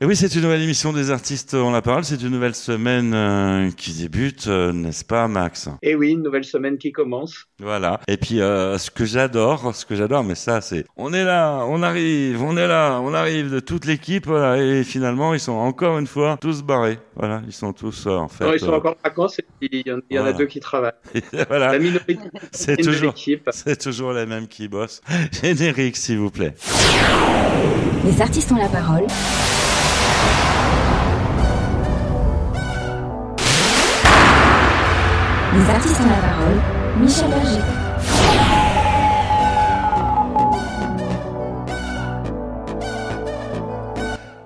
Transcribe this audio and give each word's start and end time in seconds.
Et 0.00 0.04
oui, 0.04 0.14
c'est 0.14 0.32
une 0.36 0.42
nouvelle 0.42 0.62
émission 0.62 0.92
des 0.92 1.10
artistes 1.10 1.54
ont 1.54 1.72
la 1.72 1.82
parole. 1.82 2.04
C'est 2.04 2.22
une 2.22 2.28
nouvelle 2.28 2.54
semaine 2.54 3.12
euh, 3.14 3.68
qui 3.76 3.92
débute, 3.94 4.46
euh, 4.46 4.72
n'est-ce 4.72 5.04
pas, 5.04 5.26
Max? 5.26 5.68
Et 5.82 5.96
oui, 5.96 6.12
une 6.12 6.22
nouvelle 6.22 6.44
semaine 6.44 6.78
qui 6.78 6.92
commence. 6.92 7.46
Voilà. 7.58 7.98
Et 8.06 8.16
puis, 8.16 8.40
euh, 8.40 8.78
ce 8.78 8.92
que 8.92 9.04
j'adore, 9.04 9.74
ce 9.74 9.84
que 9.84 9.96
j'adore, 9.96 10.22
mais 10.22 10.36
ça, 10.36 10.60
c'est, 10.60 10.84
on 10.96 11.12
est 11.12 11.24
là, 11.24 11.64
on 11.66 11.82
arrive, 11.82 12.40
on 12.44 12.56
est 12.56 12.68
là, 12.68 13.00
on 13.02 13.12
arrive 13.12 13.50
de 13.50 13.58
toute 13.58 13.86
l'équipe, 13.86 14.28
voilà, 14.28 14.62
et 14.62 14.84
finalement, 14.84 15.34
ils 15.34 15.40
sont 15.40 15.54
encore 15.54 15.98
une 15.98 16.06
fois 16.06 16.38
tous 16.40 16.62
barrés. 16.62 17.00
Voilà, 17.16 17.42
ils 17.44 17.52
sont 17.52 17.72
tous 17.72 18.06
en 18.06 18.28
fait. 18.28 18.44
Non, 18.44 18.52
ils 18.52 18.60
sont 18.60 18.72
encore 18.72 18.92
en 18.92 19.08
vacances. 19.08 19.40
Et 19.40 19.44
il 19.62 19.82
y 19.84 19.90
en, 19.90 19.98
il 20.08 20.16
y 20.16 20.20
en 20.20 20.26
a 20.26 20.32
deux 20.32 20.46
qui 20.46 20.60
travaillent. 20.60 20.92
voilà. 21.48 21.72
La 21.72 21.78
minorité 21.80 22.18
C'est 22.52 22.76
de 22.76 22.84
toujours, 22.84 23.08
l'équipe. 23.14 23.50
c'est 23.52 23.80
toujours 23.80 24.12
les 24.12 24.26
mêmes 24.26 24.46
qui 24.46 24.68
bossent. 24.68 25.00
Générique, 25.42 25.96
s'il 25.96 26.18
vous 26.18 26.30
plaît. 26.30 26.54
Les 28.04 28.22
artistes 28.22 28.52
ont 28.52 28.56
la 28.56 28.68
parole. 28.68 29.06
Les 35.58 35.70
artistes 35.70 36.00
ont 36.00 36.06
la 36.06 36.28
parole. 36.28 36.60
Michel 37.00 37.30
Berger. 37.30 37.58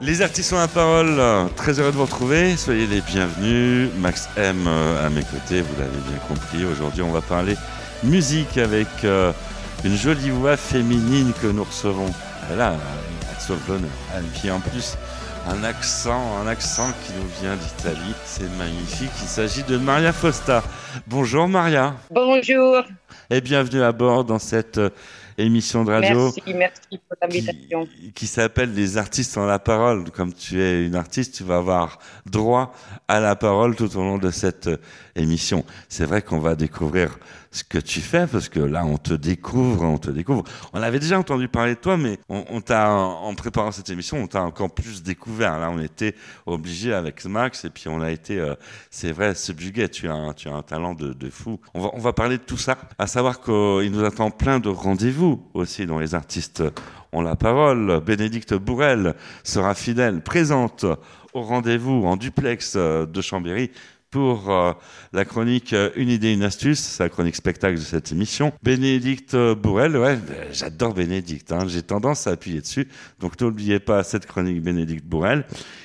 Les 0.00 0.22
artistes 0.22 0.52
ont 0.54 0.58
la 0.58 0.68
parole. 0.68 1.20
Très 1.56 1.78
heureux 1.78 1.92
de 1.92 1.96
vous 1.96 2.04
retrouver. 2.04 2.56
Soyez 2.56 2.86
les 2.86 3.02
bienvenus. 3.02 3.90
Max 3.98 4.30
M 4.38 4.64
euh, 4.66 5.06
à 5.06 5.10
mes 5.10 5.22
côtés, 5.22 5.60
vous 5.60 5.74
l'avez 5.78 5.98
bien 6.08 6.18
compris. 6.28 6.64
Aujourd'hui, 6.64 7.02
on 7.02 7.12
va 7.12 7.20
parler 7.20 7.56
musique 8.02 8.56
avec 8.56 8.88
euh, 9.04 9.32
une 9.84 9.96
jolie 9.96 10.30
voix 10.30 10.56
féminine 10.56 11.32
que 11.42 11.46
nous 11.46 11.64
recevons. 11.64 12.10
Elle 12.50 12.60
a 12.62 12.70
un 12.70 13.32
accent 13.32 13.54
d'honneur. 13.68 13.90
Et 14.18 14.38
puis 14.38 14.50
en 14.50 14.60
plus, 14.60 14.96
un 15.48 15.64
accent, 15.64 16.38
un 16.38 16.46
accent 16.46 16.88
qui 17.04 17.12
nous 17.14 17.28
vient 17.40 17.56
d'Italie. 17.56 18.14
C'est 18.24 18.50
magnifique. 18.56 19.10
Il 19.22 19.28
s'agit 19.28 19.62
de 19.64 19.76
Maria 19.76 20.12
Fosta. 20.12 20.62
Bonjour 21.06 21.48
Maria. 21.48 21.94
Bonjour, 22.10 22.82
Et 23.30 23.40
bienvenue 23.40 23.82
à 23.82 23.92
bord 23.92 24.24
dans 24.24 24.38
cette 24.38 24.78
euh, 24.78 24.90
émission 25.38 25.84
de 25.84 25.90
radio 25.90 26.24
merci, 26.24 26.54
merci 26.54 27.00
pour 27.08 27.16
l'invitation. 27.20 27.86
qui, 27.86 28.12
qui 28.12 28.26
s'appelle 28.26 28.72
Les 28.72 28.98
artistes 28.98 29.36
ont 29.36 29.46
la 29.46 29.58
parole. 29.58 30.10
Comme 30.10 30.32
tu 30.32 30.60
es 30.62 30.86
une 30.86 30.94
artiste, 30.94 31.34
tu 31.34 31.44
vas 31.44 31.56
avoir 31.56 31.98
droit 32.26 32.72
à 33.08 33.18
la 33.20 33.34
parole 33.34 33.74
tout 33.74 33.96
au 33.96 34.02
long 34.02 34.18
de 34.18 34.30
cette 34.30 34.68
euh, 34.68 34.76
émission. 35.16 35.64
C'est 35.88 36.04
vrai 36.04 36.22
qu'on 36.22 36.38
va 36.38 36.54
découvrir 36.54 37.18
ce 37.50 37.64
que 37.64 37.78
tu 37.78 38.00
fais 38.00 38.26
parce 38.26 38.48
que 38.48 38.60
là, 38.60 38.84
on 38.84 38.96
te 38.96 39.12
découvre, 39.12 39.84
on 39.84 39.98
te 39.98 40.10
découvre. 40.10 40.44
On 40.72 40.82
avait 40.82 40.98
déjà 40.98 41.18
entendu 41.18 41.48
parler 41.48 41.74
de 41.74 41.80
toi, 41.80 41.96
mais 41.96 42.18
on, 42.28 42.60
t'a, 42.60 42.90
en 42.90 43.34
préparant 43.34 43.72
cette 43.72 43.90
émission, 43.90 44.18
on 44.18 44.26
t'a 44.26 44.42
encore 44.42 44.70
plus 44.70 45.02
découvert. 45.02 45.58
Là, 45.58 45.70
on 45.70 45.78
était 45.80 46.14
obligé 46.46 46.94
avec 46.94 47.24
Max 47.26 47.64
et 47.64 47.70
puis 47.70 47.88
on 47.88 48.00
a 48.00 48.10
été, 48.10 48.38
euh, 48.40 48.54
c'est 48.90 49.12
vrai, 49.12 49.34
subjugué. 49.34 49.88
Tu 49.88 50.08
as, 50.08 50.14
un, 50.14 50.32
tu 50.32 50.48
as 50.48 50.54
un 50.54 50.62
talent 50.62 50.94
de, 50.94 51.12
de 51.12 51.30
fou. 51.30 51.60
On 51.74 51.80
va, 51.80 51.90
on 51.92 51.98
va 51.98 52.12
parler 52.12 52.38
de 52.38 52.42
tout 52.42 52.56
ça. 52.56 52.78
À 52.98 53.06
savoir 53.06 53.40
qu'il 53.40 53.90
nous 53.90 54.04
attend 54.04 54.30
plein 54.30 54.58
de 54.58 54.70
rendez-vous 54.70 55.46
aussi 55.52 55.86
dont 55.86 55.98
les 55.98 56.14
artistes 56.14 56.62
ont 57.12 57.20
la 57.20 57.36
parole. 57.36 58.00
Bénédicte 58.00 58.54
Bourrel 58.54 59.14
sera 59.44 59.74
fidèle, 59.74 60.22
présente 60.22 60.86
au 61.34 61.42
rendez-vous 61.42 62.04
en 62.04 62.16
duplex 62.16 62.74
euh, 62.76 63.06
de 63.06 63.20
Chambéry 63.20 63.70
pour 64.12 64.50
euh, 64.50 64.72
la 65.12 65.24
chronique 65.24 65.72
euh, 65.72 65.90
Une 65.96 66.10
idée, 66.10 66.32
une 66.32 66.44
astuce, 66.44 66.78
c'est 66.78 67.02
la 67.02 67.08
chronique 67.08 67.34
spectacle 67.34 67.76
de 67.76 67.80
cette 67.80 68.12
émission. 68.12 68.52
Bénédicte 68.62 69.34
Bourrel, 69.54 69.96
ouais, 69.96 70.18
euh, 70.30 70.44
j'adore 70.52 70.94
Bénédicte, 70.94 71.50
hein, 71.50 71.64
j'ai 71.66 71.82
tendance 71.82 72.26
à 72.26 72.32
appuyer 72.32 72.60
dessus, 72.60 72.86
donc 73.18 73.40
n'oubliez 73.40 73.80
pas 73.80 74.04
cette 74.04 74.26
chronique 74.26 74.62
Bénédicte 74.62 75.04
Bourrel. 75.04 75.44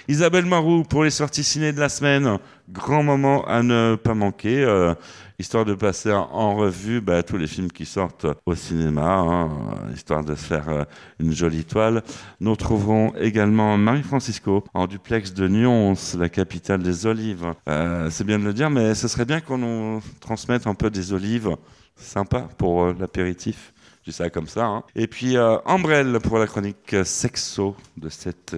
Isabelle 0.10 0.46
Marou 0.46 0.84
pour 0.84 1.06
les 1.06 1.10
sorties 1.10 1.44
ciné 1.44 1.72
de 1.72 1.80
la 1.80 1.90
semaine, 1.90 2.38
grand 2.70 3.02
moment 3.02 3.46
à 3.48 3.64
ne 3.64 3.96
pas 3.96 4.14
manquer, 4.14 4.62
euh, 4.62 4.94
histoire 5.40 5.66
de 5.66 5.76
passer 5.76 6.12
en- 6.12 6.56
revue 6.56 7.00
bah, 7.02 7.22
tous 7.24 7.38
les 7.38 7.46
films 7.48 7.72
qui 7.72 7.86
sortent 7.86 8.26
au 8.46 8.56
cinéma, 8.56 9.18
hein, 9.20 9.50
histoire 9.94 10.24
de 10.24 10.34
se 10.34 10.44
faire 10.46 10.70
euh, 10.70 10.84
une 11.20 11.32
jolie 11.32 11.64
toile. 11.66 12.04
Nous 12.40 12.52
retrouverons 12.52 13.14
également 13.16 13.78
Marie-Francisco 13.78 14.64
en 14.74 14.88
duplex 14.88 15.34
de 15.34 15.48
Nyons, 15.48 15.94
la 16.18 16.30
capitale 16.30 16.82
des 16.82 17.06
olives. 17.06 17.54
Euh, 17.70 18.10
c'est 18.10 18.24
bien 18.24 18.40
de 18.40 18.46
le 18.46 18.54
dire, 18.54 18.70
mais 18.72 18.96
ce 18.96 19.08
serait 19.08 19.26
bien 19.26 19.40
qu'on 19.40 19.60
nous 19.60 20.02
transmette 20.20 20.66
un 20.66 20.74
peu 20.74 20.90
des 20.90 21.14
olives. 21.14 21.56
Sympa 21.96 22.48
pour 22.58 22.84
euh, 22.84 22.96
l'apéritif. 23.00 23.74
Je 24.04 24.12
dis 24.12 24.16
ça 24.18 24.30
comme 24.30 24.48
ça. 24.48 24.66
hein. 24.66 24.84
Et 24.96 25.06
puis 25.08 25.36
Ambrelle 25.66 26.20
pour 26.24 26.40
la 26.40 26.48
chronique 26.48 26.96
sexo 27.04 27.76
de 27.98 28.08
cette 28.10 28.56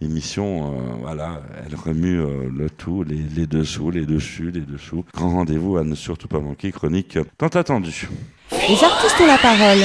émission. 0.00 0.72
euh, 0.72 0.94
voilà, 1.00 1.42
elle 1.66 1.74
remue 1.76 2.20
euh, 2.20 2.48
le 2.54 2.70
tout, 2.70 3.02
les, 3.02 3.16
les 3.36 3.46
dessous, 3.46 3.90
les 3.90 4.06
dessus, 4.06 4.50
les 4.50 4.60
dessous. 4.60 5.04
Grand 5.14 5.30
rendez-vous 5.30 5.76
à 5.76 5.84
ne 5.84 5.94
surtout 5.94 6.28
pas 6.28 6.40
manquer. 6.40 6.72
Chronique 6.72 7.18
tant 7.38 7.48
attendue. 7.48 8.08
Les 8.52 8.84
artistes 8.84 9.20
ont 9.20 9.26
la 9.26 9.38
parole. 9.38 9.84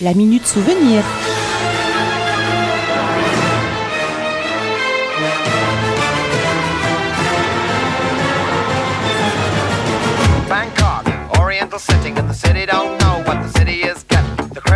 La 0.00 0.14
minute 0.14 0.46
souvenir. 0.46 1.02
Bangkok, 10.48 11.38
Oriental 11.40 11.78
the 11.78 12.34
city 12.34 12.66
don't 12.66 12.98
know 13.00 13.22
what 13.26 13.42
the 13.42 13.48
city 13.58 13.82
is 13.82 14.02
getting. 14.04 14.23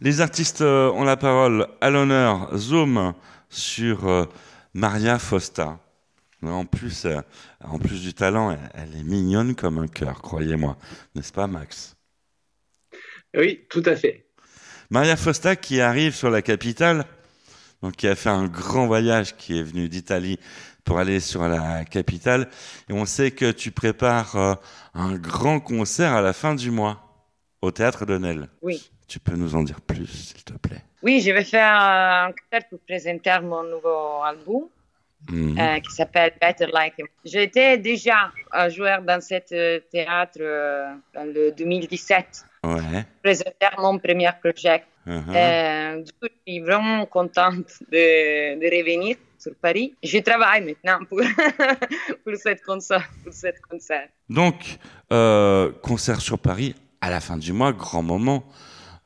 Les 0.00 0.20
artistes 0.20 0.60
euh, 0.60 0.90
ont 0.90 1.04
la 1.04 1.16
parole 1.16 1.66
à 1.80 1.88
l'honneur. 1.88 2.56
Zoom 2.56 3.14
sur 3.48 4.06
euh, 4.06 4.26
Maria 4.74 5.18
Fosta. 5.18 5.80
En 6.42 6.66
plus, 6.66 7.06
euh, 7.06 7.20
en 7.64 7.78
plus 7.78 8.02
du 8.02 8.12
talent, 8.12 8.50
elle, 8.50 8.70
elle 8.74 9.00
est 9.00 9.02
mignonne 9.02 9.54
comme 9.54 9.78
un 9.78 9.88
cœur, 9.88 10.20
croyez-moi. 10.20 10.76
N'est-ce 11.14 11.32
pas, 11.32 11.46
Max? 11.46 11.96
Oui, 13.34 13.64
tout 13.70 13.82
à 13.86 13.96
fait. 13.96 14.26
Maria 14.90 15.16
Fosta 15.16 15.56
qui 15.56 15.80
arrive 15.80 16.14
sur 16.14 16.28
la 16.28 16.42
capitale, 16.42 17.06
donc 17.82 17.96
qui 17.96 18.06
a 18.06 18.14
fait 18.14 18.28
un 18.28 18.46
grand 18.46 18.86
voyage, 18.86 19.36
qui 19.36 19.58
est 19.58 19.62
venu 19.62 19.88
d'Italie 19.88 20.38
pour 20.84 20.98
aller 20.98 21.20
sur 21.20 21.46
la 21.48 21.84
capitale. 21.84 22.48
Et 22.88 22.92
on 22.92 23.04
sait 23.06 23.30
que 23.30 23.50
tu 23.50 23.70
prépares 23.70 24.36
euh, 24.36 24.54
un 24.94 25.14
grand 25.16 25.60
concert 25.60 26.12
à 26.12 26.20
la 26.20 26.32
fin 26.32 26.54
du 26.54 26.70
mois 26.70 27.00
au 27.62 27.70
théâtre 27.70 28.04
de 28.04 28.18
Nel. 28.18 28.48
Oui. 28.62 28.90
Tu 29.08 29.18
peux 29.18 29.34
nous 29.36 29.54
en 29.54 29.62
dire 29.62 29.80
plus, 29.80 30.06
s'il 30.06 30.44
te 30.44 30.52
plaît? 30.54 30.82
Oui, 31.02 31.20
je 31.20 31.30
vais 31.30 31.44
faire 31.44 31.74
un 31.80 32.30
concert 32.32 32.68
pour 32.68 32.78
présenter 32.80 33.38
mon 33.42 33.62
nouveau 33.62 34.22
album 34.24 34.64
Mhm. 35.30 35.58
euh, 35.58 35.80
qui 35.80 35.90
s'appelle 35.94 36.34
Better 36.38 36.66
Like 36.70 36.98
Him. 36.98 37.06
J'étais 37.24 37.78
déjà 37.78 38.30
un 38.52 38.68
joueur 38.68 39.00
dans 39.00 39.22
ce 39.22 39.78
théâtre 39.78 40.36
euh, 40.40 40.92
dans 41.14 41.24
le 41.24 41.50
2017, 41.52 42.44
Ouais. 42.62 43.06
présenter 43.22 43.68
mon 43.78 43.98
premier 43.98 44.28
projet. 44.42 44.84
Euh, 45.08 46.02
du 46.02 46.12
coup, 46.12 46.26
je 46.46 46.52
suis 46.52 46.60
vraiment 46.60 47.06
contente 47.06 47.72
de, 47.90 48.58
de 48.60 48.76
revenir 48.76 49.16
sur 49.44 49.54
Paris. 49.60 49.94
Je 50.02 50.18
travaille 50.18 50.62
maintenant 50.68 50.98
pour, 51.08 51.20
pour 52.24 52.34
cette 52.36 52.62
concert. 52.62 53.06
Pour 53.22 53.32
cette 53.32 53.60
concert. 53.60 54.08
Donc, 54.28 54.78
euh, 55.12 55.70
concert 55.82 56.20
sur 56.20 56.38
Paris 56.38 56.74
à 57.00 57.10
la 57.10 57.20
fin 57.20 57.36
du 57.36 57.52
mois, 57.52 57.72
grand 57.72 58.02
moment. 58.02 58.42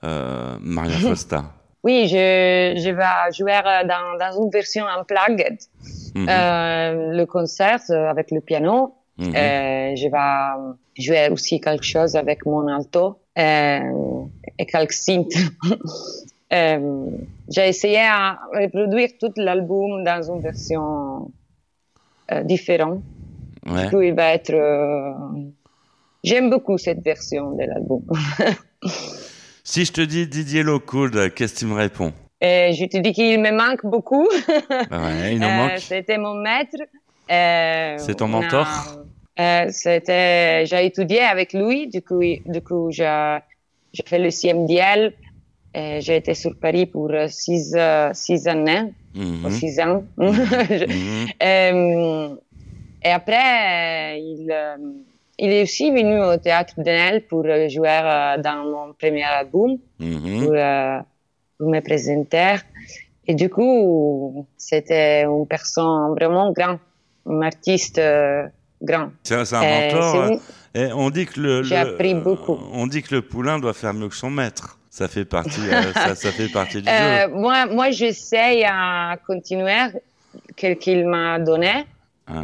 Euh, 0.05 0.57
Maria 0.61 0.97
Fosta. 1.09 1.41
Oui, 1.83 2.07
je, 2.09 2.17
je 2.85 2.91
vais 2.91 3.33
jouer 3.37 3.59
dans, 3.93 4.07
dans 4.19 4.43
une 4.43 4.51
version 4.51 4.85
unplugged, 4.87 5.59
Mhm. 6.15 6.27
euh, 6.29 7.13
le 7.21 7.25
concert 7.27 7.81
avec 7.91 8.31
le 8.31 8.41
piano. 8.41 8.95
Mhm. 9.19 9.35
Euh, 9.35 9.97
je 10.01 10.09
vais 10.15 11.03
jouer 11.05 11.29
aussi 11.31 11.61
quelque 11.61 11.85
chose 11.85 12.15
avec 12.17 12.45
mon 12.47 12.67
alto 12.69 13.19
euh, 13.39 13.81
et 14.59 14.67
quelques 14.67 14.93
synths. 14.93 15.35
Euh, 17.49 17.53
j'ai 17.55 17.69
essayé 17.69 18.01
à 18.01 18.39
reproduire 18.55 19.11
tout 19.21 19.33
l'album 19.37 20.05
dans 20.05 20.23
une 20.23 20.41
version 20.41 21.33
euh, 22.33 22.43
différente. 22.43 23.03
Ouais. 23.67 23.85
Du 23.85 23.91
coup, 23.91 24.01
il 24.03 24.15
va 24.15 24.35
être. 24.35 24.51
euh, 24.53 25.13
J'aime 26.25 26.51
beaucoup 26.51 26.79
cette 26.79 27.03
version 27.03 27.53
de 27.53 27.65
l'album. 27.65 28.03
Si 29.65 29.85
je 29.85 29.93
te 29.93 30.01
dis 30.01 30.27
Didier 30.27 30.63
Locould, 30.63 31.35
qu'est-ce 31.35 31.53
que 31.55 31.59
tu 31.59 31.67
me 31.67 31.75
réponds? 31.75 32.13
Et 32.41 32.73
je 32.73 32.87
te 32.87 32.97
dis 32.97 33.13
qu'il 33.13 33.39
me 33.39 33.51
manque 33.51 33.85
beaucoup. 33.85 34.27
Ouais, 34.27 35.35
il 35.37 35.45
Euh, 35.45 35.57
manque. 35.57 35.79
C'était 35.81 36.17
mon 36.17 36.35
maître. 36.37 36.77
Euh, 37.31 37.97
C'est 37.99 38.15
ton 38.15 38.25
a- 38.25 38.29
mentor 38.29 38.67
euh, 39.39 39.67
C'était, 39.69 40.65
j'ai 40.65 40.87
étudié 40.87 41.21
avec 41.21 41.53
lui. 41.53 41.87
Du 41.89 42.01
coup, 42.01 42.21
du 42.47 42.63
coup, 42.63 42.91
j'ai 42.91 43.05
fait 44.07 44.19
le 44.19 44.31
CMDL. 44.31 45.13
Et 45.79 46.01
j'ai 46.01 46.17
été 46.17 46.35
sur 46.35 46.53
Paris 46.65 46.87
pour 46.87 47.09
euh, 47.11 47.29
six, 47.29 47.73
euh, 47.77 48.11
six 48.13 48.49
années, 48.49 48.93
ou 49.45 49.51
six 49.51 49.79
ans. 49.81 50.03
Mhm. 50.19 51.27
Euh, 51.43 52.35
et 53.05 53.11
après, 53.21 54.15
euh, 54.15 54.17
il, 54.19 54.49
euh, 54.51 54.77
il 55.39 55.51
est 55.53 55.63
aussi 55.63 55.91
venu 55.91 56.21
au 56.21 56.37
théâtre 56.37 56.75
de 56.79 56.83
Nel 56.85 57.27
pour 57.29 57.45
euh, 57.47 57.69
jouer 57.69 57.89
euh, 58.03 58.39
dans 58.43 58.65
mon 58.65 58.93
premier 58.95 59.23
album 59.25 59.77
Mhm. 60.01 60.39
pour, 60.41 60.53
euh, 60.55 60.99
pour 61.59 61.69
me 61.71 61.81
présenter. 61.81 62.57
Et 63.29 63.35
du 63.35 63.49
coup, 63.51 64.47
c'était 64.57 65.23
une 65.25 65.47
personne 65.47 66.13
vraiment 66.19 66.51
grande, 66.53 66.79
un 67.27 67.43
artiste 67.43 67.99
euh, 67.99 68.47
grand. 68.83 69.11
C'est 69.23 69.45
c'est 69.45 69.57
un 69.57 69.65
Euh, 69.65 69.75
mentor. 69.93 70.15
euh, 70.17 70.29
une- 70.75 70.93
on 70.95 71.11
dit 71.11 71.27
que 71.27 71.39
le- 71.41 71.77
appris 71.77 72.15
beaucoup. 72.15 72.59
On 72.73 72.87
dit 72.87 73.03
que 73.03 73.15
le 73.15 73.23
poulain 73.23 73.59
doit 73.59 73.75
faire 73.75 73.95
mieux 73.95 74.09
que 74.09 74.15
son 74.17 74.31
maître. 74.31 74.78
Ça 74.99 75.07
fait 75.09 75.25
partie, 75.25 75.61
euh, 75.73 75.93
ça, 76.05 76.15
ça 76.25 76.31
fait 76.39 76.49
partie 76.61 76.81
du 76.83 76.89
Euh, 76.89 77.27
jeu. 77.27 77.29
moi, 77.45 77.67
moi 77.67 77.87
j'essaie 77.99 78.65
à 78.65 79.17
continuer 79.27 79.83
ce 80.61 80.73
qu'il 80.83 81.07
m'a 81.15 81.39
donné 81.39 81.75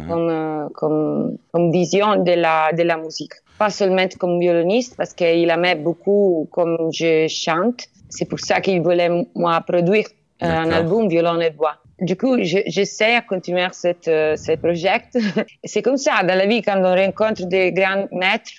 comme, 0.09 0.29
euh, 0.29 0.67
comme, 0.79 1.37
comme 1.51 1.71
vision 1.71 2.09
de 2.29 2.31
la, 2.45 2.71
de 2.79 2.83
la 2.83 2.97
musique. 2.97 3.33
Pas 3.59 3.69
seulement 3.69 4.07
comme 4.21 4.39
violoniste, 4.39 4.95
parce 4.99 5.13
qu'il 5.13 5.49
aimait 5.55 5.75
beaucoup 5.87 6.47
comme 6.51 6.75
je 6.99 7.27
chante. 7.27 7.81
C'est 8.09 8.27
pour 8.31 8.39
ça 8.39 8.61
qu'il 8.61 8.81
voulait, 8.81 9.09
moi, 9.35 9.61
produire 9.61 10.07
euh, 10.43 10.47
un 10.63 10.71
album 10.71 11.07
violon 11.07 11.39
et 11.39 11.51
voix. 11.51 11.75
Du 11.99 12.15
coup, 12.17 12.33
je- 12.41 12.65
j'essaie 12.67 13.15
à 13.15 13.21
continuer 13.21 13.67
cette, 13.71 14.05
ce 14.45 14.55
projet. 14.57 14.97
Et 15.63 15.67
C'est 15.71 15.81
comme 15.81 15.97
ça, 15.97 16.13
dans 16.23 16.37
la 16.41 16.45
vie, 16.51 16.61
quand 16.61 16.77
on 16.83 16.95
rencontre 17.03 17.45
des 17.55 17.71
grands 17.71 18.07
maîtres, 18.11 18.51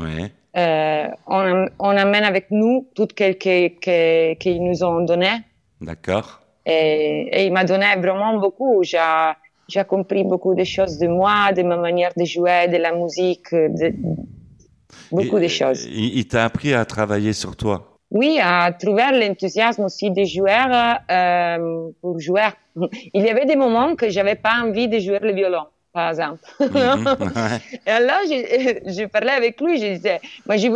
Ouais. 0.00 0.30
Euh, 0.56 1.06
on, 1.26 1.36
am- 1.38 1.70
on 1.78 1.90
amène 1.96 2.24
avec 2.24 2.50
nous 2.50 2.86
tout 2.94 3.06
ce 3.10 3.14
que- 3.14 3.68
que- 3.68 4.34
qu'ils 4.34 4.62
nous 4.62 4.82
ont 4.82 5.00
donné. 5.04 5.30
D'accord. 5.80 6.40
Et, 6.66 7.28
et 7.32 7.46
il 7.46 7.52
m'a 7.52 7.64
donné 7.64 7.86
vraiment 7.98 8.36
beaucoup. 8.38 8.82
J'ai, 8.82 9.84
compris 9.86 10.24
beaucoup 10.24 10.54
de 10.54 10.64
choses 10.64 10.98
de 10.98 11.06
moi, 11.08 11.52
de 11.52 11.62
ma 11.62 11.76
manière 11.76 12.12
de 12.16 12.24
jouer, 12.24 12.68
de 12.68 12.76
la 12.78 12.92
musique, 12.92 13.50
de, 13.52 13.94
beaucoup 15.12 15.38
Et- 15.38 15.42
de 15.42 15.48
choses. 15.48 15.84
Il, 15.86 16.18
il 16.18 16.26
t'a 16.28 16.44
appris 16.44 16.74
à 16.74 16.84
travailler 16.84 17.32
sur 17.32 17.54
toi. 17.56 17.84
Oui, 18.10 18.38
à 18.42 18.72
trouver 18.72 19.04
l'enthousiasme 19.12 19.84
aussi 19.84 20.10
des 20.10 20.24
joueurs 20.24 20.98
euh, 21.10 21.90
pour 22.00 22.18
jouer. 22.18 22.48
Il 23.14 23.22
y 23.22 23.28
avait 23.28 23.44
des 23.44 23.56
moments 23.56 23.94
que 23.96 24.08
j'avais 24.08 24.34
pas 24.34 24.62
envie 24.64 24.88
de 24.88 24.98
jouer 24.98 25.18
le 25.20 25.32
violon, 25.34 25.64
par 25.92 26.10
exemple. 26.10 26.40
Mhm. 26.60 27.16
Et 27.86 27.90
alors, 27.90 28.20
je, 28.24 28.80
je 28.86 29.06
parlais 29.06 29.32
avec 29.32 29.60
lui, 29.60 29.78
je 29.80 29.94
disais, 29.94 30.20
moi, 30.46 30.56
je, 30.56 30.68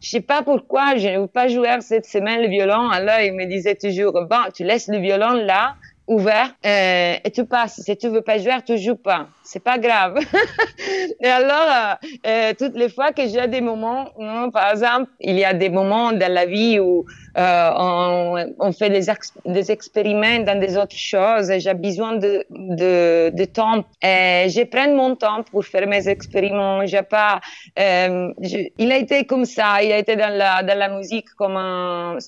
je 0.00 0.08
sais 0.08 0.20
pas 0.20 0.42
pourquoi 0.42 0.96
je 0.96 1.08
ne 1.08 1.20
veux 1.20 1.26
pas 1.26 1.48
jouer 1.48 1.76
cette 1.80 2.06
semaine 2.06 2.42
le 2.42 2.48
violon. 2.48 2.88
Alors, 2.90 3.20
il 3.20 3.32
me 3.32 3.46
disait 3.46 3.74
toujours, 3.74 4.12
bon, 4.12 4.42
tu 4.54 4.64
laisses 4.64 4.88
le 4.88 4.98
violon 4.98 5.32
là, 5.32 5.76
ouvert, 6.06 6.54
euh, 6.66 7.14
et 7.24 7.30
tu 7.30 7.46
passes. 7.46 7.80
Si 7.80 7.96
tu 7.96 8.08
veux 8.08 8.20
pas 8.22 8.38
jouer, 8.38 8.52
tu 8.66 8.76
joues 8.78 8.96
pas. 8.96 9.28
C'est 9.42 9.60
pas 9.64 9.78
grave. 9.78 10.18
et 11.20 11.26
alors, 11.26 11.96
euh, 12.04 12.08
euh, 12.26 12.52
toutes 12.58 12.76
les 12.76 12.88
fois 12.90 13.12
que 13.12 13.26
j'ai 13.26 13.48
des 13.48 13.60
moments, 13.60 14.10
hein, 14.20 14.50
par 14.52 14.70
exemple, 14.72 15.10
il 15.20 15.36
y 15.38 15.44
a 15.44 15.54
des 15.54 15.70
moments 15.70 16.12
dans 16.12 16.32
la 16.32 16.46
vie 16.46 16.78
où 16.78 17.04
euh, 17.38 17.70
on, 17.76 18.54
on 18.58 18.72
fait 18.72 18.90
des, 18.90 19.08
ex- 19.10 19.32
des 19.44 19.70
expériments 19.72 20.40
dans 20.40 20.58
des 20.60 20.76
autres 20.76 20.96
choses 20.96 21.50
j'ai 21.58 21.74
besoin 21.74 22.16
de, 22.16 22.44
de, 22.50 23.30
de 23.34 23.44
temps. 23.46 23.84
Et 24.02 24.46
je 24.50 24.64
prends 24.64 24.94
mon 24.94 25.16
temps 25.16 25.42
pour 25.50 25.64
faire 25.64 25.86
mes 25.86 26.06
expériments. 26.08 26.84
J'ai 26.86 27.02
pas, 27.02 27.40
euh, 27.78 28.32
je- 28.40 28.68
il 28.78 28.92
a 28.92 28.98
été 28.98 29.24
comme 29.24 29.44
ça. 29.44 29.82
Il 29.82 29.92
a 29.92 29.98
été 29.98 30.16
dans 30.16 30.36
la, 30.36 30.62
dans 30.62 30.78
la 30.78 30.88
musique 30.88 31.28
comme 31.36 31.56
un, 31.56 32.18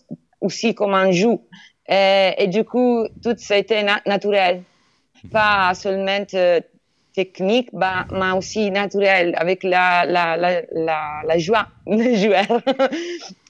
aussi 0.41 0.75
comme 0.75 0.95
un 0.95 1.11
jeu. 1.13 1.39
Et, 1.89 2.35
et 2.39 2.47
du 2.49 2.65
coup, 2.65 3.07
tout 3.23 3.35
ça 3.39 3.55
a 3.55 3.59
été 3.59 3.83
na- 3.83 4.03
naturel. 4.07 4.63
Pas 5.33 5.73
seulement 5.75 6.25
euh, 6.35 6.61
technique, 7.15 7.71
bah, 7.73 8.07
mais 8.13 8.33
aussi 8.37 8.71
naturel, 8.71 9.35
avec 9.39 9.63
la, 9.65 10.05
la, 10.05 10.37
la, 10.37 10.63
la, 10.73 10.99
la 11.27 11.39
joie 11.39 11.67
de 11.87 12.15
jouer. 12.15 12.43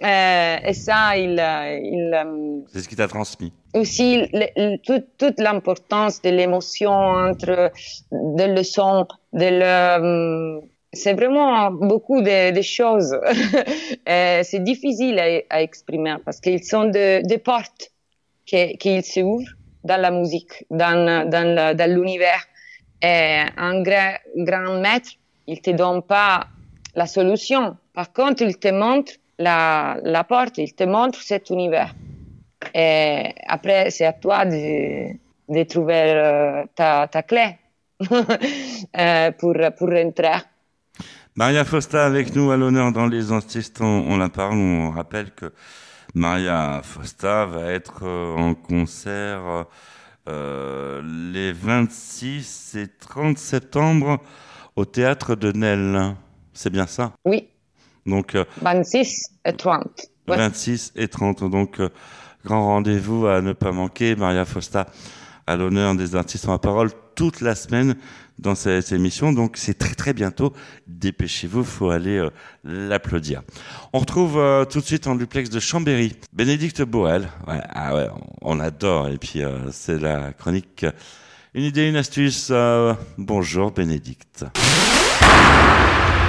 Euh, 0.03 0.57
et 0.63 0.75
ça, 0.75 1.17
il, 1.17 1.41
euh, 1.41 1.79
il, 1.83 2.13
euh, 2.15 2.61
C'est 2.73 2.81
ce 2.81 2.89
qui 2.89 2.97
t'a 2.97 3.09
transmis. 3.09 3.51
aussi 3.75 4.19
le- 4.33 4.51
le- 4.57 4.77
tout- 4.77 5.05
toute 5.19 5.41
l'importance 5.41 6.21
de 6.21 6.29
l'émotion 6.31 6.91
entre 6.93 7.73
de 8.13 8.45
le 8.45 8.63
son, 8.63 9.07
de 9.33 9.47
le, 9.63 10.61
c'est 10.93 11.15
vraiment 11.15 11.71
beaucoup 11.71 12.21
de, 12.21 12.51
de 12.53 12.63
choses. 12.63 13.19
Euh, 14.09 14.43
c'est 14.45 14.63
difficile 14.63 15.19
à, 15.19 15.57
à 15.57 15.63
exprimer 15.63 16.15
parce 16.25 16.39
qu'ils 16.41 16.63
sont 16.63 16.85
des 16.85 17.23
de 17.23 17.37
portes 17.37 17.91
qui, 18.47 18.77
qui 18.79 19.03
s'ouvrent 19.03 19.51
dans 19.85 20.01
la 20.01 20.11
musique, 20.11 20.65
dans, 20.71 21.29
dans, 21.29 21.91
l'univers. 21.95 22.43
Un 23.03 23.83
grand, 23.83 24.15
grand 24.37 24.81
maître, 24.81 25.11
il 25.47 25.61
te 25.61 25.71
donne 25.71 26.03
pas 26.03 26.47
la 26.95 27.07
solution. 27.07 27.77
Par 27.93 28.13
contre, 28.13 28.43
il 28.43 28.57
te 28.59 28.69
montre 28.69 29.13
la, 29.39 29.99
la 30.03 30.25
porte, 30.25 30.59
il 30.59 30.75
te 30.75 30.85
montre 30.85 31.21
cet 31.23 31.51
univers. 31.51 31.95
Après, 33.49 33.91
c'est 33.91 34.07
à 34.07 34.13
toi 34.13 34.45
de, 34.45 35.13
de 35.49 35.63
trouver 35.65 36.13
euh, 36.15 36.65
ta, 36.75 37.07
ta 37.09 37.23
clé 37.23 37.57
euh, 38.11 39.31
pour, 39.33 39.55
pour 39.79 39.89
rentrer. 39.89 40.39
Maria 41.35 41.65
Fosta 41.65 42.05
avec 42.05 42.35
nous 42.35 42.51
à 42.51 42.57
l'honneur 42.57 42.93
dans 42.93 43.07
les. 43.07 43.31
On, 43.31 43.43
on 43.85 44.17
la 44.17 44.29
parle, 44.31 44.57
on 44.57 44.91
rappelle 44.91 45.31
que 45.33 45.53
Maria 46.17 46.81
Fosta 46.83 47.45
va 47.45 47.71
être 47.73 48.05
euh, 48.05 48.35
en 48.37 48.55
concert 48.55 49.67
euh, 50.27 51.03
les 51.05 51.53
26 51.53 52.75
et 52.77 52.89
30 52.89 53.37
septembre 53.37 54.23
au 54.77 54.87
théâtre 54.87 55.35
de 55.35 55.53
Nesle. 55.53 56.15
C'est 56.55 56.71
bien 56.71 56.87
ça? 56.87 57.13
Oui, 57.27 57.51
Donc 58.07 58.35
euh, 58.35 58.47
26 58.63 59.29
et 59.45 59.53
30. 59.53 59.83
Ouais. 60.27 60.39
26 60.39 60.95
et 60.97 61.07
30. 61.07 61.51
Donc 61.51 61.81
euh, 61.81 61.91
grand 62.47 62.65
rendez-vous 62.65 63.27
à 63.27 63.43
ne 63.43 63.53
pas 63.53 63.73
manquer. 63.73 64.17
Maria 64.17 64.47
Fosta 64.47 64.87
à 65.47 65.55
l'honneur 65.55 65.95
des 65.97 66.17
artistes 66.17 66.49
en 66.49 66.57
parole 66.59 66.93
toute 67.15 67.43
la 67.43 67.55
semaine 67.55 67.95
dans 68.39 68.55
cette 68.55 68.93
émission. 68.93 69.33
Donc 69.33 69.57
c'est 69.57 69.79
très 69.79 69.95
très 69.95 70.13
bientôt. 70.13 70.53
Dépêchez-vous, 70.87 71.65
faut 71.65 71.91
aller 71.91 72.19
euh, 72.19 72.31
l'applaudir. 72.65 73.43
On 73.93 73.99
retrouve 73.99 74.39
euh, 74.39 74.65
tout 74.65 74.81
de 74.81 74.85
suite 74.85 75.07
en 75.07 75.15
duplex 75.15 75.51
de 75.51 75.61
Chambéry 75.61 76.17
Bénédicte 76.33 76.83
Boel. 76.83 77.29
Ouais, 77.47 77.61
ah 77.71 77.95
ouais, 77.95 78.09
on 78.43 78.61
adore. 78.61 79.09
Et 79.09 79.19
puis 79.19 79.43
euh, 79.43 79.71
c'est 79.71 79.99
la 79.99 80.33
chronique. 80.33 80.87
Une 81.55 81.65
idée, 81.65 81.89
une 81.89 81.97
astuce. 81.97 82.49
Euh, 82.51 82.93
bonjour 83.17 83.71
Bénédicte. 83.71 84.45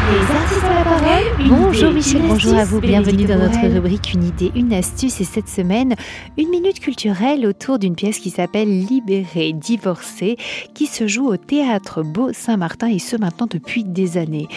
Les 0.09 0.35
artistes 0.35 0.63
à 0.63 0.73
la 0.73 0.83
parole. 0.85 1.41
une 1.41 1.49
Bonjour 1.49 1.91
Michel, 1.91 2.21
bonjour 2.21 2.57
à 2.57 2.63
vous, 2.63 2.79
bienvenue 2.79 3.25
dans 3.25 3.37
notre 3.37 3.59
rubrique 3.59 4.13
Une 4.13 4.23
idée, 4.23 4.53
une 4.55 4.71
astuce 4.71 5.19
et 5.19 5.25
cette 5.25 5.49
semaine, 5.49 5.95
une 6.37 6.49
minute 6.49 6.79
culturelle 6.79 7.45
autour 7.45 7.77
d'une 7.77 7.95
pièce 7.95 8.19
qui 8.19 8.29
s'appelle 8.29 8.69
Libéré, 8.69 9.51
divorcé, 9.51 10.37
qui 10.73 10.85
se 10.85 11.07
joue 11.07 11.27
au 11.27 11.35
théâtre 11.35 12.03
Beau 12.03 12.31
Saint-Martin 12.31 12.87
et 12.87 12.99
ce 12.99 13.17
maintenant 13.17 13.47
depuis 13.49 13.83
des 13.83 14.17
années. 14.17 14.47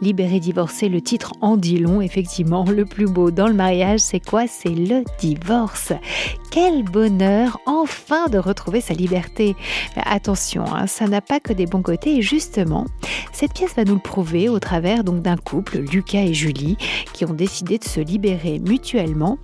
Libéré, 0.00 0.38
divorcé, 0.38 0.88
le 0.88 1.00
titre 1.00 1.32
en 1.40 1.56
dit 1.56 1.78
long, 1.78 2.00
effectivement, 2.00 2.64
le 2.64 2.84
plus 2.84 3.06
beau 3.06 3.32
dans 3.32 3.48
le 3.48 3.54
mariage, 3.54 4.00
c'est 4.00 4.24
quoi? 4.24 4.46
C'est 4.46 4.68
le 4.68 5.02
divorce. 5.18 5.92
Quel 6.50 6.84
bonheur 6.84 7.58
enfin 7.66 8.28
de 8.28 8.38
retrouver 8.38 8.80
sa 8.80 8.94
liberté. 8.94 9.54
Mais 9.96 10.02
attention, 10.06 10.64
hein, 10.72 10.86
ça 10.86 11.06
n'a 11.06 11.20
pas 11.20 11.40
que 11.40 11.52
des 11.52 11.66
bons 11.66 11.82
côtés 11.82 12.16
et 12.16 12.22
justement, 12.22 12.86
cette 13.32 13.52
pièce 13.52 13.74
va 13.76 13.84
nous 13.84 13.94
le 13.94 14.00
prouver 14.00 14.48
au 14.48 14.58
travers 14.58 14.99
donc 15.02 15.22
d'un 15.22 15.36
couple, 15.36 15.78
Lucas 15.78 16.22
et 16.22 16.34
Julie, 16.34 16.76
qui 17.12 17.24
ont 17.24 17.34
décidé 17.34 17.78
de 17.78 17.84
se 17.84 18.00
libérer 18.00 18.58
mutuellement. 18.58 19.38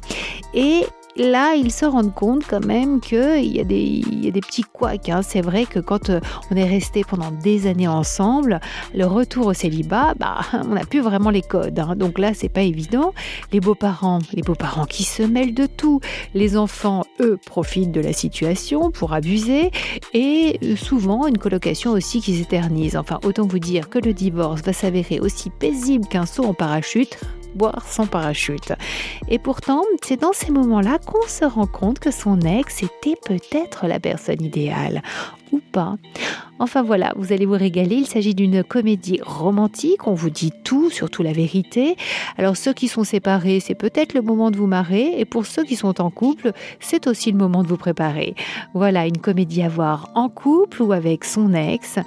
Et 0.55 0.87
là, 1.19 1.55
ils 1.55 1.73
se 1.73 1.85
rendent 1.85 2.15
compte 2.15 2.43
quand 2.49 2.65
même 2.65 3.01
qu'il 3.01 3.47
y, 3.47 3.61
a 3.61 3.65
des- 3.65 4.03
y 4.11 4.29
a 4.29 4.31
des 4.31 4.41
petits 4.41 4.63
couacs. 4.63 5.09
hein. 5.09 5.23
C'est 5.23 5.41
vrai 5.41 5.65
que 5.67 5.79
quand 5.79 6.11
euh, 6.11 6.21
on 6.51 6.57
est 6.57 6.65
resté 6.69 7.05
pendant 7.05 7.31
des 7.31 7.67
années 7.67 7.89
ensemble, 7.89 8.61
le 8.95 9.07
retour 9.07 9.47
au 9.47 9.55
célibat, 9.55 10.15
bah, 10.19 10.41
on 10.53 10.75
n'a 10.75 10.85
plus 10.85 11.01
vraiment 11.01 11.31
les 11.31 11.43
codes. 11.43 11.79
hein. 11.79 11.95
Donc 11.97 12.19
là, 12.19 12.33
c'est 12.35 12.49
pas 12.49 12.63
évident. 12.63 13.13
Les 13.53 13.61
beaux-parents, 13.61 14.19
les 14.33 14.43
beaux-parents 14.43 14.87
qui 14.87 15.05
se 15.05 15.23
mêlent 15.23 15.55
de 15.55 15.67
tout. 15.67 16.01
Les 16.35 16.57
enfants, 16.57 17.05
eux, 17.21 17.39
profitent 17.47 17.93
de 17.93 18.01
la 18.01 18.13
situation 18.13 18.91
pour 18.91 19.13
abuser. 19.13 19.71
Et 20.15 20.59
euh, 20.63 20.77
souvent, 20.77 21.27
une 21.27 21.39
colocation 21.39 21.93
aussi 21.93 22.21
qui 22.21 22.37
s'éternise. 22.37 22.97
Enfin, 22.97 23.19
autant 23.25 23.47
vous 23.47 23.59
dire 23.59 23.89
que 23.89 23.99
le 23.99 24.13
divorce 24.13 24.63
va 24.63 24.73
s'avérer 24.73 25.21
aussi 25.21 25.51
paisible 25.51 26.07
qu'un 26.07 26.27
saut 26.27 26.45
en 26.45 26.55
parachute 26.55 27.19
voire 27.57 27.87
sans 27.87 28.07
parachute. 28.07 28.73
Et 29.29 29.39
pourtant, 29.39 29.83
c'est 30.03 30.21
dans 30.21 30.33
ces 30.33 30.51
moments-là 30.51 30.99
qu'on 30.99 31.27
se 31.27 31.45
rend 31.45 31.67
compte 31.67 31.99
que 31.99 32.11
son 32.11 32.41
ex 32.41 32.83
était 32.83 33.17
peut-être 33.25 33.87
la 33.87 34.01
personne 34.01 34.43
idéale. 34.43 35.03
Ou 35.53 35.61
pas. 35.73 35.97
Enfin 36.59 36.83
voilà, 36.83 37.13
vous 37.17 37.33
allez 37.33 37.45
vous 37.45 37.53
régaler. 37.53 37.97
Il 37.97 38.07
s'agit 38.07 38.35
d'une 38.35 38.65
comédie 38.65 39.21
romantique. 39.23 40.07
On 40.07 40.15
vous 40.15 40.31
dit 40.31 40.53
tout, 40.65 40.91
surtout 40.91 41.23
la 41.23 41.33
vérité. 41.33 41.97
Alors 42.39 42.57
ceux 42.57 42.73
qui 42.73 42.89
sont 42.89 43.05
séparés, 43.05 43.61
c'est 43.61 43.75
peut-être 43.75 44.15
le 44.15 44.23
moment 44.23 44.51
de 44.51 44.57
vous 44.57 44.67
marrer. 44.67 45.15
Et 45.19 45.25
pour 45.27 45.45
ceux 45.45 45.65
qui 45.65 45.77
sont 45.77 46.01
en 46.01 46.11
couple, 46.11 46.53
c'est 46.81 47.07
aussi 47.07 47.31
le 47.31 47.37
moment 47.37 47.63
de 47.63 47.69
vous 47.69 47.77
préparer. 47.77 48.35
Voilà, 48.73 49.07
une 49.07 49.19
comédie 49.19 49.63
à 49.63 49.69
voir 49.69 50.11
en 50.15 50.29
couple 50.29 50.83
ou 50.83 50.93
avec 50.93 51.25
son 51.25 51.53
ex. 51.53 51.99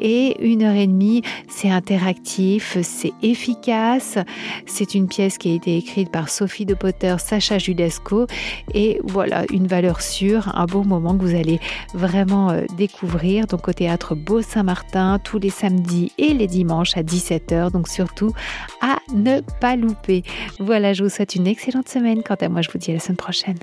Et 0.00 0.36
une 0.44 0.62
heure 0.62 0.74
et 0.74 0.86
demie, 0.88 1.22
c'est 1.48 1.70
interactif, 1.70 2.78
c'est 2.82 3.12
efficace. 3.22 4.18
C'est 4.66 4.94
une 4.94 5.06
pièce 5.06 5.38
qui 5.38 5.52
a 5.52 5.54
été 5.54 5.76
écrite 5.76 6.10
par 6.10 6.28
Sophie 6.28 6.66
de 6.66 6.74
Potter, 6.74 7.14
Sacha 7.18 7.58
Judasco. 7.58 8.26
Et 8.74 9.00
voilà, 9.04 9.44
une 9.52 9.68
valeur 9.68 10.02
sûre, 10.02 10.50
un 10.56 10.66
bon 10.66 10.84
moment 10.84 11.16
que 11.16 11.22
vous 11.22 11.36
allez 11.36 11.60
vraiment 11.94 12.50
euh, 12.50 12.62
découvrir. 12.76 13.46
Donc 13.46 13.68
au 13.68 13.72
théâtre 13.92 14.14
Beau 14.14 14.40
Saint-Martin, 14.40 15.18
tous 15.18 15.38
les 15.38 15.50
samedis 15.50 16.12
et 16.16 16.32
les 16.32 16.46
dimanches 16.46 16.96
à 16.96 17.02
17h. 17.02 17.70
Donc 17.72 17.88
surtout 17.88 18.32
à 18.80 18.96
ne 19.12 19.40
pas 19.60 19.76
louper. 19.76 20.22
Voilà, 20.60 20.94
je 20.94 21.04
vous 21.04 21.10
souhaite 21.10 21.34
une 21.34 21.46
excellente 21.46 21.90
semaine. 21.90 22.22
Quant 22.22 22.36
à 22.36 22.48
moi, 22.48 22.62
je 22.62 22.70
vous 22.70 22.78
dis 22.78 22.90
à 22.90 22.94
la 22.94 23.00
semaine 23.00 23.18
prochaine. 23.18 23.58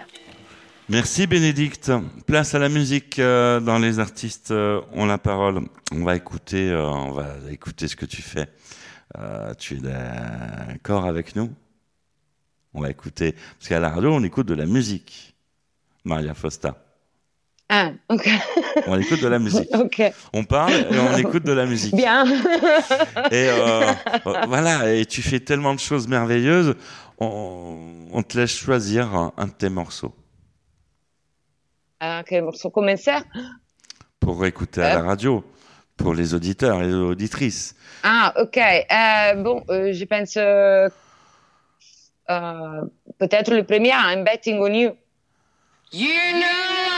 Merci 0.87 1.25
Bénédicte. 1.25 1.91
Place 2.27 2.53
à 2.53 2.59
la 2.59 2.69
musique 2.69 3.17
euh, 3.17 3.59
dans 3.59 3.79
les 3.79 3.97
artistes 3.97 4.51
euh, 4.51 4.81
ont 4.93 5.07
la 5.07 5.17
parole. 5.17 5.61
On 5.91 6.03
va 6.03 6.15
écouter, 6.15 6.69
euh, 6.69 6.87
on 6.87 7.11
va 7.11 7.33
écouter 7.49 7.87
ce 7.87 7.95
que 7.95 8.05
tu 8.05 8.21
fais. 8.21 8.49
Euh, 9.17 9.55
tu 9.55 9.77
es 9.77 9.81
d'accord 9.81 11.05
avec 11.05 11.35
nous? 11.35 11.49
On 12.75 12.81
va 12.81 12.91
écouter 12.91 13.31
parce 13.57 13.67
qu'à 13.67 13.79
la 13.79 13.89
radio 13.89 14.13
on 14.13 14.23
écoute 14.23 14.45
de 14.45 14.53
la 14.53 14.67
musique. 14.67 15.35
Maria 16.03 16.35
Fosta. 16.35 16.88
Ah, 17.71 17.91
ok. 18.09 18.27
On 18.87 18.99
écoute 18.99 19.21
de 19.21 19.27
la 19.27 19.37
musique. 19.39 19.69
ok. 19.75 20.01
On 20.33 20.43
parle 20.43 20.73
et 20.73 20.99
on 20.99 21.15
écoute 21.17 21.43
de 21.43 21.51
la 21.51 21.65
musique. 21.67 21.95
Bien. 21.95 22.25
Et 23.31 23.47
euh, 23.49 23.91
voilà, 24.47 24.91
et 24.91 25.05
tu 25.05 25.21
fais 25.21 25.39
tellement 25.39 25.75
de 25.75 25.79
choses 25.79 26.07
merveilleuses. 26.07 26.75
On, 27.19 27.77
on 28.11 28.23
te 28.23 28.37
laisse 28.39 28.55
choisir 28.57 29.13
un, 29.13 29.33
un 29.37 29.45
de 29.47 29.51
tes 29.51 29.69
morceaux 29.69 30.15
Ah, 31.99 32.23
quel 32.25 32.43
morceau 32.43 32.69
commencer? 32.71 33.17
Pour 34.19 34.43
écouter 34.45 34.81
à 34.81 34.95
la 34.95 35.01
Euh. 35.01 35.07
radio, 35.07 35.43
pour 35.95 36.13
les 36.15 36.33
auditeurs 36.33 36.81
et 36.81 36.87
les 36.87 36.93
auditrices. 36.93 37.75
Ah, 38.03 38.33
ok. 38.41 38.57
Euh, 38.57 39.35
bon, 39.43 39.63
euh, 39.69 39.93
je 39.93 40.05
pense 40.05 40.37
euh, 40.37 40.89
euh, 42.31 42.81
peut-être 43.19 43.53
le 43.53 43.63
premier, 43.63 43.89
I'm 43.91 44.23
betting 44.23 44.59
on 44.59 44.73
you. 44.73 44.91
You 45.91 46.07
know 46.33 46.88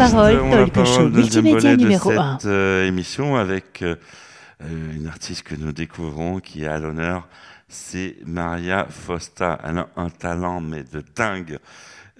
parole, 0.00 0.50
talk 0.50 0.66
show 0.86 0.94
parole, 0.96 1.12
deuxième 1.12 1.44
multimédia 1.44 1.70
volet 1.70 1.76
de 1.76 1.82
numéro 1.82 2.10
cette 2.10 2.18
1. 2.18 2.38
euh, 2.46 2.86
émission 2.86 3.36
avec 3.36 3.82
euh, 3.82 3.96
euh, 4.62 4.96
une 4.96 5.06
artiste 5.06 5.42
que 5.42 5.54
nous 5.54 5.72
découvrons 5.72 6.40
qui 6.40 6.64
est 6.64 6.68
à 6.68 6.78
l'honneur, 6.78 7.28
c'est 7.68 8.16
Maria 8.24 8.86
Fosta. 8.88 9.58
Elle 9.64 9.78
a 9.78 9.88
un 9.96 10.08
talent 10.10 10.60
mais 10.60 10.82
de 10.84 11.02
dingue. 11.14 11.58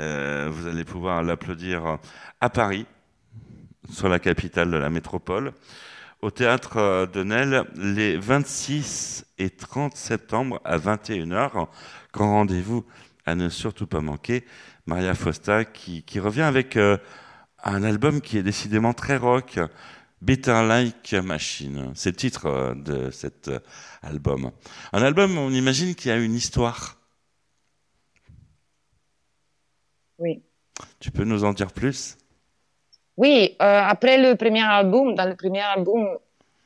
Euh, 0.00 0.48
vous 0.52 0.66
allez 0.68 0.84
pouvoir 0.84 1.22
l'applaudir 1.22 1.98
à 2.40 2.50
Paris, 2.50 2.86
sur 3.90 4.08
la 4.08 4.18
capitale 4.18 4.70
de 4.70 4.76
la 4.76 4.90
métropole, 4.90 5.52
au 6.22 6.30
théâtre 6.30 7.08
de 7.12 7.22
Nesle 7.22 7.64
les 7.76 8.16
26 8.16 9.24
et 9.38 9.50
30 9.50 9.96
septembre 9.96 10.60
à 10.64 10.78
21h. 10.78 11.66
Grand 12.12 12.32
rendez-vous 12.32 12.84
à 13.26 13.34
ne 13.34 13.48
surtout 13.48 13.86
pas 13.86 14.00
manquer. 14.00 14.44
Maria 14.86 15.14
Fosta 15.14 15.64
qui, 15.64 16.02
qui 16.02 16.20
revient 16.20 16.42
avec 16.42 16.76
euh, 16.76 16.96
un 17.64 17.82
album 17.82 18.20
qui 18.20 18.38
est 18.38 18.42
décidément 18.42 18.92
très 18.92 19.16
rock, 19.16 19.58
Bitter 20.22 20.62
Like 20.66 21.14
Machine. 21.14 21.92
C'est 21.94 22.10
le 22.10 22.16
titre 22.16 22.46
euh, 22.46 22.74
de 22.74 23.10
cet 23.10 23.48
euh, 23.48 23.58
album. 24.02 24.50
Un 24.92 25.02
album, 25.02 25.38
on 25.38 25.50
imagine 25.50 25.94
qu'il 25.94 26.10
y 26.10 26.14
a 26.14 26.18
une 26.18 26.34
histoire. 26.34 26.96
Oui. 30.18 30.42
Tu 30.98 31.10
peux 31.10 31.24
nous 31.24 31.44
en 31.44 31.52
dire 31.52 31.72
plus? 31.72 32.16
Oui, 33.16 33.56
euh, 33.60 33.82
après 33.82 34.18
le 34.18 34.36
premier 34.36 34.62
album, 34.62 35.14
dans 35.14 35.26
le 35.28 35.36
premier 35.36 35.60
album, 35.60 36.08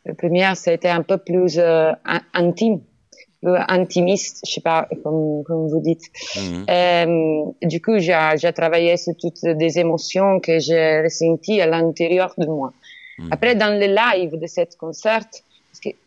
le 0.04 0.14
premier 0.14 0.54
c'était 0.54 0.90
un 0.90 1.02
peu 1.02 1.18
plus 1.18 1.58
euh, 1.58 1.92
in- 2.04 2.20
intime, 2.32 2.80
peu 3.44 3.54
intimiste, 3.68 4.36
je 4.46 4.52
sais 4.54 4.60
pas 4.60 4.88
comme, 5.02 5.44
comme 5.46 5.68
vous 5.68 5.80
dites. 5.80 6.06
Mhm. 6.36 6.66
Euh, 6.68 7.42
du 7.62 7.78
coup, 7.84 7.98
j'ai 7.98 8.52
travaillé 8.60 8.96
sur 8.96 9.14
toutes 9.22 9.44
des 9.44 9.72
émotions 9.84 10.40
que 10.40 10.58
j'ai 10.58 11.02
ressenties 11.06 11.60
à 11.60 11.66
l'intérieur 11.66 12.30
de 12.38 12.46
moi. 12.46 12.72
Mhm. 13.18 13.28
Après, 13.34 13.54
dans 13.54 13.74
le 13.82 13.86
live 14.02 14.32
de 14.42 14.46
cette 14.56 14.76
concert, 14.76 15.24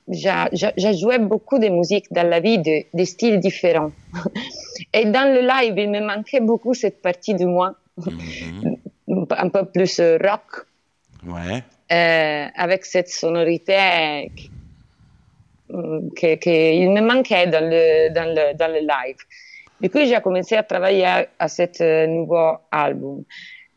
j'ai 0.10 0.94
joué 1.02 1.20
beaucoup 1.20 1.60
de 1.60 1.70
musique 1.70 2.08
dans 2.12 2.28
la 2.28 2.40
vie 2.40 2.60
de, 2.60 2.76
de 3.00 3.04
styles 3.14 3.40
différents. 3.40 3.92
Et 4.94 5.06
dans 5.06 5.28
le 5.36 5.42
live, 5.54 5.74
il 5.78 5.90
me 5.90 6.02
manquait 6.12 6.40
beaucoup 6.52 6.74
cette 6.74 7.02
partie 7.02 7.36
de 7.42 7.46
moi, 7.46 7.70
Mhm. 7.98 8.78
un 9.44 9.50
peu 9.50 9.66
plus 9.66 10.00
euh, 10.00 10.18
rock, 10.28 10.50
Ouais. 11.26 11.64
euh, 11.92 12.46
avec 12.56 12.86
cette 12.86 13.10
sonorité 13.10 13.76
que, 15.70 16.36
que 16.36 16.50
il 16.50 16.92
me 16.92 17.02
manquait 17.02 17.48
dans 17.48 17.64
le, 17.64 18.10
dans 18.14 18.26
le, 18.34 18.58
dans 18.58 18.68
le 18.72 18.80
live. 18.80 19.18
Du 19.80 19.90
coup, 19.90 20.00
j'ai 20.04 20.20
commencé 20.22 20.56
à 20.56 20.64
travailler 20.64 21.06
à, 21.06 21.48
ce 21.48 22.06
nouveau 22.08 22.58
album. 22.72 23.24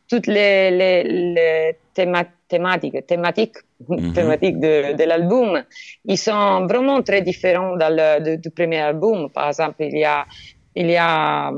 Toutes 0.08 0.26
les, 0.26 0.70
les, 0.70 1.02
les 1.04 1.76
théma- 1.94 2.26
thématiques, 2.48 3.06
thématiques, 3.06 3.56
Mhm. 3.88 4.12
thématiques 4.12 4.60
de, 4.60 4.92
de 4.94 5.04
l'album, 5.04 5.62
ils 6.04 6.18
sont 6.18 6.66
vraiment 6.66 7.02
très 7.02 7.22
différents 7.22 7.76
dans 7.76 7.94
le, 7.94 8.20
du- 8.24 8.38
du 8.38 8.50
premier 8.50 8.78
album. 8.80 9.30
Par 9.30 9.48
exemple, 9.48 9.76
il 9.84 9.98
y 9.98 10.04
a, 10.04 10.26
il 10.74 10.90
y 10.90 10.96
a, 10.96 11.52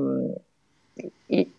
il- 1.28 1.51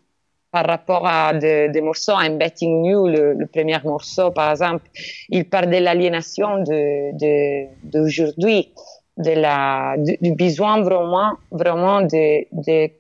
par 0.54 0.68
rapport 0.68 1.08
à 1.08 1.34
des, 1.34 1.70
des 1.70 1.82
morceaux, 1.82 2.14
un 2.16 2.38
Betting 2.38 2.84
New, 2.84 3.08
le, 3.08 3.34
le 3.34 3.48
premier 3.48 3.80
morceau, 3.84 4.30
par 4.30 4.52
exemple, 4.52 4.86
il 5.30 5.50
parle 5.50 5.72
de 5.72 5.78
l'aliénation 5.78 6.60
de, 6.60 7.12
de, 7.18 7.66
d'aujourd'hui, 7.82 8.72
de 9.18 9.32
la, 9.32 9.96
du, 9.98 10.16
du 10.22 10.32
besoin 10.36 10.84
vraiment, 10.84 11.32
vraiment 11.50 12.02
de, 12.02 12.46
de 12.52 12.92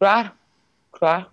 croire, 0.00 0.34
croire 0.90 1.32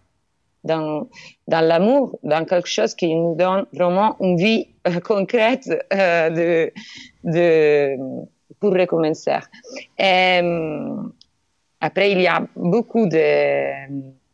dans, 0.63 1.07
dans 1.47 1.61
l'amour, 1.61 2.19
dans 2.21 2.45
quelque 2.45 2.69
chose 2.69 2.93
qui 2.93 3.15
nous 3.15 3.33
donne 3.33 3.65
vraiment 3.73 4.15
une 4.19 4.37
vie 4.37 4.67
euh, 4.87 4.99
concrète 4.99 5.67
euh, 5.91 6.29
de, 6.29 6.71
de, 7.23 7.97
pour 8.59 8.73
recommencer. 8.73 9.39
Et, 9.97 10.39
hum, 10.39 11.13
après, 11.81 12.11
il 12.11 12.21
y 12.21 12.27
a 12.27 12.45
beaucoup 12.55 13.07
de, 13.07 14.26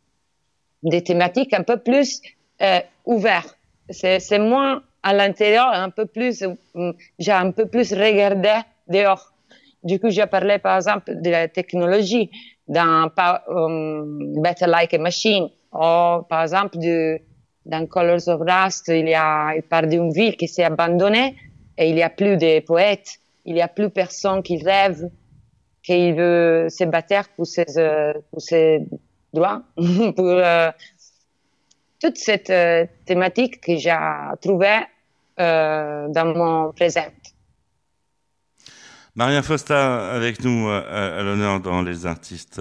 des 0.84 1.02
thématiques 1.02 1.52
un 1.52 1.62
peu 1.62 1.78
plus 1.78 2.20
euh, 2.62 2.80
ouvertes. 3.04 3.58
C'est, 3.90 4.38
moins 4.38 4.82
à 5.02 5.12
l'intérieur, 5.12 5.68
un 5.68 5.90
peu 5.90 6.06
plus, 6.06 6.42
euh, 6.42 6.92
j'ai 7.18 7.32
un 7.32 7.50
peu 7.50 7.66
plus 7.66 7.92
regardé 7.92 8.54
dehors. 8.88 9.32
Du 9.82 10.00
coup, 10.00 10.08
j'ai 10.08 10.26
parlé 10.26 10.58
par 10.58 10.76
exemple 10.76 11.20
de 11.20 11.30
la 11.30 11.48
technologie 11.48 12.30
dans 12.68 13.10
um, 13.48 14.40
Better 14.42 14.66
Like 14.66 14.94
a 14.94 14.98
Machine, 14.98 15.48
ou 15.72 16.22
par 16.28 16.42
exemple 16.42 16.78
de, 16.78 17.18
dans 17.66 17.86
Colors 17.86 18.28
of 18.28 18.40
Rust, 18.40 18.88
il 18.88 19.08
y 19.08 19.14
a, 19.14 19.54
il 19.54 19.62
parle 19.62 19.88
d'une 19.88 20.10
ville 20.10 20.36
qui 20.36 20.48
s'est 20.48 20.64
abandonnée 20.64 21.34
et 21.76 21.90
il 21.90 21.96
y 21.96 22.02
a 22.02 22.08
plus 22.08 22.36
de 22.38 22.60
poètes, 22.60 23.18
il 23.44 23.56
y 23.56 23.60
a 23.60 23.68
plus 23.68 23.90
personne 23.90 24.42
qui 24.42 24.62
rêve, 24.62 25.10
qui 25.82 26.12
veut 26.12 26.68
se 26.70 26.84
battre 26.84 27.28
pour 27.36 27.46
ses, 27.46 27.78
euh, 27.78 28.14
pour 28.30 28.40
ses 28.40 28.86
droits, 29.34 29.62
pour 29.76 30.26
euh, 30.26 30.70
toute 32.00 32.16
cette 32.16 32.50
euh, 32.50 32.86
thématique 33.04 33.60
que 33.60 33.76
j'ai 33.76 33.96
trouvée 34.40 34.80
euh, 35.40 36.08
dans 36.08 36.34
mon 36.34 36.72
présent. 36.72 37.12
Maria 39.14 39.42
Fosta 39.42 40.10
avec 40.12 40.42
nous 40.42 40.68
à, 40.68 41.22
l'honneur 41.22 41.60
dans 41.60 41.82
Les 41.82 42.06
artistes 42.06 42.60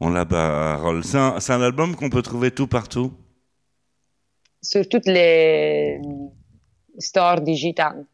ont 0.00 0.10
la 0.10 0.24
parole. 0.24 1.04
C'est 1.04 1.18
un, 1.18 1.38
c'est 1.38 1.52
un 1.52 1.60
album 1.60 1.96
qu'on 1.96 2.08
peut 2.08 2.22
trouver 2.22 2.50
tout 2.50 2.66
partout? 2.66 3.12
sur 4.62 4.88
toutes 4.88 5.06
les 5.06 6.00
stores 6.98 7.40
digitales. 7.40 8.04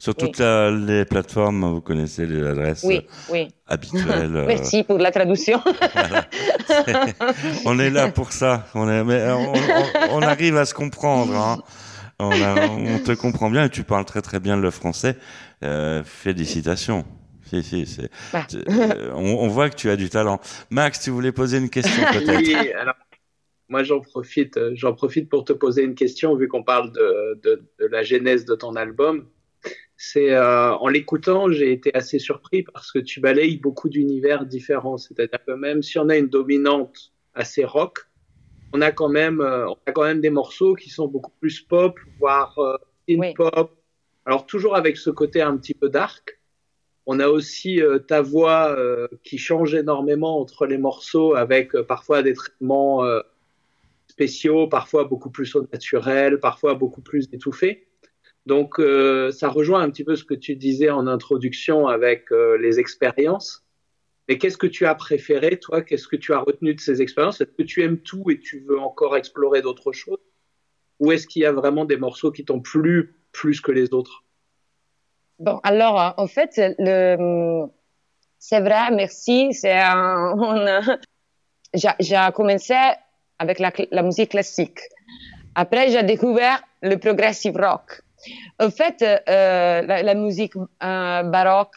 Sur 0.00 0.14
Oui. 0.16 0.26
toutes 0.26 0.38
la- 0.38 0.70
les 0.70 1.04
plateformes, 1.04 1.72
vous 1.74 1.80
connaissez 1.80 2.24
les 2.24 2.46
adresses 2.46 2.84
Oui, 2.84 2.98
euh, 2.98 3.32
oui. 3.32 3.48
habituelles. 3.66 4.06
euh, 4.36 4.46
Merci 4.46 4.84
pour 4.84 4.96
la 4.98 5.10
traduction. 5.10 5.60
on 7.64 7.78
est 7.78 7.90
là 7.90 8.08
pour 8.10 8.32
ça. 8.32 8.66
On, 8.74 8.88
est, 8.88 9.04
mais 9.04 9.22
on, 9.30 9.52
on- 9.52 10.18
on 10.18 10.22
arrive 10.22 10.56
à 10.56 10.64
se 10.64 10.74
comprendre. 10.74 11.34
hein. 11.36 11.58
On, 12.20 12.30
a- 12.30 12.66
on 12.68 12.98
te 12.98 13.12
comprend 13.12 13.50
bien 13.50 13.64
et 13.64 13.70
tu 13.70 13.84
parles 13.84 14.04
très 14.04 14.22
très 14.22 14.40
bien 14.40 14.56
le 14.56 14.70
français. 14.70 15.16
Euh, 15.64 16.02
félicitations. 16.04 17.04
Si, 17.48 17.62
si, 17.62 17.86
c'est- 17.86 18.10
Bah. 18.32 18.46
euh, 18.68 19.10
on, 19.14 19.36
on 19.40 19.48
voit 19.48 19.70
que 19.70 19.76
tu 19.76 19.88
as 19.90 19.96
du 19.96 20.10
talent. 20.10 20.40
Max, 20.70 21.00
tu 21.00 21.10
voulais 21.10 21.32
poser 21.32 21.58
une 21.58 21.70
question 21.70 22.02
peut-être 22.12 22.36
Oui, 22.38 22.54
alors, 22.80 22.94
moi 23.68 23.82
j'en 23.84 24.00
profite, 24.00 24.56
euh, 24.58 24.72
j'en 24.74 24.92
profite 24.94 25.28
pour 25.28 25.44
te 25.44 25.52
poser 25.52 25.82
une 25.82 25.94
question 25.94 26.34
vu 26.36 26.48
qu'on 26.48 26.62
parle 26.62 26.92
de, 26.92 27.40
de, 27.42 27.62
de 27.80 27.86
la 27.86 28.02
genèse 28.02 28.44
de 28.44 28.54
ton 28.54 28.74
album. 28.76 29.26
C'est 30.00 30.32
euh, 30.32 30.74
en 30.74 30.86
l'écoutant, 30.86 31.50
j'ai 31.50 31.72
été 31.72 31.92
assez 31.92 32.20
surpris 32.20 32.62
parce 32.62 32.92
que 32.92 33.00
tu 33.00 33.18
balayes 33.18 33.56
beaucoup 33.56 33.88
d'univers 33.88 34.46
différents. 34.46 34.96
C'est-à-dire 34.96 35.44
que 35.44 35.50
même 35.52 35.82
si 35.82 35.98
on 35.98 36.08
a 36.08 36.16
une 36.16 36.28
dominante 36.28 37.12
assez 37.34 37.64
rock, 37.64 38.06
on 38.72 38.80
a 38.80 38.92
quand 38.92 39.08
même, 39.08 39.40
euh, 39.40 39.68
on 39.68 39.76
a 39.86 39.92
quand 39.92 40.04
même 40.04 40.20
des 40.20 40.30
morceaux 40.30 40.76
qui 40.76 40.88
sont 40.88 41.08
beaucoup 41.08 41.32
plus 41.40 41.60
pop, 41.60 41.98
voire 42.20 42.56
euh, 42.60 42.76
in 43.10 43.18
Oui. 43.18 43.34
pop. 43.34 43.76
Alors 44.24 44.46
toujours 44.46 44.76
avec 44.76 44.98
ce 44.98 45.10
côté 45.10 45.42
un 45.42 45.56
petit 45.56 45.74
peu 45.74 45.88
dark. 45.88 46.38
On 47.06 47.18
a 47.18 47.26
aussi 47.26 47.82
euh, 47.82 47.98
ta 47.98 48.22
voix 48.22 48.70
euh, 48.78 49.08
qui 49.24 49.36
change 49.36 49.74
énormément 49.74 50.38
entre 50.38 50.66
les 50.66 50.78
morceaux 50.78 51.34
avec 51.34 51.74
euh, 51.74 51.82
parfois 51.82 52.22
des 52.22 52.34
traitements 52.34 53.04
euh, 53.04 53.20
spéciaux, 54.06 54.68
parfois 54.68 55.04
beaucoup 55.04 55.30
plus 55.30 55.56
au 55.56 55.66
naturel, 55.72 56.38
parfois 56.38 56.74
beaucoup 56.74 57.00
plus 57.00 57.28
étouffés. 57.32 57.87
Donc 58.48 58.80
euh, 58.80 59.30
ça 59.30 59.50
rejoint 59.50 59.82
un 59.82 59.90
petit 59.90 60.04
peu 60.04 60.16
ce 60.16 60.24
que 60.24 60.32
tu 60.32 60.56
disais 60.56 60.88
en 60.88 61.06
introduction 61.06 61.86
avec 61.86 62.32
euh, 62.32 62.56
les 62.56 62.80
expériences. 62.80 63.62
Mais 64.26 64.38
qu'est-ce 64.38 64.56
que 64.56 64.66
tu 64.66 64.86
as 64.86 64.94
préféré, 64.94 65.58
toi? 65.58 65.82
Qu'est-ce 65.82 66.08
que 66.08 66.16
tu 66.16 66.32
as 66.32 66.38
retenu 66.38 66.72
de 66.72 66.80
ces 66.80 67.02
expériences? 67.02 67.42
Est-ce 67.42 67.50
que 67.50 67.62
tu 67.62 67.82
aimes 67.82 67.98
tout 67.98 68.30
et 68.30 68.40
tu 68.40 68.60
veux 68.60 68.80
encore 68.80 69.18
explorer 69.18 69.60
d'autres 69.60 69.92
choses? 69.92 70.24
Ou 70.98 71.12
est-ce 71.12 71.26
qu'il 71.26 71.42
y 71.42 71.44
a 71.44 71.52
vraiment 71.52 71.84
des 71.84 71.98
morceaux 71.98 72.32
qui 72.32 72.46
t'ont 72.46 72.60
plu 72.60 73.16
plus 73.32 73.60
que 73.60 73.70
les 73.70 73.92
autres? 73.92 74.24
Bon, 75.38 75.60
alors, 75.62 76.00
euh, 76.00 76.10
en 76.16 76.26
fait, 76.26 76.58
le, 76.78 77.66
c'est 78.38 78.60
vrai, 78.60 78.90
merci. 78.92 79.52
C'est 79.52 79.78
un, 79.78 80.80
j'ai, 81.74 82.28
commencé 82.34 82.74
avec 83.38 83.58
la 83.58 84.02
musique 84.02 84.30
classique. 84.30 84.80
Après, 85.54 85.90
j'ai 85.90 86.02
découvert 86.02 86.62
le 86.80 86.96
progressive 86.96 87.56
rock. 87.56 88.02
En 88.58 88.70
fait, 88.70 89.02
euh, 89.02 89.82
la, 89.82 90.02
la 90.02 90.14
musique 90.14 90.54
euh, 90.56 91.22
baroque, 91.22 91.74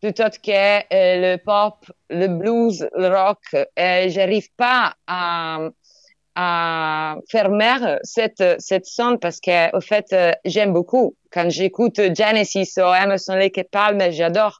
plutôt 0.00 0.30
que 0.42 0.50
euh, 0.50 0.80
le 1.34 1.36
pop, 1.36 1.76
le 2.08 2.26
blues, 2.28 2.88
le 2.96 3.08
rock, 3.08 3.38
euh, 3.54 4.08
j'arrive 4.08 4.48
pas 4.56 4.94
à, 5.06 5.68
à 6.34 7.16
fermer 7.28 7.98
cette, 8.02 8.42
cette 8.58 8.86
son 8.86 9.18
parce 9.18 9.40
que, 9.40 9.76
en 9.76 9.80
fait, 9.80 10.06
euh, 10.12 10.32
j'aime 10.44 10.72
beaucoup. 10.72 11.16
Quand 11.30 11.50
j'écoute 11.50 11.96
Genesis 11.96 12.72
ou 12.78 12.94
Emerson 12.94 13.34
Lake 13.34 13.58
et 13.58 13.64
Palmer, 13.64 14.10
j'adore. 14.12 14.58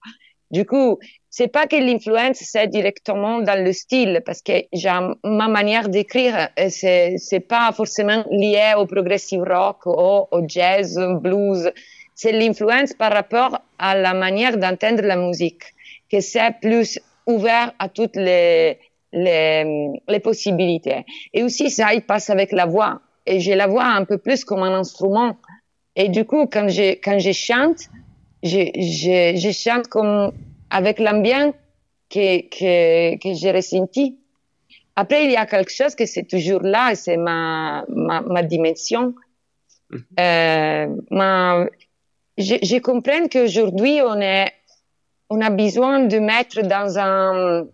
Du 0.50 0.66
coup, 0.66 0.98
c'est 1.32 1.46
pas 1.46 1.68
que 1.68 1.76
l'influence 1.76 2.38
c'est 2.38 2.66
directement 2.66 3.38
dans 3.38 3.64
le 3.64 3.72
style 3.72 4.20
parce 4.26 4.42
que 4.42 4.64
j'ai 4.72 4.90
ma 5.22 5.46
manière 5.46 5.88
d'écrire 5.88 6.48
c'est 6.68 7.14
c'est 7.18 7.40
pas 7.40 7.70
forcément 7.72 8.24
lié 8.32 8.74
au 8.76 8.84
progressive 8.84 9.42
rock 9.42 9.86
ou 9.86 10.26
au 10.36 10.40
jazz 10.48 10.98
blues. 11.22 11.70
C'est 12.16 12.32
l'influence 12.32 12.92
par 12.94 13.12
rapport 13.12 13.60
à 13.78 13.96
la 13.96 14.12
manière 14.12 14.58
d'entendre 14.58 15.02
la 15.02 15.16
musique 15.16 15.62
que 16.10 16.20
c'est 16.20 16.52
plus 16.60 16.98
ouvert 17.26 17.72
à 17.78 17.88
toutes 17.88 18.16
les 18.16 18.78
les, 19.12 20.20
possibilités. 20.22 21.04
Et 21.32 21.44
aussi 21.44 21.70
ça 21.70 21.94
il 21.94 22.02
passe 22.02 22.28
avec 22.28 22.50
la 22.50 22.66
voix 22.66 23.00
et 23.24 23.38
j'ai 23.38 23.54
la 23.54 23.68
voix 23.68 23.86
un 23.86 24.04
peu 24.04 24.18
plus 24.18 24.44
comme 24.44 24.64
un 24.64 24.74
instrument. 24.74 25.36
Et 25.94 26.08
du 26.08 26.24
coup 26.24 26.46
quand 26.46 26.68
je 26.68 26.94
quand 27.04 27.20
je 27.20 27.30
chante 27.30 27.82
je, 28.42 28.62
je, 28.74 29.36
je 29.36 29.50
chante 29.52 29.86
comme 29.86 30.32
avec 30.70 30.98
l'ambiance 30.98 31.54
que, 32.08 32.40
que, 32.48 33.16
que 33.18 33.34
j'ai 33.34 33.52
ressenti. 33.52 34.18
Après, 34.96 35.24
il 35.24 35.30
y 35.30 35.36
a 35.36 35.46
quelque 35.46 35.72
chose 35.72 35.94
que 35.94 36.06
c'est 36.06 36.24
toujours 36.24 36.62
là, 36.62 36.94
c'est 36.94 37.16
ma, 37.16 37.84
ma, 37.88 38.20
ma 38.22 38.42
dimension. 38.42 39.14
Euh, 40.18 40.86
ma, 41.10 41.66
je, 42.36 42.56
je 42.62 42.78
comprends 42.78 43.26
qu'aujourd'hui, 43.28 44.00
on, 44.02 44.20
est, 44.20 44.52
on 45.28 45.40
a 45.40 45.50
besoin 45.50 46.00
de 46.00 46.18
mettre 46.18 46.62
dans 46.62 46.98
un, 46.98 47.66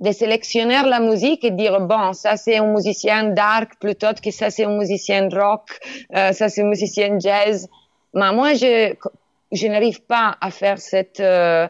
de 0.00 0.12
sélectionner 0.12 0.82
la 0.84 1.00
musique 1.00 1.44
et 1.44 1.50
dire, 1.50 1.80
bon, 1.80 2.12
ça 2.12 2.36
c'est 2.36 2.56
un 2.58 2.72
musicien 2.72 3.30
dark 3.30 3.78
plutôt 3.80 4.14
que 4.22 4.30
ça 4.30 4.50
c'est 4.50 4.64
un 4.64 4.76
musicien 4.76 5.28
rock, 5.30 5.68
euh, 6.14 6.32
ça 6.32 6.48
c'est 6.48 6.62
un 6.62 6.68
musicien 6.68 7.18
jazz. 7.18 7.68
Mais 8.14 8.32
moi, 8.32 8.54
je, 8.54 8.94
je 9.52 9.66
n'arrive 9.68 10.02
pas 10.02 10.36
à 10.40 10.50
faire 10.50 10.78
cette, 10.78 11.20
euh, 11.20 11.66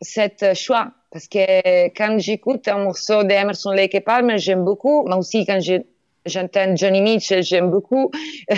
cette 0.00 0.54
choix 0.54 0.92
parce 1.16 1.28
que 1.28 1.88
quand 1.96 2.18
j'écoute 2.18 2.68
un 2.68 2.84
morceau 2.84 3.24
d'Emerson 3.24 3.70
Lake 3.70 3.94
et 3.94 4.00
Palmer, 4.00 4.36
j'aime 4.36 4.64
beaucoup, 4.64 5.06
mais 5.08 5.14
aussi 5.14 5.46
quand 5.46 5.60
je 5.60 5.80
j'entends 6.26 6.76
Johnny 6.76 7.00
Mitchell, 7.00 7.42
j'aime 7.42 7.70
beaucoup. 7.70 8.10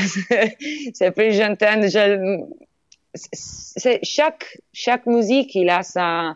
c'est 0.94 1.12
plus 1.12 1.32
j'entends, 1.32 1.82
chaque 4.02 4.58
chaque 4.72 5.06
musique 5.06 5.54
il 5.54 5.70
a 5.70 5.82
sa 5.82 6.34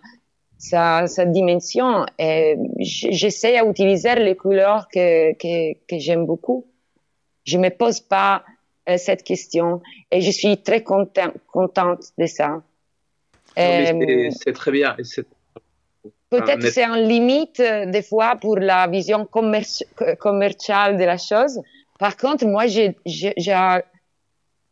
sa, 0.59 1.09
sa 1.09 1.25
dimension 1.25 2.07
et 2.21 2.57
j'essaie 2.79 3.59
à 3.59 3.65
utiliser 3.65 4.15
les 4.15 4.37
couleurs 4.37 4.87
que 4.89 5.33
que, 5.33 5.73
que 5.89 5.99
j'aime 5.99 6.25
beaucoup. 6.25 6.67
Je 7.45 7.59
me 7.59 7.71
pose 7.71 7.99
pas 7.99 8.45
euh, 8.89 8.97
cette 8.97 9.25
question 9.25 9.83
et 10.13 10.21
je 10.21 10.31
suis 10.31 10.63
très 10.63 10.85
content, 10.85 11.33
contente 11.53 12.13
de 12.17 12.27
ça. 12.27 12.63
Euh, 13.59 14.31
c'est- 14.31 14.53
très 14.53 14.71
bien. 14.73 14.95
Peut-être 16.31 16.61
c'est 16.71 16.87
en 16.87 16.95
limite 16.95 17.61
euh, 17.61 17.87
des 17.87 18.03
fois 18.03 18.37
pour 18.41 18.57
la 18.59 18.87
vision 18.89 19.25
commerci- 19.25 19.85
co- 19.95 20.17
commerciale 20.19 20.97
de 20.97 21.05
la 21.05 21.19
chose. 21.19 21.61
Par 21.99 22.17
contre, 22.17 22.47
moi, 22.47 22.67
j'ai, 22.67 22.97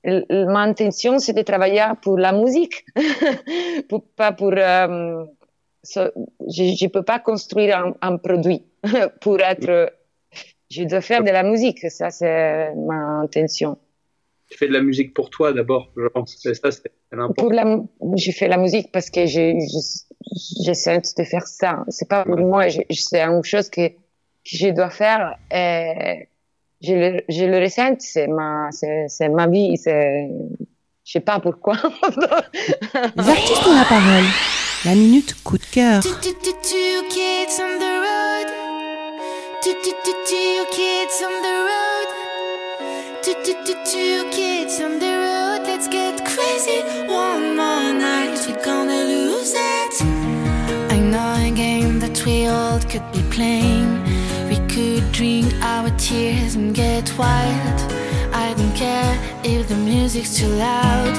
l- 0.05 0.27
ma 0.49 0.61
intention, 0.63 1.19
c'est 1.19 1.35
de 1.35 1.43
travailler 1.43 1.85
pour 2.03 2.17
la 2.19 2.33
musique, 2.33 2.85
pour, 3.89 4.03
pas 4.17 4.33
pour. 4.33 4.53
euh, 4.57 5.25
so- 5.83 6.11
je 6.49 6.85
ne 6.85 6.89
peux 6.89 7.03
pas 7.03 7.19
construire 7.19 7.77
un, 7.79 7.95
un 8.01 8.17
produit 8.17 8.65
pour 9.21 9.39
être. 9.41 9.93
Je 10.71 10.85
dois 10.85 11.01
faire 11.03 11.23
de 11.25 11.31
la 11.31 11.43
musique, 11.43 11.81
ça 11.91 12.11
c'est 12.11 12.73
ma 12.75 13.21
intention. 13.25 13.77
Tu 14.51 14.59
fais 14.59 14.69
de 14.69 14.73
la 14.73 14.83
musique 14.83 15.15
pour 15.15 15.31
toi 15.31 15.53
d'abord, 15.53 15.91
je 15.97 16.09
pense. 16.09 16.37
Ça, 16.37 16.71
c'est 16.71 16.91
l'important. 17.13 17.43
Pour 17.43 17.53
la, 17.53 17.81
je 18.17 18.33
fais 18.33 18.49
la 18.49 18.57
musique 18.57 18.91
parce 18.93 19.09
que 19.09 19.27
je, 19.27 19.55
j'essaie 20.65 21.01
de 21.01 21.25
faire 21.25 21.47
ça. 21.47 21.85
C'est 21.89 22.09
pas 22.09 22.25
pour 22.25 22.39
moi, 22.39 22.65
c'est 22.91 23.23
une 23.23 23.45
chose 23.45 23.71
que, 23.71 23.89
que 23.89 23.95
je 24.45 24.69
dois 24.71 24.91
faire. 24.91 25.37
Et 25.53 26.29
je 26.83 26.95
le, 26.95 27.23
je 27.29 27.45
le 27.45 27.59
ressens, 27.59 28.01
c'est 28.01 28.27
ma, 28.27 28.69
c'est, 28.73 29.07
c'est 29.09 29.29
ma 29.29 29.47
vie, 29.47 29.77
c'est, 29.77 30.29
je 31.05 31.13
sais 31.13 31.21
pas 31.21 31.39
pourquoi. 31.39 31.75
Les 33.17 33.29
artistes 33.29 33.67
ont 33.67 33.77
la 33.77 33.85
parole. 33.85 34.25
La 34.85 34.95
minute 34.95 35.43
coup 35.45 35.59
de 35.59 35.65
cœur. 35.71 36.03
Two 43.23 44.31
kids 44.31 44.81
on 44.81 44.99
the 44.99 45.07
road. 45.07 45.67
Let's 45.67 45.89
get 45.89 46.25
crazy 46.25 46.81
one 47.07 47.55
more 47.55 47.93
night. 47.93 48.39
We're 48.49 48.65
gonna 48.65 49.05
lose 49.05 49.53
it. 49.55 50.03
I 50.91 50.99
know 50.99 51.35
a 51.35 51.51
game 51.51 51.99
that 52.01 52.25
we 52.25 52.47
all 52.47 52.81
could 52.81 53.05
be 53.13 53.23
playing. 53.31 54.03
We 54.49 54.57
could 54.69 55.13
drink 55.13 55.53
our 55.61 55.91
tears 55.99 56.55
and 56.55 56.75
get 56.75 57.13
wild. 57.19 57.81
I 58.33 58.55
don't 58.57 58.75
care 58.75 59.15
if 59.45 59.69
the 59.69 59.77
music's 59.77 60.39
too 60.39 60.49
loud. 60.49 61.15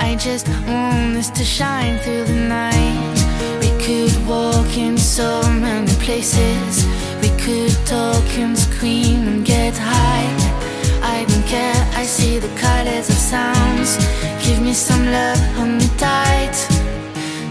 I 0.00 0.16
just 0.16 0.48
want 0.48 1.16
us 1.16 1.30
to 1.30 1.44
shine 1.44 1.98
through 2.00 2.24
the 2.24 2.40
night. 2.60 3.18
We 3.62 3.70
could 3.82 4.14
walk 4.26 4.76
in 4.76 4.98
so 4.98 5.40
many 5.48 5.92
places. 6.04 6.84
We 7.22 7.30
could 7.42 7.74
talk 7.86 8.28
and 8.36 8.58
scream 8.58 9.26
and 9.26 9.46
get 9.46 9.74
high. 9.78 10.47
I 11.18 11.24
don't 11.24 11.46
care, 11.46 11.80
I 11.96 12.04
see 12.04 12.38
the 12.38 12.52
colors 12.60 13.08
of 13.08 13.16
sounds. 13.16 13.96
Give 14.46 14.62
me 14.62 14.72
some 14.72 15.04
love, 15.10 15.40
hold 15.56 15.70
me 15.70 15.88
tight. 15.98 16.56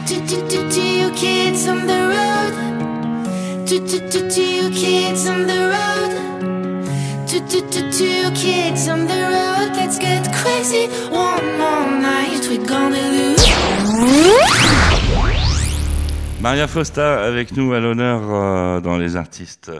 Two, 0.07 0.21
two, 0.25 0.41
two, 0.47 0.63
two 0.71 1.11
kids 1.15 1.67
on 1.67 1.85
the 1.85 1.99
road? 2.13 2.53
Two, 3.67 3.81
two, 3.85 4.29
two 4.29 4.69
kids 4.71 5.27
on 5.27 5.45
the 5.51 5.59
road? 5.73 6.13
Two, 7.27 7.41
two, 7.51 7.61
two, 7.69 7.91
two 7.91 8.31
kids 8.31 8.87
on 8.87 9.05
the 9.05 9.21
road? 9.35 9.75
Let's 9.75 9.99
get 9.99 10.23
crazy 10.33 10.87
one 11.11 11.57
more 11.59 11.91
night. 11.99 12.47
We're 12.49 12.65
gonna 12.65 13.03
lose. 13.19 13.45
Maria 16.39 16.67
Fosta 16.67 17.25
avec 17.25 17.51
nous 17.57 17.73
à 17.73 17.81
l'honneur 17.81 18.21
euh, 18.23 18.79
dans 18.79 18.97
les 18.97 19.17
artistes 19.17 19.73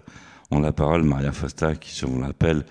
ont 0.52 0.60
la 0.60 0.74
parole. 0.74 1.04
Maria 1.04 1.32
Fosta 1.32 1.76
qui, 1.76 1.98
je 1.98 2.06
vous 2.06 2.20
l'appelle, 2.22 2.66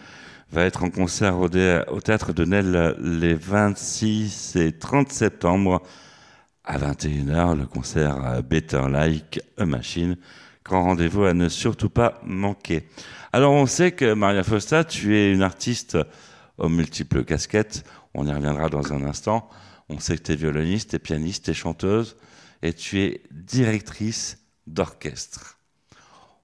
va 0.53 0.65
être 0.65 0.85
en 0.85 0.91
concert 0.91 1.39
au, 1.39 1.49
théâtre 1.49 2.33
de 2.33 2.45
Nesle 2.45 2.97
les 3.01 3.35
26 3.35 4.57
et 4.57 4.73
30 4.73 5.11
septembre 5.11 5.83
à 6.65 6.79
21h. 6.79 7.57
Le 7.57 7.67
concert 7.67 8.25
euh, 8.25 8.43
Better 8.43 8.83
Like 8.89 9.41
a 9.59 9.67
Machine. 9.67 10.17
Grand 10.65 10.85
rendez-vous 10.85 11.25
à 11.25 11.35
ne 11.35 11.49
surtout 11.49 11.91
pas 11.91 12.21
manquer. 12.25 12.89
Alors 13.33 13.53
on 13.53 13.67
sait 13.67 13.93
que 13.93 14.15
Maria 14.15 14.43
Fosta, 14.43 14.85
tu 14.85 15.17
es 15.17 15.33
une 15.33 15.43
artiste 15.43 15.99
aux 16.59 16.69
multiples 16.69 17.25
casquettes. 17.25 17.85
On 18.15 18.27
y 18.27 18.33
reviendra 18.33 18.69
dans 18.69 18.93
un 18.93 19.05
instant. 19.05 19.49
On 19.89 20.01
sait 20.01 20.17
que 20.17 20.23
tu 20.23 20.33
es 20.33 20.37
violoniste, 20.37 20.91
tu 20.91 20.97
es 20.97 20.99
pianiste, 20.99 21.45
tu 21.45 21.51
es 21.51 21.55
chanteuse 21.55 22.17
et 22.63 22.73
tu 22.73 23.01
es 23.01 23.23
directrice 23.31 24.39
d'orchestre. 24.67 25.59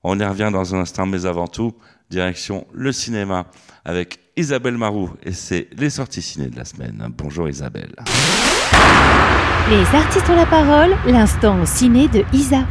On 0.05 0.19
y 0.19 0.25
revient 0.25 0.51
dans 0.53 0.75
un 0.75 0.81
instant, 0.81 1.07
mais 1.07 1.27
avant 1.27 1.49
tout, 1.49 1.75
direction 2.11 2.67
le 2.73 2.93
cinéma 2.93 3.47
avec 3.85 4.21
Isabelle 4.37 4.79
Marou 4.79 5.11
et 5.23 5.33
c'est 5.33 5.69
les 5.77 5.91
sorties 5.91 6.23
ciné 6.23 6.49
de 6.49 6.57
la 6.57 6.65
semaine. 6.65 7.07
Bonjour 7.17 7.49
Isabelle. 7.49 7.95
Les 9.71 9.97
artistes 9.97 10.29
ont 10.29 10.37
la 10.37 10.47
parole. 10.47 10.97
L'instant 11.07 11.65
ciné 11.67 12.09
de 12.09 12.25
Isa. 12.33 12.67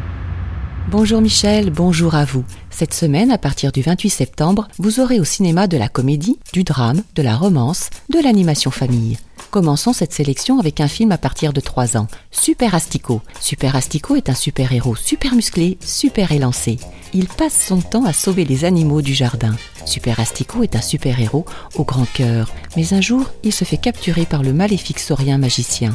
Bonjour 0.90 1.22
Michel, 1.22 1.70
bonjour 1.70 2.16
à 2.16 2.26
vous. 2.26 2.44
Cette 2.70 2.94
semaine, 2.94 3.32
à 3.32 3.38
partir 3.38 3.72
du 3.72 3.82
28 3.82 4.10
septembre, 4.10 4.68
vous 4.78 5.00
aurez 5.00 5.20
au 5.20 5.24
cinéma 5.24 5.68
de 5.68 5.78
la 5.78 5.88
comédie, 5.88 6.40
du 6.54 6.64
drame, 6.64 7.04
de 7.16 7.22
la 7.22 7.36
romance, 7.36 7.90
de 8.10 8.22
l'animation 8.22 8.72
famille. 8.72 9.18
Commençons 9.50 9.92
cette 9.92 10.14
sélection 10.14 10.60
avec 10.60 10.80
un 10.80 10.88
film 10.88 11.12
à 11.12 11.18
partir 11.18 11.52
de 11.52 11.60
3 11.60 11.98
ans, 11.98 12.08
Super 12.32 12.76
Astico. 12.76 13.22
Super 13.40 13.76
Astico 13.76 14.16
est 14.16 14.30
un 14.30 14.36
super-héros 14.36 14.96
super 14.96 15.36
musclé, 15.36 15.78
super 15.82 16.32
élancé. 16.32 16.78
Il 17.14 17.28
passe 17.28 17.66
son 17.68 17.82
temps 17.82 18.06
à 18.06 18.14
sauver 18.14 18.46
les 18.46 18.64
animaux 18.64 19.02
du 19.02 19.14
jardin. 19.14 19.56
Super 19.86 20.20
Astico 20.20 20.64
est 20.64 20.76
un 20.76 20.82
super-héros 20.82 21.46
au 21.76 21.84
grand 21.84 22.06
cœur, 22.14 22.50
mais 22.78 22.94
un 22.94 23.02
jour, 23.02 23.26
il 23.44 23.52
se 23.52 23.66
fait 23.66 23.78
capturer 23.78 24.26
par 24.26 24.44
le 24.44 24.54
maléfique 24.54 25.00
saurien 25.00 25.38
magicien. 25.38 25.94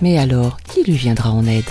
Mais 0.00 0.18
alors, 0.18 0.58
qui 0.60 0.84
lui 0.84 0.96
viendra 0.96 1.30
en 1.30 1.46
aide? 1.46 1.64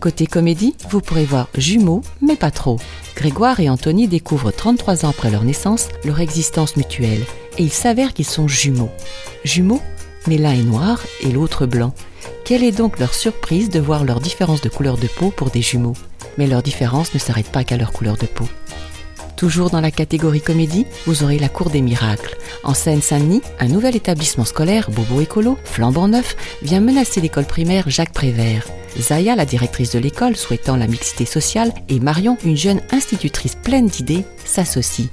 Côté 0.00 0.26
comédie, 0.26 0.74
vous 0.90 1.00
pourrez 1.00 1.24
voir 1.24 1.48
Jumeaux, 1.56 2.02
mais 2.20 2.36
pas 2.36 2.50
trop. 2.50 2.78
Grégoire 3.16 3.60
et 3.60 3.70
Anthony 3.70 4.08
découvrent 4.08 4.52
33 4.52 5.06
ans 5.06 5.08
après 5.10 5.30
leur 5.30 5.42
naissance 5.42 5.88
leur 6.04 6.20
existence 6.20 6.76
mutuelle, 6.76 7.24
et 7.58 7.62
il 7.62 7.72
s'avère 7.72 8.12
qu'ils 8.12 8.26
sont 8.26 8.46
jumeaux. 8.46 8.90
Jumeaux, 9.44 9.80
mais 10.26 10.38
l'un 10.38 10.52
est 10.52 10.62
noir 10.62 11.00
et 11.20 11.30
l'autre 11.30 11.66
blanc. 11.66 11.94
Quelle 12.44 12.62
est 12.62 12.76
donc 12.76 12.98
leur 12.98 13.14
surprise 13.14 13.70
de 13.70 13.80
voir 13.80 14.04
leur 14.04 14.20
différence 14.20 14.60
de 14.60 14.68
couleur 14.68 14.98
de 14.98 15.06
peau 15.06 15.30
pour 15.30 15.50
des 15.50 15.62
jumeaux? 15.62 15.96
Mais 16.38 16.46
leur 16.46 16.62
différence 16.62 17.14
ne 17.14 17.18
s'arrête 17.18 17.50
pas 17.50 17.64
qu'à 17.64 17.76
leur 17.76 17.92
couleur 17.92 18.16
de 18.16 18.26
peau. 18.26 18.48
Toujours 19.36 19.68
dans 19.68 19.80
la 19.82 19.90
catégorie 19.90 20.40
comédie, 20.40 20.86
vous 21.06 21.22
aurez 21.22 21.38
La 21.38 21.50
Cour 21.50 21.68
des 21.68 21.82
Miracles. 21.82 22.36
En 22.64 22.72
Seine-Saint-Denis, 22.72 23.42
un 23.60 23.68
nouvel 23.68 23.94
établissement 23.94 24.46
scolaire, 24.46 24.90
Bobo 24.90 25.20
Écolo, 25.20 25.58
flambant 25.64 26.08
neuf, 26.08 26.36
vient 26.62 26.80
menacer 26.80 27.20
l'école 27.20 27.44
primaire 27.44 27.90
Jacques 27.90 28.14
Prévert. 28.14 28.66
Zaya, 28.98 29.36
la 29.36 29.44
directrice 29.44 29.90
de 29.90 29.98
l'école, 29.98 30.36
souhaitant 30.36 30.76
la 30.76 30.86
mixité 30.86 31.26
sociale, 31.26 31.74
et 31.90 32.00
Marion, 32.00 32.38
une 32.44 32.56
jeune 32.56 32.80
institutrice 32.90 33.56
pleine 33.56 33.88
d'idées, 33.88 34.24
s'associent. 34.44 35.10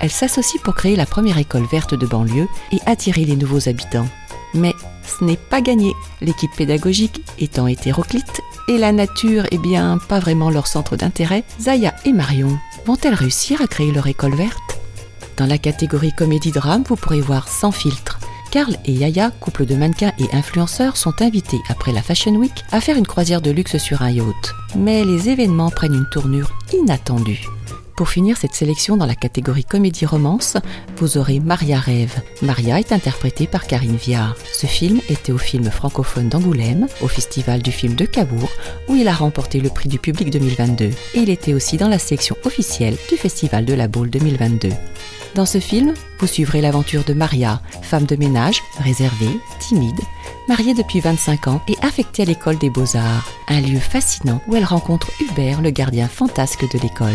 Elles 0.00 0.10
s'associent 0.10 0.60
pour 0.62 0.74
créer 0.74 0.96
la 0.96 1.06
première 1.06 1.38
école 1.38 1.66
verte 1.70 1.94
de 1.94 2.06
banlieue 2.06 2.48
et 2.72 2.80
attirer 2.86 3.24
les 3.24 3.36
nouveaux 3.36 3.68
habitants. 3.68 4.08
Mais 4.54 4.74
ce 5.02 5.24
n'est 5.24 5.36
pas 5.36 5.60
gagné, 5.60 5.92
l'équipe 6.20 6.54
pédagogique 6.56 7.22
étant 7.38 7.66
hétéroclite 7.66 8.40
et 8.68 8.78
la 8.78 8.92
nature, 8.92 9.44
eh 9.50 9.58
bien, 9.58 9.98
pas 10.08 10.20
vraiment 10.20 10.48
leur 10.48 10.66
centre 10.66 10.96
d'intérêt, 10.96 11.44
Zaya 11.60 11.94
et 12.04 12.12
Marion 12.12 12.58
vont-elles 12.86 13.14
réussir 13.14 13.60
à 13.60 13.66
créer 13.66 13.92
leur 13.92 14.06
école 14.06 14.34
verte? 14.34 14.78
Dans 15.36 15.46
la 15.46 15.58
catégorie 15.58 16.12
comédie-drame, 16.12 16.84
vous 16.86 16.96
pourrez 16.96 17.20
voir 17.20 17.48
Sans 17.48 17.72
filtre. 17.72 18.18
Karl 18.50 18.76
et 18.84 18.92
Yaya, 18.92 19.32
couple 19.32 19.66
de 19.66 19.74
mannequins 19.74 20.12
et 20.18 20.32
influenceurs, 20.32 20.96
sont 20.96 21.20
invités 21.20 21.60
après 21.68 21.92
la 21.92 22.02
Fashion 22.02 22.36
Week 22.36 22.64
à 22.70 22.80
faire 22.80 22.96
une 22.96 23.06
croisière 23.06 23.40
de 23.40 23.50
luxe 23.50 23.78
sur 23.78 24.02
un 24.02 24.10
yacht. 24.10 24.54
Mais 24.76 25.04
les 25.04 25.28
événements 25.28 25.70
prennent 25.70 25.94
une 25.94 26.08
tournure 26.08 26.52
inattendue. 26.72 27.48
Pour 27.96 28.08
finir 28.08 28.36
cette 28.36 28.54
sélection 28.54 28.96
dans 28.96 29.06
la 29.06 29.14
catégorie 29.14 29.64
comédie-romance, 29.64 30.56
vous 30.96 31.16
aurez 31.16 31.38
Maria 31.38 31.78
Rêve. 31.78 32.22
Maria 32.42 32.80
est 32.80 32.90
interprétée 32.90 33.46
par 33.46 33.68
Karine 33.68 33.96
Viard. 33.96 34.34
Ce 34.52 34.66
film 34.66 35.00
était 35.08 35.30
au 35.30 35.38
film 35.38 35.70
francophone 35.70 36.28
d'Angoulême, 36.28 36.88
au 37.02 37.08
Festival 37.08 37.62
du 37.62 37.70
film 37.70 37.94
de 37.94 38.04
Cabourg, 38.04 38.50
où 38.88 38.96
il 38.96 39.06
a 39.06 39.12
remporté 39.12 39.60
le 39.60 39.68
prix 39.68 39.88
du 39.88 40.00
public 40.00 40.30
2022. 40.30 40.86
Et 40.86 40.94
il 41.14 41.30
était 41.30 41.54
aussi 41.54 41.76
dans 41.76 41.88
la 41.88 42.00
sélection 42.00 42.36
officielle 42.44 42.96
du 43.08 43.16
Festival 43.16 43.64
de 43.64 43.74
la 43.74 43.86
Baule 43.86 44.10
2022. 44.10 44.70
Dans 45.36 45.46
ce 45.46 45.58
film, 45.58 45.94
vous 46.18 46.26
suivrez 46.26 46.60
l'aventure 46.60 47.04
de 47.04 47.14
Maria, 47.14 47.60
femme 47.82 48.06
de 48.06 48.16
ménage, 48.16 48.60
réservée, 48.78 49.38
timide, 49.60 50.00
mariée 50.48 50.74
depuis 50.74 51.00
25 51.00 51.48
ans 51.48 51.60
et 51.68 51.76
affectée 51.82 52.22
à 52.22 52.26
l'école 52.26 52.58
des 52.58 52.70
beaux-arts, 52.70 53.28
un 53.48 53.60
lieu 53.60 53.78
fascinant 53.78 54.40
où 54.48 54.56
elle 54.56 54.64
rencontre 54.64 55.10
Hubert, 55.20 55.60
le 55.60 55.70
gardien 55.70 56.08
fantasque 56.08 56.70
de 56.72 56.78
l'école. 56.80 57.12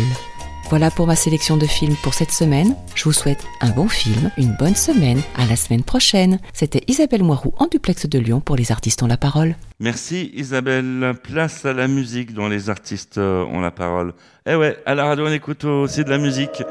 Voilà 0.70 0.92
pour 0.92 1.08
ma 1.08 1.16
sélection 1.16 1.56
de 1.56 1.66
films 1.66 1.96
pour 2.00 2.14
cette 2.14 2.30
semaine. 2.30 2.76
Je 2.94 3.02
vous 3.02 3.12
souhaite 3.12 3.44
un 3.60 3.70
bon 3.70 3.88
film, 3.88 4.30
une 4.38 4.54
bonne 4.56 4.76
semaine, 4.76 5.20
à 5.36 5.44
la 5.44 5.56
semaine 5.56 5.82
prochaine. 5.82 6.38
C'était 6.52 6.84
Isabelle 6.86 7.24
Moiroux 7.24 7.52
en 7.58 7.66
duplex 7.66 8.06
de 8.06 8.20
Lyon 8.20 8.40
pour 8.40 8.54
Les 8.54 8.70
Artistes 8.70 9.02
ont 9.02 9.08
la 9.08 9.16
parole. 9.16 9.56
Merci 9.80 10.30
Isabelle. 10.32 11.14
Place 11.24 11.66
à 11.66 11.72
la 11.72 11.88
musique 11.88 12.34
dont 12.34 12.46
les 12.46 12.70
artistes 12.70 13.18
euh, 13.18 13.44
ont 13.46 13.60
la 13.60 13.72
parole. 13.72 14.14
Eh 14.46 14.54
ouais, 14.54 14.78
à 14.86 14.94
la 14.94 15.06
radio 15.06 15.26
on 15.26 15.32
écoute 15.32 15.64
aussi 15.64 16.04
de 16.04 16.10
la 16.10 16.18
musique. 16.18 16.62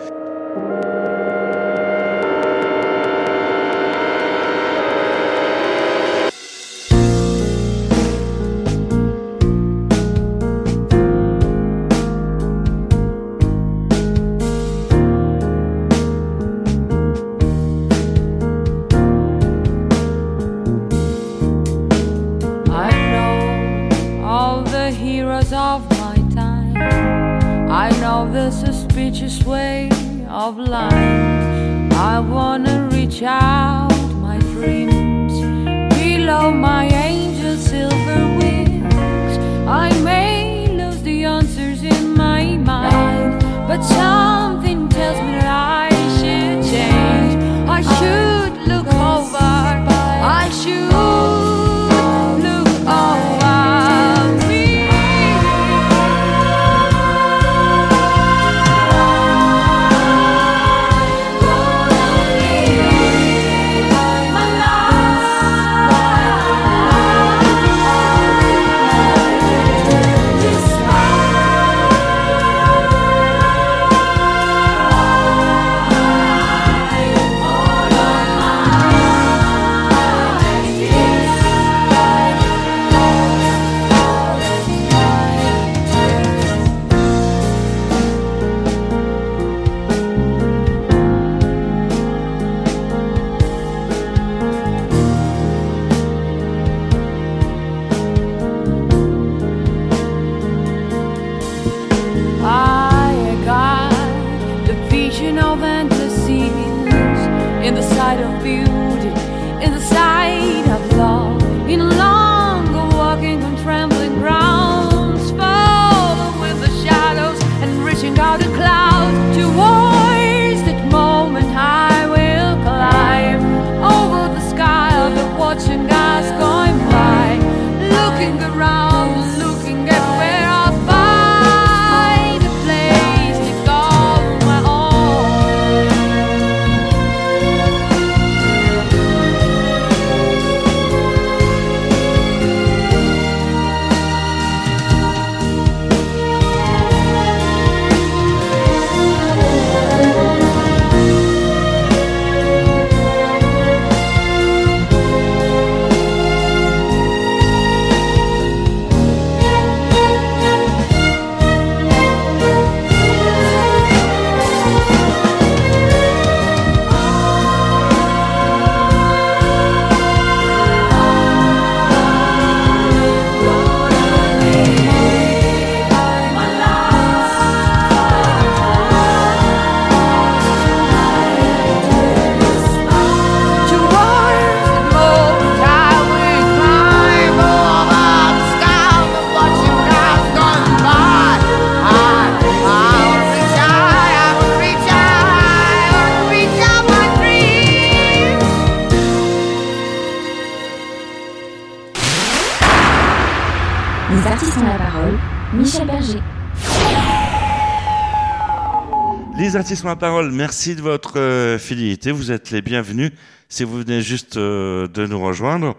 La 209.84 209.96
parole. 209.96 210.32
Merci 210.32 210.76
de 210.76 210.82
votre 210.82 211.20
euh, 211.20 211.60
fidélité. 211.60 212.12
Vous 212.12 212.32
êtes 212.32 212.50
les 212.50 212.64
bienvenus 212.64 213.12
si 213.50 213.64
vous 213.64 213.78
venez 213.78 214.02
juste 214.02 214.36
euh, 214.36 214.88
de 214.88 215.06
nous 215.06 215.22
rejoindre. 215.22 215.78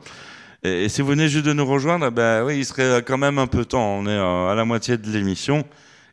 Et, 0.63 0.89
si 0.89 1.03
vous 1.03 1.09
venez 1.09 1.29
juste 1.29 1.45
de 1.45 1.53
nous 1.53 1.67
rejoindre, 1.67 2.09
ben 2.11 2.45
oui, 2.45 2.59
il 2.59 2.65
serait 2.65 3.03
quand 3.05 3.19
même 3.19 3.41
un 3.41 3.49
peu 3.49 3.65
temps. 3.65 3.99
On 3.99 4.07
est 4.07 4.11
euh, 4.11 4.49
à 4.49 4.55
la 4.55 4.65
moitié 4.65 4.97
de 4.97 5.11
l'émission. 5.11 5.65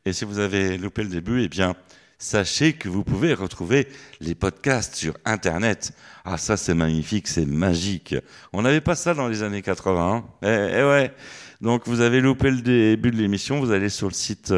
Et 0.06 0.14
si 0.14 0.26
vous 0.26 0.40
avez 0.40 0.80
loupé 0.80 1.04
le 1.04 1.10
début, 1.10 1.44
eh 1.44 1.50
bien, 1.50 1.76
sachez 2.18 2.74
que 2.74 2.90
vous 2.90 3.04
pouvez 3.04 3.36
retrouver 3.36 3.88
les 4.22 4.34
podcasts 4.34 4.96
sur 4.96 5.14
Internet. 5.24 5.94
Ah, 6.26 6.40
ça, 6.40 6.58
c'est 6.58 6.74
magnifique, 6.74 7.28
c'est 7.28 7.46
magique. 7.46 8.16
On 8.54 8.64
n'avait 8.64 8.82
pas 8.82 8.96
ça 8.96 9.14
dans 9.14 9.28
les 9.28 9.44
années 9.44 9.62
80. 9.62 10.16
hein. 10.16 10.26
Eh, 10.42 10.80
eh 10.80 10.84
ouais. 10.84 11.14
Donc, 11.62 11.84
vous 11.86 12.02
avez 12.02 12.22
loupé 12.22 12.50
le 12.50 12.62
début 12.62 13.12
de 13.12 13.18
l'émission. 13.18 13.60
Vous 13.60 13.72
allez 13.72 13.90
sur 13.90 14.08
le 14.08 14.14
site 14.14 14.52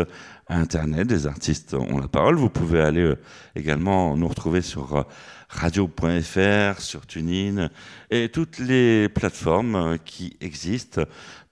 Internet 0.50 1.08
des 1.08 1.28
artistes 1.28 1.74
ont 1.74 2.00
la 2.00 2.08
parole. 2.08 2.36
Vous 2.36 2.50
pouvez 2.50 2.82
aller 2.82 3.04
euh, 3.04 3.16
également 3.56 4.18
nous 4.18 4.28
retrouver 4.28 4.62
sur 4.62 4.96
euh, 4.96 5.04
radio.fr, 5.50 6.82
sur 6.82 7.06
TuneIn 7.06 7.70
et 8.10 8.30
toutes 8.30 8.60
les 8.60 9.10
plateformes 9.10 9.76
euh, 9.76 9.98
qui 9.98 10.38
existent 10.42 11.04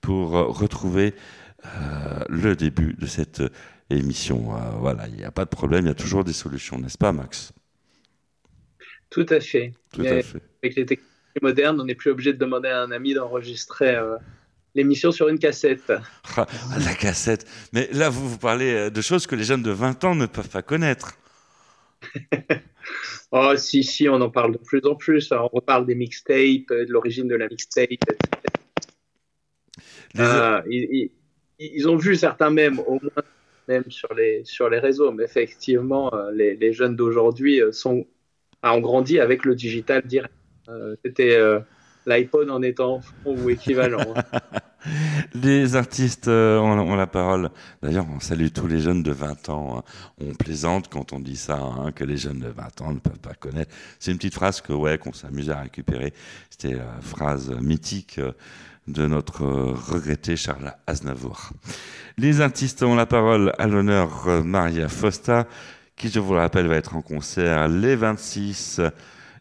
pour 0.02 0.32
retrouver 0.32 1.14
euh, 1.66 2.24
le 2.30 2.56
début 2.56 2.94
de 2.94 3.06
cette 3.06 3.42
émission. 3.90 4.56
Euh, 4.56 4.60
voilà, 4.80 5.08
il 5.08 5.16
n'y 5.16 5.24
a 5.24 5.32
pas 5.32 5.46
de 5.46 5.50
problème, 5.50 5.86
il 5.86 5.88
y 5.88 5.92
a 5.92 5.96
toujours 5.96 6.24
des 6.24 6.34
solutions, 6.34 6.78
n'est-ce 6.80 6.98
pas, 6.98 7.12
Max? 7.12 7.52
Tout 9.10 9.26
à 9.30 9.40
fait. 9.40 9.74
Tout 9.94 10.02
à 10.02 10.22
fait. 10.22 10.42
Avec 10.64 10.76
les 10.76 10.86
technologies 10.86 11.42
modernes, 11.42 11.82
on 11.82 11.86
n'est 11.86 11.96
plus 11.96 12.12
obligé 12.12 12.34
de 12.34 12.38
demander 12.38 12.70
à 12.70 12.82
un 12.82 12.92
ami 12.92 13.14
d'enregistrer 13.14 13.96
euh, 13.96 14.18
l'émission 14.76 15.12
sur 15.12 15.28
une 15.30 15.40
cassette. 15.40 15.92
Ah, 16.36 16.46
la 16.80 16.94
cassette. 16.94 17.46
Mais 17.74 17.90
là, 17.92 18.10
vous, 18.10 18.30
vous 18.30 18.38
parlez 18.38 18.74
euh, 18.74 18.90
de 18.90 19.02
choses 19.02 19.28
que 19.28 19.36
les 19.36 19.44
jeunes 19.44 19.64
de 19.64 19.72
20 19.72 20.04
ans 20.04 20.16
ne 20.16 20.26
peuvent 20.26 20.50
pas 20.50 20.62
connaître. 20.62 21.18
Oh, 23.32 23.54
si, 23.58 23.84
si, 23.84 24.08
on 24.08 24.22
en 24.22 24.30
parle 24.30 24.54
de 24.54 24.58
plus 24.58 24.82
en 24.86 24.96
plus. 24.96 25.32
On 25.34 25.48
reparle 25.48 25.86
des 25.86 25.96
mixtapes, 25.96 26.72
euh, 26.72 26.86
de 26.86 26.92
l'origine 26.92 27.28
de 27.28 27.36
la 27.36 27.48
mixtape, 27.50 27.92
etc. 27.92 28.18
Les- 30.14 30.22
Ah, 30.24 30.64
ils, 30.70 30.88
ils- 30.92 31.12
ils 31.60 31.90
ont 31.90 31.96
vu 31.98 32.16
certains 32.16 32.50
mèmes, 32.52 32.80
au 32.80 32.94
moins 33.02 33.24
même 33.68 33.90
sur 33.92 34.14
les, 34.14 34.44
sur 34.46 34.70
les 34.70 34.80
réseaux, 34.80 35.12
mais 35.12 35.24
effectivement, 35.26 36.14
euh, 36.14 36.32
les, 36.32 36.56
les 36.56 36.72
jeunes 36.72 36.96
d'aujourd'hui 36.96 37.62
sont, 37.72 38.06
ont 38.64 38.80
grandi 38.80 39.20
avec 39.20 39.44
le 39.44 39.56
digital 39.56 40.04
direct. 40.06 40.34
Euh, 40.70 40.96
C'était 41.04 41.36
euh, 41.36 41.60
l'iPod 42.08 42.50
en 42.50 42.62
étant 42.64 43.02
ou 43.26 43.50
équivalent. 43.50 44.00
hein. 44.16 44.40
Les 45.34 45.76
artistes 45.76 46.30
euh, 46.30 46.60
ont, 46.60 46.96
la 46.96 47.08
parole. 47.08 47.50
D'ailleurs, 47.84 48.06
on 48.16 48.20
salue 48.22 48.48
tous 48.54 48.68
les 48.68 48.80
jeunes 48.80 49.04
de 49.04 49.12
20 49.12 49.50
ans. 49.50 49.80
hein. 49.80 49.84
On 50.22 50.34
plaisante 50.34 50.88
quand 50.88 51.12
on 51.12 51.20
dit 51.20 51.36
ça, 51.36 51.60
hein, 51.60 51.92
que 51.92 52.06
les 52.06 52.16
jeunes 52.16 52.40
de 52.40 52.48
20 52.48 52.82
ans 52.82 52.94
ne 52.94 53.00
peuvent 53.00 53.20
pas 53.20 53.34
connaître. 53.34 53.74
C'est 54.00 54.12
une 54.12 54.18
petite 54.18 54.36
phrase 54.36 54.62
que 54.62 54.72
ouais, 54.72 54.98
qu'on 54.98 55.12
s'amuse 55.12 55.50
à 55.50 55.60
récupérer. 55.60 56.14
C'était 56.50 56.76
la 56.76 56.88
phrase 57.02 57.52
mythique 57.60 58.20
euh, 58.20 58.32
de 58.88 59.08
notre 59.08 59.44
euh, 59.44 59.74
regretté 59.74 60.38
Charles 60.38 60.74
Aznavour. 60.86 61.50
Les 62.18 62.40
artistes 62.40 62.82
ont 62.84 62.96
la 62.96 63.06
parole 63.06 63.52
à 63.58 63.68
l'honneur 63.68 64.44
Maria 64.46 64.88
Fosta, 64.88 65.48
qui, 65.98 66.10
je 66.10 66.20
vous 66.20 66.34
le 66.34 66.40
rappelle, 66.40 66.68
va 66.68 66.76
être 66.76 66.96
en 66.96 67.02
concert 67.02 67.68
les 67.68 67.96
26 67.98 68.80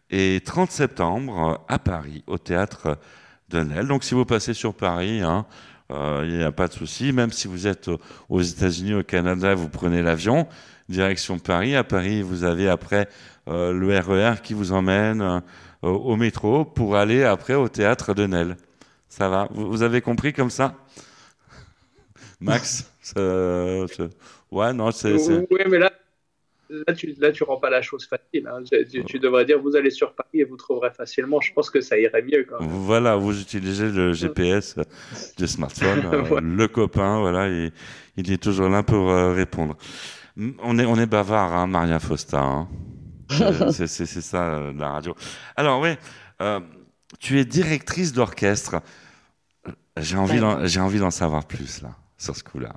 et 0.09 0.41
30 0.45 0.71
septembre 0.71 1.63
à 1.67 1.79
Paris, 1.79 2.23
au 2.27 2.37
théâtre 2.37 2.97
de 3.49 3.61
Nel. 3.61 3.87
Donc 3.87 4.03
si 4.03 4.13
vous 4.13 4.25
passez 4.25 4.53
sur 4.53 4.73
Paris, 4.73 5.21
hein, 5.21 5.45
euh, 5.91 6.23
il 6.27 6.37
n'y 6.37 6.43
a 6.43 6.51
pas 6.51 6.67
de 6.67 6.73
souci. 6.73 7.11
Même 7.13 7.31
si 7.31 7.47
vous 7.47 7.67
êtes 7.67 7.87
au- 7.87 7.99
aux 8.29 8.41
États-Unis, 8.41 8.93
au 8.95 9.03
Canada, 9.03 9.55
vous 9.55 9.69
prenez 9.69 10.01
l'avion, 10.01 10.47
direction 10.89 11.39
Paris. 11.39 11.75
À 11.75 11.83
Paris, 11.83 12.21
vous 12.21 12.43
avez 12.43 12.67
après 12.69 13.07
euh, 13.47 13.71
le 13.71 13.97
RER 13.99 14.41
qui 14.43 14.53
vous 14.53 14.73
emmène 14.73 15.21
euh, 15.21 15.39
au, 15.81 16.15
métro 16.17 16.65
pour 16.65 16.97
aller 16.97 17.23
après 17.23 17.53
au 17.53 17.69
théâtre 17.69 18.13
de 18.13 18.25
Nel. 18.27 18.57
Ça 19.07 19.29
va? 19.29 19.47
Vous, 19.51 19.67
vous 19.69 19.81
avez 19.83 20.01
compris 20.01 20.33
comme 20.33 20.49
ça? 20.49 20.75
Max 22.39 22.91
Ouais, 24.51 24.73
non, 24.73 24.91
c'est- 24.91 25.13
Oui, 25.51 25.59
mais 25.69 25.79
là, 25.79 25.91
là, 26.69 26.93
tu, 26.93 27.13
là, 27.19 27.31
tu 27.31 27.43
rends 27.43 27.57
pas 27.57 27.69
la 27.69 27.81
chose 27.81 28.05
facile. 28.07 28.47
hein. 28.47 28.63
Tu, 29.07 29.19
devrais 29.19 29.45
dire, 29.45 29.59
vous 29.61 29.75
allez 29.75 29.89
sur 29.91 30.13
Paris 30.13 30.29
et 30.41 30.43
vous 30.43 30.57
trouverez 30.57 30.91
facilement. 30.91 31.39
Je 31.41 31.53
pense 31.53 31.69
que 31.69 31.81
ça 31.81 31.97
irait 31.97 32.21
mieux 32.21 32.45
quand 32.49 32.59
même. 32.59 32.69
Voilà, 32.69 33.15
vous 33.15 33.39
utilisez 33.39 33.89
le 33.89 34.13
GPS 34.13 34.75
du 35.37 35.47
smartphone, 35.47 36.05
euh, 36.13 36.39
le 36.41 36.67
copain, 36.67 37.19
voilà, 37.19 37.47
il, 37.47 37.71
il 38.17 38.31
est 38.31 38.41
toujours 38.41 38.69
là 38.69 38.83
pour 38.83 39.09
euh, 39.09 39.33
répondre. 39.33 39.77
On 40.61 40.77
est, 40.77 40.85
on 40.85 40.95
est 40.97 41.07
bavard, 41.07 41.53
hein, 41.53 41.67
Maria 41.67 41.99
Fosta. 41.99 42.39
hein. 42.41 42.67
C'est, 43.71 43.87
ça, 44.21 44.55
euh, 44.55 44.73
la 44.73 44.89
radio. 44.89 45.15
Alors, 45.55 45.81
oui, 45.81 45.89
euh, 46.41 46.59
tu 47.19 47.39
es 47.39 47.45
directrice 47.45 48.13
d'orchestre. 48.13 48.81
J'ai 49.97 50.15
envie 50.17 50.39
d'en 50.99 51.11
savoir 51.11 51.45
plus, 51.45 51.81
là, 51.81 51.89
sur 52.17 52.35
ce 52.35 52.43
coup-là. 52.43 52.75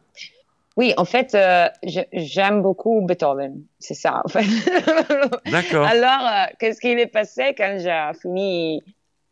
Oui, 0.76 0.94
en 0.96 1.04
fait, 1.04 1.34
euh, 1.34 1.68
j'aime 2.12 2.62
beaucoup 2.62 3.00
Beethoven. 3.02 3.62
C'est 3.78 3.94
ça, 3.94 4.22
en 4.24 4.28
fait. 4.28 4.44
D'accord. 5.50 5.84
Alors, 5.86 6.26
euh, 6.26 6.44
qu'est-ce 6.58 6.80
qu'il 6.80 6.98
est 6.98 7.06
passé 7.06 7.54
quand 7.56 7.76
j'ai 7.78 8.18
fini 8.20 8.82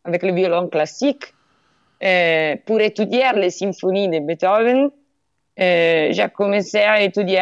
avec 0.04 0.22
le 0.22 0.32
violon 0.34 0.68
classique? 0.68 1.24
Euh, 2.02 2.56
Pour 2.66 2.80
étudier 2.80 3.24
les 3.34 3.50
symphonies 3.50 4.08
de 4.08 4.18
Beethoven, 4.20 4.90
j'ai 5.56 6.26
commencé 6.34 6.78
à 6.78 7.00
étudier 7.02 7.40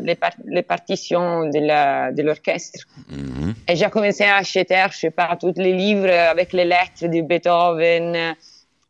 les, 0.00 0.14
par- 0.14 0.36
les 0.44 0.62
partitions 0.62 1.44
de 1.48 2.22
l'orchestre. 2.22 2.84
Mhm. 3.08 3.54
Et 3.68 3.76
j'ai 3.76 3.88
commencé 3.90 4.24
à 4.24 4.36
acheter, 4.36 4.84
je 4.90 4.96
sais 4.96 5.10
pas, 5.10 5.36
tous 5.40 5.54
les 5.56 5.72
livres 5.72 6.10
avec 6.10 6.52
les 6.52 6.64
lettres 6.64 7.06
de 7.06 7.20
Beethoven, 7.22 8.34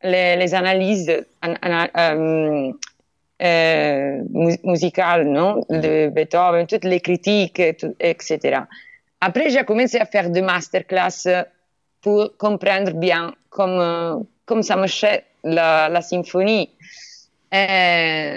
les, 0.03 0.37
les 0.37 0.55
analyses 0.55 1.25
an- 1.43 1.55
ana- 1.63 1.91
euh, 3.43 4.23
non, 5.25 5.65
de 5.69 6.09
Beethoven, 6.09 6.67
toutes 6.67 6.85
les 6.85 7.01
critiques, 7.01 7.61
tout- 7.79 7.95
etc. 8.01 8.61
Après, 9.21 9.51
j'ai 9.51 9.65
commencé 9.65 9.99
à 9.99 10.07
faire 10.07 10.31
des 10.31 10.43
masterclass 10.43 11.45
pour 12.01 12.37
comprendre 12.39 12.93
bien 12.93 13.35
comment, 13.51 14.27
comment 14.45 14.63
ça 14.63 14.77
marchait 14.77 15.25
la, 15.45 15.89
la 15.89 16.01
symphonie. 16.03 16.71
Et, 17.53 18.37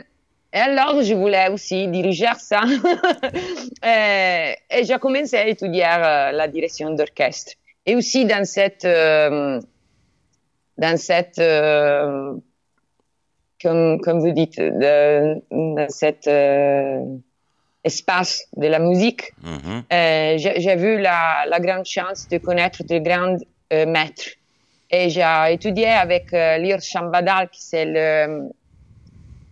et 0.54 0.58
alors, 0.58 1.02
je 1.02 1.14
voulais 1.14 1.50
aussi 1.50 1.88
diriger 1.88 2.28
ça. 2.38 2.62
et 3.86 4.56
et 4.72 4.84
j'ai 4.86 4.98
commencé 5.00 5.38
à 5.38 5.48
étudier 5.48 5.86
euh, 5.86 6.32
la 6.32 6.48
direction 6.48 6.92
d'orchestre. 6.92 7.54
Et 7.86 7.96
aussi 7.96 8.26
dans 8.26 8.46
cette, 8.46 8.86
euh, 8.86 9.60
dans 10.78 10.98
cette, 10.98 11.40
euh, 11.40 12.34
comme, 13.62 14.00
comme 14.02 14.20
vous 14.20 14.32
dites, 14.32 14.60
de- 14.60 15.42
dans 15.52 15.90
cet 15.90 16.28
euh, 16.28 17.04
espace 17.84 18.44
de 18.56 18.68
la 18.68 18.80
musique, 18.80 19.24
Mhm. 19.44 19.84
euh, 19.92 20.38
j'ai 20.38 20.76
vu 20.76 21.00
la, 21.00 21.46
la 21.48 21.60
grande 21.60 21.86
chance 21.86 22.28
de 22.30 22.38
connaître 22.38 22.84
de 22.84 22.98
grands 23.00 23.38
euh, 23.74 23.86
maîtres. 23.86 24.30
Et 24.92 25.10
j'ai 25.10 25.24
étudié 25.52 25.88
avec 25.88 26.32
Lior 26.32 26.82
Chambadal, 26.82 27.50
qui 27.50 27.62
c'est 27.62 27.86
le, 27.86 28.50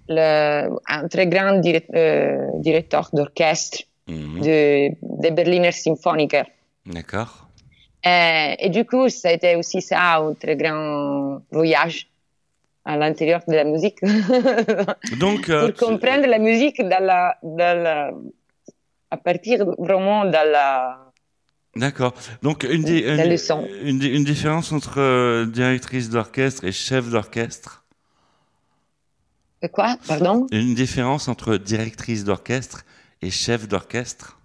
le, 0.09 0.69
un 0.87 1.07
très 1.07 1.27
grand 1.27 1.59
direct- 1.59 1.91
directeur 2.61 3.09
d'orchestre 3.13 3.83
Mhm. 4.07 4.39
de, 4.41 4.89
de 5.01 5.29
Berliner 5.31 5.73
Symphoniker. 5.73 6.45
D'accord. 6.85 7.49
Et, 8.05 8.55
et 8.59 8.69
du 8.69 8.85
coup, 8.85 9.09
ça 9.09 9.27
a 9.29 9.31
été 9.33 9.57
aussi 9.57 9.81
ça, 9.81 10.15
un 10.15 10.33
très 10.33 10.55
grand 10.55 11.41
voyage 11.51 12.07
à 12.87 12.95
l'intérieur 12.97 13.41
de 13.47 13.53
la 13.53 13.65
musique. 13.65 13.99
Donc, 15.19 15.49
euh, 15.49 15.67
Pour 15.73 15.87
comprendre 15.87 16.25
la 16.25 16.39
musique 16.39 16.81
dans 16.81 17.03
la, 17.03 17.37
dans 17.43 17.83
la, 17.83 18.11
à 19.11 19.17
partir 19.17 19.65
vraiment 19.77 20.25
de 20.25 20.31
la, 20.31 21.03
D'accord. 21.75 22.13
Donc, 22.41 22.63
une, 22.63 22.83
di- 22.83 23.03
une- 23.03 24.23
différence 24.23 24.71
entre 24.71 24.99
euh, 24.99 25.45
directrice 25.45 26.09
d'orchestre 26.09 26.63
et 26.63 26.71
chef 26.71 27.09
d'orchestre? 27.09 27.83
Quoi, 29.73 29.97
pardon? 30.07 30.47
Une 30.51 30.73
différence 30.75 31.27
entre 31.27 31.57
directrice 31.57 32.23
d'orchestre 32.23 32.85
et 33.21 33.29
chef 33.29 33.67
d'orchestre? 33.67 34.39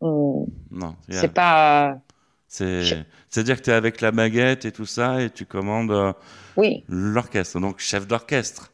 Hmm, 0.00 0.44
Non. 0.70 0.96
C'est 1.10 1.32
pas, 1.32 1.98
c'est-à-dire 2.48 3.56
que 3.56 3.62
tu 3.62 3.70
es 3.70 3.72
avec 3.72 4.00
la 4.00 4.12
baguette 4.12 4.64
et 4.64 4.72
tout 4.72 4.86
ça 4.86 5.20
et 5.22 5.30
tu 5.30 5.44
commandes 5.46 5.90
euh, 5.90 6.12
oui, 6.56 6.84
l'orchestre. 6.88 7.60
Donc, 7.60 7.78
chef 7.80 8.06
d'orchestre. 8.06 8.72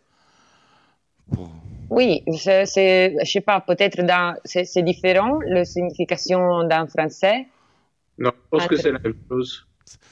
Pour- 1.33 1.51
oui, 1.91 2.23
je 2.27 2.65
sais 2.65 3.41
pas, 3.41 3.61
peut-être 3.61 4.01
c'est, 4.45 4.83
différent, 4.83 5.39
la 5.47 5.65
signification 5.65 6.65
dans 6.69 6.87
français. 6.87 7.47
Non, 8.19 8.33
je 8.35 8.49
pense 8.51 8.63
Ah, 8.65 8.69
que 8.69 8.77
c'est- 8.77 8.83
c'est 8.83 8.93
la 8.93 8.99
même 8.99 9.15
chose. 9.29 9.67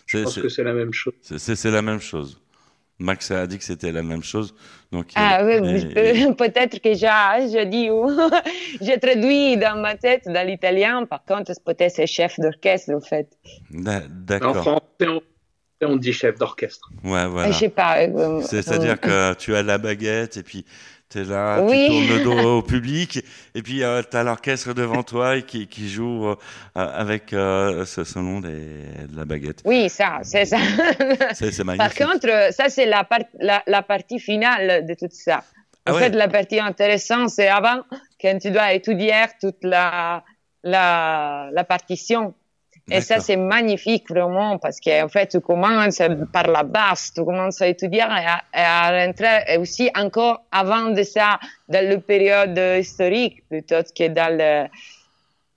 Je 0.06 0.18
pense 0.22 0.38
que 0.38 0.48
c'est 0.48 0.64
la 0.64 0.72
même 0.72 0.92
chose. 0.92 1.14
c'est 1.20 1.70
la 1.70 1.82
même 1.82 2.00
chose. 2.00 2.39
Max 3.00 3.30
a 3.30 3.46
dit 3.46 3.58
que 3.58 3.64
c'était 3.64 3.92
la 3.92 4.02
même 4.02 4.22
chose. 4.22 4.54
Donc, 4.92 5.06
Ah 5.14 5.42
euh, 5.42 5.60
oui, 5.60 5.80
je 5.80 6.32
peut-être 6.32 6.78
que 6.80 6.92
j'ai 6.94 7.06
je 7.54 7.64
dis 7.64 7.90
ou 7.90 8.06
j'ai 8.80 8.98
traduit 9.00 9.56
dans 9.56 9.76
ma 9.80 9.94
tête 9.96 10.24
dans 10.26 10.46
l'italien. 10.46 11.06
Par 11.06 11.24
contre, 11.24 11.52
peut-être 11.64 11.92
c'est 11.96 12.06
chef 12.06 12.38
d'orchestre 12.38 12.92
en 12.94 13.00
fait. 13.00 13.28
D'a- 13.70 13.98
En 13.98 14.08
D'accord. 14.08 14.56
français, 14.56 15.08
on, 15.08 15.20
on 15.82 15.96
dit 15.96 16.12
chef 16.12 16.38
d'orchestre. 16.38 16.90
Ouais, 17.02 17.26
voilà. 17.26 17.50
Je 17.50 17.56
sais 17.58 17.68
pas. 17.70 18.00
euh, 18.02 18.40
C'est-à-dire 18.42 18.96
euh, 19.06 19.34
que 19.34 19.38
tu 19.38 19.54
as 19.56 19.62
la 19.62 19.78
baguette 19.78 20.36
et 20.36 20.42
puis 20.42 20.64
tu 21.10 21.18
es 21.20 21.24
là, 21.24 21.60
Oui. 21.62 21.86
tu 21.86 21.88
tournes 22.08 22.18
le 22.18 22.24
dos 22.42 22.48
au 22.58 22.62
public 22.62 23.24
et 23.54 23.62
puis 23.62 23.82
tu 24.10 24.16
as 24.16 24.22
l'orchestre 24.22 24.72
devant 24.74 25.02
toi 25.02 25.36
et 25.36 25.42
qui, 25.42 25.66
qui 25.66 25.88
joue 25.88 26.28
euh, 26.28 26.36
avec 26.74 27.32
euh, 27.32 27.84
ce, 27.84 28.04
ce 28.04 28.18
nom 28.18 28.40
des- 28.40 28.48
de 29.08 29.16
la 29.16 29.24
baguette. 29.24 29.60
Oui, 29.64 29.88
ça, 29.88 30.20
c'est 30.22 30.44
ça. 30.44 30.58
C'est 31.34 31.50
c'est 31.52 31.64
Par 31.64 31.76
magnifique. 31.76 32.06
contre, 32.06 32.52
ça, 32.52 32.68
c'est 32.68 32.86
la, 32.86 33.04
part- 33.04 33.18
la, 33.40 33.62
la 33.66 33.82
partie 33.82 34.18
finale 34.20 34.86
de 34.86 34.94
tout 34.94 35.08
ça. 35.10 35.42
Ah 35.86 35.92
En 35.92 35.94
ouais. 35.96 36.02
fait, 36.02 36.10
la 36.10 36.28
partie 36.28 36.60
intéressante, 36.60 37.30
c'est 37.30 37.48
avant, 37.48 37.80
quand 38.20 38.38
tu 38.40 38.50
dois 38.50 38.72
étudier 38.74 39.14
toute 39.40 39.62
la, 39.64 40.22
la, 40.62 41.48
la 41.52 41.64
partition. 41.64 42.34
Et 42.90 43.00
ça, 43.00 43.20
c'est 43.20 43.36
magnifique, 43.36 44.08
vraiment, 44.10 44.58
parce 44.58 44.80
qu'en 44.80 45.08
fait, 45.08 45.28
tu 45.28 45.40
commences 45.40 46.00
par 46.32 46.46
la 46.48 46.62
basse, 46.62 47.12
tu 47.14 47.24
commences 47.24 47.62
à 47.62 47.68
étudier 47.68 48.00
et 48.00 48.02
à, 48.02 48.42
et 48.54 48.58
à 48.58 49.06
rentrer 49.06 49.44
et 49.48 49.56
aussi 49.58 49.90
encore 49.96 50.42
avant 50.50 50.90
de 50.90 51.02
ça, 51.02 51.38
dans 51.68 51.88
le 51.88 52.00
période 52.00 52.58
historique, 52.78 53.46
plutôt 53.48 53.82
que 53.96 54.08
dans 54.08 54.36
le... 54.36 54.68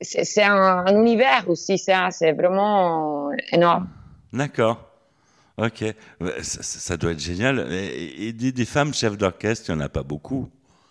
C'est 0.02 0.44
un, 0.44 0.84
un 0.86 0.96
univers 1.00 1.46
aussi, 1.48 1.78
ça, 1.78 2.10
c'est 2.12 2.34
vraiment 2.34 3.32
énorme. 3.52 3.88
D'accord. 4.34 4.78
Ok. 5.58 5.86
Ça, 6.42 6.64
ça- 6.64 6.80
ça 6.80 6.98
doit 6.98 7.12
être 7.12 7.20
génial. 7.22 7.68
Et, 7.72 8.28
et 8.28 8.34
des, 8.34 8.52
des 8.52 8.66
femmes 8.66 8.94
chefs 8.94 9.18
d'orchestre, 9.18 9.70
il 9.70 9.76
n'y 9.76 9.82
en 9.82 9.86
a 9.86 9.90
pas 9.90 10.04
beaucoup. 10.04 10.50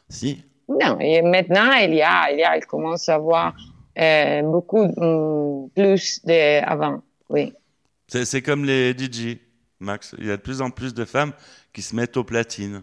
Si? 0.08 0.42
Non, 0.68 0.98
et 1.00 1.20
maintenant, 1.20 1.72
il 1.72 1.94
y 1.94 2.02
a, 2.02 2.30
il 2.30 2.38
y 2.38 2.44
a, 2.44 2.56
il 2.56 2.64
commence 2.64 3.08
à 3.08 3.16
avoir 3.16 3.54
euh, 3.98 4.42
beaucoup 4.42 4.82
hum, 4.96 5.68
plus 5.74 6.20
d'avant, 6.24 7.02
oui. 7.28 7.52
C'est 8.08 8.24
c'est 8.24 8.42
comme 8.42 8.64
les 8.64 8.92
DJ, 8.96 9.38
Max. 9.80 10.14
Il 10.18 10.26
y 10.26 10.30
a 10.30 10.36
de 10.36 10.42
plus 10.42 10.60
en 10.62 10.70
plus 10.70 10.92
de 10.94 11.04
femmes 11.04 11.32
qui 11.72 11.82
se 11.82 11.94
mettent 11.96 12.16
aux 12.16 12.24
platines. 12.24 12.82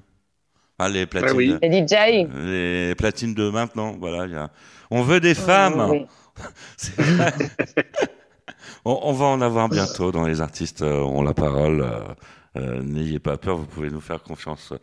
Enfin, 0.79 0.89
les 0.91 1.05
platines. 1.05 1.35
oui. 1.37 1.55
Les 1.61 1.85
DJ, 1.87 2.27
Les 2.45 2.95
platines 2.95 3.33
de 3.33 3.49
maintenant, 3.49 3.95
voilà. 3.99 4.25
il 4.25 4.31
y 4.31 4.35
a- 4.35 4.49
On 4.91 5.01
veut 5.03 5.19
des 5.19 5.35
femmes. 5.35 5.87
oui. 5.89 6.05
On, 8.85 8.97
on 9.03 9.13
va 9.13 9.25
en 9.25 9.41
avoir 9.41 9.67
bientôt 9.69 10.11
dans 10.11 10.25
les 10.25 10.41
artistes 10.41 10.81
euh, 10.81 11.01
ont 11.01 11.21
la 11.21 11.33
parole. 11.33 11.81
euh, 11.81 11.99
euh, 12.57 12.81
N'ayez 12.81 13.19
pas 13.19 13.37
peur, 13.37 13.57
vous 13.57 13.65
pouvez 13.65 13.89
nous 13.89 13.99
faire 14.01 14.23
confiance 14.23 14.73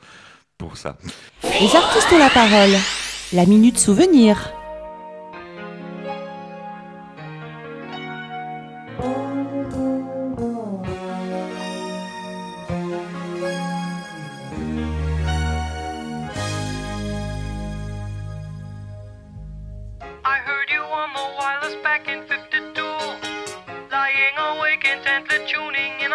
pour 0.59 0.77
ça. 0.77 0.97
Les 1.43 1.75
artistes 1.75 2.13
ont 2.13 2.19
la 2.19 2.31
parole. 2.31 2.71
La 3.33 3.47
minute 3.47 3.79
souvenir. 3.79 4.53
Tuning 25.45 25.93
in 26.01 26.06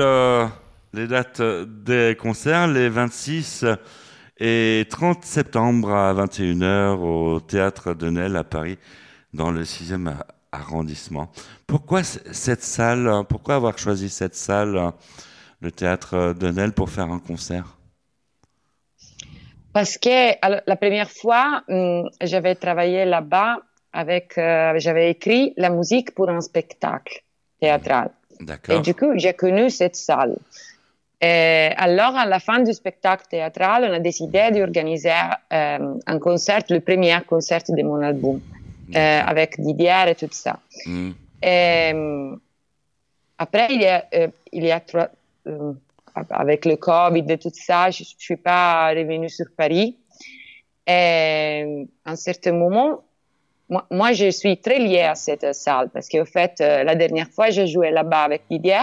euh, 0.00 0.46
les 0.92 1.06
dates 1.06 1.42
des 1.42 2.16
concerts, 2.18 2.68
les 2.68 2.88
26 2.88 3.64
et 4.38 4.86
30 4.90 5.24
septembre 5.24 5.92
à 5.92 6.12
21h 6.14 6.98
au 7.00 7.40
Théâtre 7.40 7.94
de 7.94 8.10
Nesle 8.10 8.36
à 8.36 8.44
Paris, 8.44 8.78
dans 9.32 9.50
le 9.50 9.64
6e 9.64 10.08
a- 10.08 10.26
arrondissement. 10.52 11.30
Pourquoi 11.66 12.02
cette 12.04 12.62
salle 12.62 13.06
euh, 13.08 13.22
Pourquoi 13.24 13.56
avoir 13.56 13.78
choisi 13.78 14.08
cette 14.08 14.34
salle, 14.34 14.76
euh, 14.76 14.90
le 15.60 15.70
Théâtre 15.70 16.34
de 16.38 16.50
Nesle, 16.50 16.72
pour 16.72 16.90
faire 16.90 17.10
un 17.10 17.18
concert? 17.18 17.76
Parce 19.72 19.98
que 19.98 20.34
la 20.68 20.76
première 20.76 21.10
fois, 21.10 21.62
hum, 21.68 22.08
j'avais 22.22 22.54
travaillé 22.54 23.04
là-bas 23.04 23.58
avec, 23.92 24.38
euh, 24.38 24.74
j'avais 24.78 25.10
écrit 25.10 25.52
la 25.56 25.70
musique 25.70 26.14
pour 26.14 26.28
un 26.30 26.40
spectacle 26.40 27.22
théâtral. 27.60 28.10
Et 28.68 28.80
du 28.80 28.94
coup, 28.94 29.12
j'ai 29.16 29.34
connu 29.34 29.70
cette 29.70 29.96
salle. 29.96 30.36
Et 31.20 31.70
alors, 31.76 32.16
à 32.16 32.26
la 32.26 32.38
fin 32.38 32.60
du 32.60 32.72
spectacle 32.72 33.24
théâtral, 33.30 33.86
on 33.88 33.94
a 33.94 34.00
décidé 34.00 34.50
d'organiser 34.50 35.10
euh, 35.52 35.94
un 36.06 36.18
concert, 36.18 36.62
le 36.68 36.80
premier 36.80 37.16
concert 37.26 37.62
de 37.68 37.82
mon 37.82 38.02
album, 38.02 38.40
euh, 38.94 39.20
avec 39.24 39.58
Didier 39.58 40.04
et 40.08 40.14
tout 40.14 40.28
ça. 40.30 40.58
Et, 41.42 41.92
euh, 41.94 42.36
après, 43.38 43.68
il 43.70 43.80
y 43.80 43.86
a, 43.86 44.04
euh, 44.14 44.28
il 44.52 44.64
y 44.64 44.70
a 44.70 44.80
trois, 44.80 45.08
avec 46.30 46.64
le 46.64 46.76
Covid 46.76 47.24
et 47.28 47.38
tout 47.38 47.50
ça, 47.54 47.90
je, 47.90 48.04
je 48.04 48.14
suis 48.18 48.36
pas 48.36 48.90
revenue 48.90 49.28
sur 49.28 49.46
Paris. 49.56 49.96
Et 50.86 51.86
à 52.04 52.10
un 52.12 52.16
certain 52.16 52.52
moment, 52.52 53.02
moi, 53.68 53.86
moi, 53.90 54.12
je 54.12 54.30
suis 54.30 54.56
très 54.58 54.78
liée 54.78 55.02
à 55.02 55.14
cette 55.14 55.54
salle 55.54 55.90
parce 55.90 56.08
qu'en 56.08 56.24
fait, 56.24 56.60
euh, 56.60 56.82
la 56.84 56.94
dernière 56.94 57.28
fois, 57.28 57.50
j'ai 57.50 57.66
joué 57.66 57.90
là-bas 57.90 58.22
avec 58.22 58.42
Didier 58.50 58.80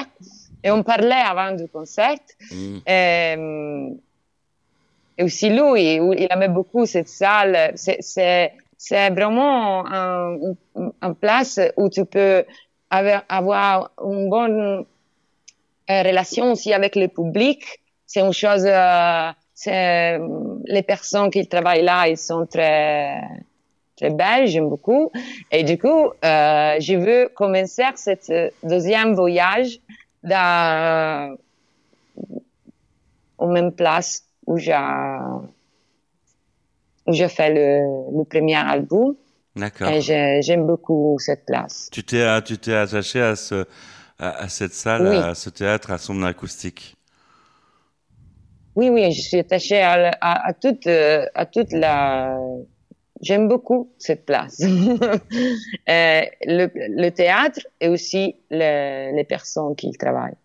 et 0.64 0.70
on 0.72 0.84
parlait 0.84 1.14
avant 1.14 1.52
du 1.52 1.68
concert. 1.68 2.18
Et, 2.52 2.82
euh, 2.90 3.90
et 5.18 5.24
aussi 5.24 5.50
lui, 5.50 5.96
il 5.96 6.28
aimait 6.30 6.48
beaucoup 6.48 6.86
cette 6.86 7.10
salle. 7.10 7.74
C'est, 7.76 8.54
vraiment 9.12 9.86
un, 9.86 11.14
place 11.20 11.60
où 11.78 11.90
tu 11.90 12.06
peux 12.06 12.44
avoir, 12.90 13.24
avoir 13.30 13.92
une 14.04 14.30
bonne 14.30 14.86
euh, 15.90 16.04
relation 16.04 16.54
aussi 16.54 16.74
avec 16.74 16.96
le 16.96 17.08
public. 17.08 17.64
C'est 18.08 18.22
une 18.22 18.34
chose, 18.34 18.66
les 18.66 19.34
personnes 20.84 21.30
qui 21.30 21.48
travaillent 21.48 21.84
là, 21.84 22.08
ils 22.08 22.18
sont 22.18 22.48
très, 22.48 23.22
très 24.02 24.10
belles, 24.10 24.48
j'aime 24.48 24.68
beaucoup. 24.70 25.12
Et 25.52 25.64
du 25.64 25.78
coup, 25.78 25.88
euh, 26.26 26.76
je 26.80 26.96
veux 26.96 27.30
commencer 27.36 27.84
cette 27.96 28.32
deuxième 28.64 29.14
voyage 29.14 29.80
dans, 30.24 31.38
aux 33.38 33.48
mêmes 33.48 33.72
places 33.72 34.24
où 34.48 34.58
j'ai, 34.58 34.74
où 37.08 37.14
j'ai 37.14 37.30
fait 37.30 37.50
le, 37.54 38.18
le 38.18 38.24
premier 38.26 38.56
album. 38.56 39.16
D'accord. 39.56 39.90
Et 39.90 40.02
j'ai- 40.02 40.42
j'aime 40.42 40.66
beaucoup 40.66 41.18
cette 41.20 41.46
place. 41.46 41.90
Tu 41.92 42.04
t'es 42.04 42.42
tu 42.44 42.58
t'es 42.58 42.74
attaché 42.74 43.22
à 43.22 43.36
ce 43.36 43.66
à, 44.20 44.30
à 44.44 44.50
cette 44.50 44.74
salle, 44.74 45.08
Oui. 45.08 45.18
à 45.18 45.36
ce 45.36 45.50
théâtre, 45.50 45.92
à 45.92 45.98
son 45.98 46.24
acoustique. 46.24 46.96
Oui, 48.76 48.90
oui, 48.90 49.12
je 49.12 49.22
suis 49.22 49.40
attachée 49.40 49.82
à, 49.82 50.12
à 50.22 50.54
toute, 50.54 50.88
euh, 50.88 51.26
à 51.36 51.46
toute 51.46 51.72
la. 51.74 52.38
J'aime 53.22 53.48
beaucoup 53.48 53.90
cette 53.98 54.26
place. 54.26 54.62
Euh, 55.90 56.22
le, 56.46 56.70
le 56.76 57.10
théâtre 57.10 57.60
et 57.80 57.88
aussi 57.90 58.36
le- 58.50 59.16
les 59.16 59.24
personnes 59.24 59.76
qui 59.76 59.90
y 59.90 59.92
travaillent. 59.94 60.36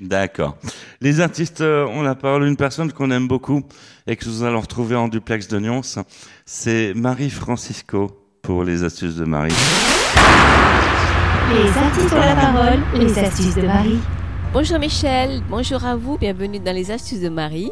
D'accord. 0.00 0.56
Les 1.00 1.20
artistes 1.20 1.60
euh, 1.62 1.86
ont 1.86 2.02
la 2.02 2.14
parole. 2.14 2.46
Une 2.46 2.56
personne 2.56 2.92
qu'on 2.92 3.10
aime 3.10 3.26
beaucoup 3.28 3.62
et 4.06 4.16
que 4.16 4.26
nous 4.26 4.42
allons 4.44 4.60
retrouver 4.60 4.94
en 4.96 5.08
duplex 5.08 5.48
de 5.48 5.58
Nyons, 5.58 5.82
c'est 6.44 6.92
Marie 6.94 7.30
Francisco 7.30 8.10
pour 8.42 8.62
les 8.64 8.82
astuces 8.84 9.16
de 9.16 9.24
Marie. 9.24 9.52
Les 11.52 11.68
artistes 11.78 12.12
ont 12.12 12.20
la 12.20 12.34
parole, 12.34 12.80
les 12.98 13.18
astuces 13.18 13.54
de 13.54 13.62
Marie. 13.62 13.98
Bonjour 14.52 14.78
Michel, 14.78 15.42
bonjour 15.50 15.84
à 15.84 15.96
vous, 15.96 16.16
bienvenue 16.16 16.60
dans 16.60 16.72
les 16.74 16.90
astuces 16.92 17.20
de 17.20 17.28
Marie. 17.28 17.70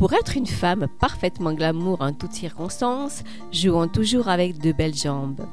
Pour 0.00 0.14
être 0.14 0.38
une 0.38 0.46
femme 0.46 0.86
parfaitement 0.98 1.52
glamour 1.52 2.00
en 2.00 2.14
toutes 2.14 2.32
circonstances, 2.32 3.22
jouons 3.52 3.86
toujours 3.86 4.28
avec 4.28 4.56
de 4.56 4.72
belles 4.72 4.94
jambes. 4.94 5.46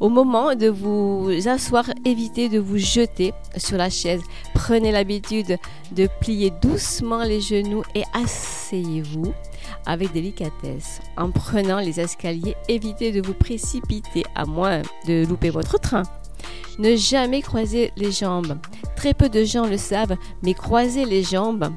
Au 0.00 0.08
moment 0.08 0.54
de 0.54 0.68
vous 0.68 1.28
asseoir, 1.46 1.90
évitez 2.06 2.48
de 2.48 2.58
vous 2.58 2.78
jeter 2.78 3.34
sur 3.58 3.76
la 3.76 3.90
chaise. 3.90 4.22
Prenez 4.54 4.90
l'habitude 4.90 5.58
de 5.94 6.08
plier 6.22 6.50
doucement 6.62 7.24
les 7.24 7.42
genoux 7.42 7.82
et 7.94 8.04
asseyez-vous 8.14 9.34
avec 9.84 10.14
délicatesse. 10.14 11.02
En 11.18 11.30
prenant 11.30 11.80
les 11.80 12.00
escaliers, 12.00 12.56
évitez 12.70 13.12
de 13.12 13.20
vous 13.20 13.34
précipiter 13.34 14.22
à 14.34 14.46
moins 14.46 14.80
de 15.06 15.26
louper 15.26 15.50
votre 15.50 15.78
train. 15.78 16.04
Ne 16.78 16.96
jamais 16.96 17.42
croiser 17.42 17.92
les 17.96 18.10
jambes. 18.10 18.58
Très 18.96 19.14
peu 19.14 19.28
de 19.28 19.44
gens 19.44 19.66
le 19.66 19.76
savent, 19.76 20.16
mais 20.42 20.54
croiser 20.54 21.04
les 21.04 21.22
jambes, 21.22 21.70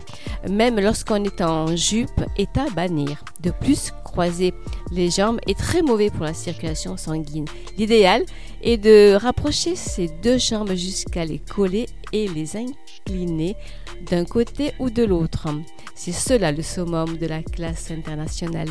même 0.50 0.80
lorsqu'on 0.80 1.24
est 1.24 1.42
en 1.42 1.76
jupe, 1.76 2.22
est 2.38 2.58
à 2.58 2.70
bannir. 2.70 3.24
De 3.42 3.52
plus, 3.52 3.92
croiser 4.04 4.54
les 4.92 5.12
jambes 5.12 5.40
est 5.46 5.58
très 5.58 5.82
mauvais 5.82 6.10
pour 6.10 6.24
la 6.24 6.34
circulation 6.34 6.98
sanguine. 6.98 7.46
L'idéal 7.78 8.24
est 8.64 8.78
de 8.78 9.16
rapprocher 9.16 9.76
ces 9.76 10.08
deux 10.08 10.38
jambes 10.38 10.74
jusqu'à 10.74 11.26
les 11.26 11.40
coller 11.40 11.88
et 12.14 12.28
les 12.28 12.56
incliner 12.56 13.56
d'un 14.10 14.26
côté 14.26 14.72
ou 14.80 14.90
de 14.90 15.04
l'autre. 15.04 15.48
C'est 15.98 16.12
cela 16.12 16.52
le 16.52 16.62
summum 16.62 17.18
de 17.18 17.26
la 17.26 17.42
classe 17.42 17.90
internationale. 17.90 18.70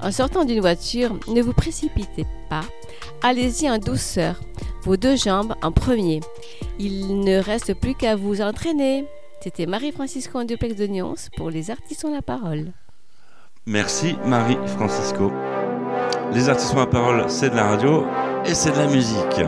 En 0.00 0.10
sortant 0.10 0.46
d'une 0.46 0.60
voiture, 0.60 1.14
ne 1.28 1.42
vous 1.42 1.52
précipitez 1.52 2.24
pas. 2.48 2.64
Allez-y 3.22 3.68
en 3.70 3.76
douceur, 3.76 4.40
vos 4.82 4.96
deux 4.96 5.16
jambes 5.16 5.54
en 5.62 5.70
premier. 5.70 6.20
Il 6.78 7.20
ne 7.20 7.38
reste 7.38 7.74
plus 7.74 7.94
qu'à 7.94 8.16
vous 8.16 8.40
entraîner. 8.40 9.04
C'était 9.42 9.66
Marie-Francisco 9.66 10.38
en 10.38 10.44
duplex 10.44 10.74
de 10.76 10.86
Nyons 10.86 11.14
pour 11.36 11.50
les 11.50 11.70
artistes 11.70 12.06
ont 12.06 12.14
la 12.14 12.22
parole. 12.22 12.72
Merci 13.66 14.16
Marie-Francisco. 14.24 15.30
Les 16.32 16.48
artistes 16.48 16.72
ont 16.72 16.78
la 16.78 16.86
parole, 16.86 17.24
c'est 17.28 17.50
de 17.50 17.56
la 17.56 17.68
radio 17.68 18.06
et 18.46 18.54
c'est 18.54 18.72
de 18.72 18.78
la 18.78 18.86
musique. 18.86 19.42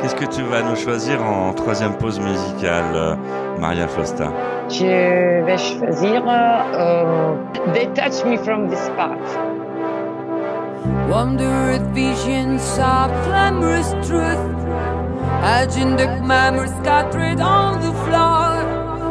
Qu'est-ce 0.00 0.14
que 0.14 0.24
tu 0.24 0.42
vas 0.42 0.62
nous 0.62 0.76
choisir 0.76 1.22
en 1.22 1.52
troisième 1.52 1.94
pause 1.98 2.18
musicale, 2.18 2.84
euh, 2.94 3.14
Maria 3.58 3.86
Fosta 3.86 4.32
Je 4.70 5.44
vais 5.44 5.58
choisir 5.58 6.22
euh, 6.26 7.34
Detach 7.74 8.24
Me 8.24 8.38
From 8.38 8.70
This 8.70 8.90
Path. 8.96 9.38
Wonder 11.10 11.78
visions 11.92 12.78
of 12.78 13.10
glamorous 13.26 13.92
truth 14.06 14.38
Agenda 15.42 16.06
glamour 16.22 16.66
scattered 16.80 17.40
on 17.40 17.80
the 17.80 17.92
floor 18.04 18.64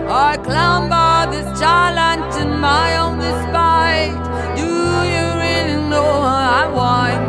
I 0.09 0.37
climb 0.43 0.89
by 0.89 1.27
this 1.29 1.59
challenge 1.59 2.33
in 2.41 2.59
my 2.59 2.97
own 2.97 3.19
despite 3.19 4.15
Do 4.55 4.65
you 4.65 5.25
really 5.37 5.89
know 5.89 6.01
what 6.01 6.49
I 6.63 6.71
want? 6.73 7.28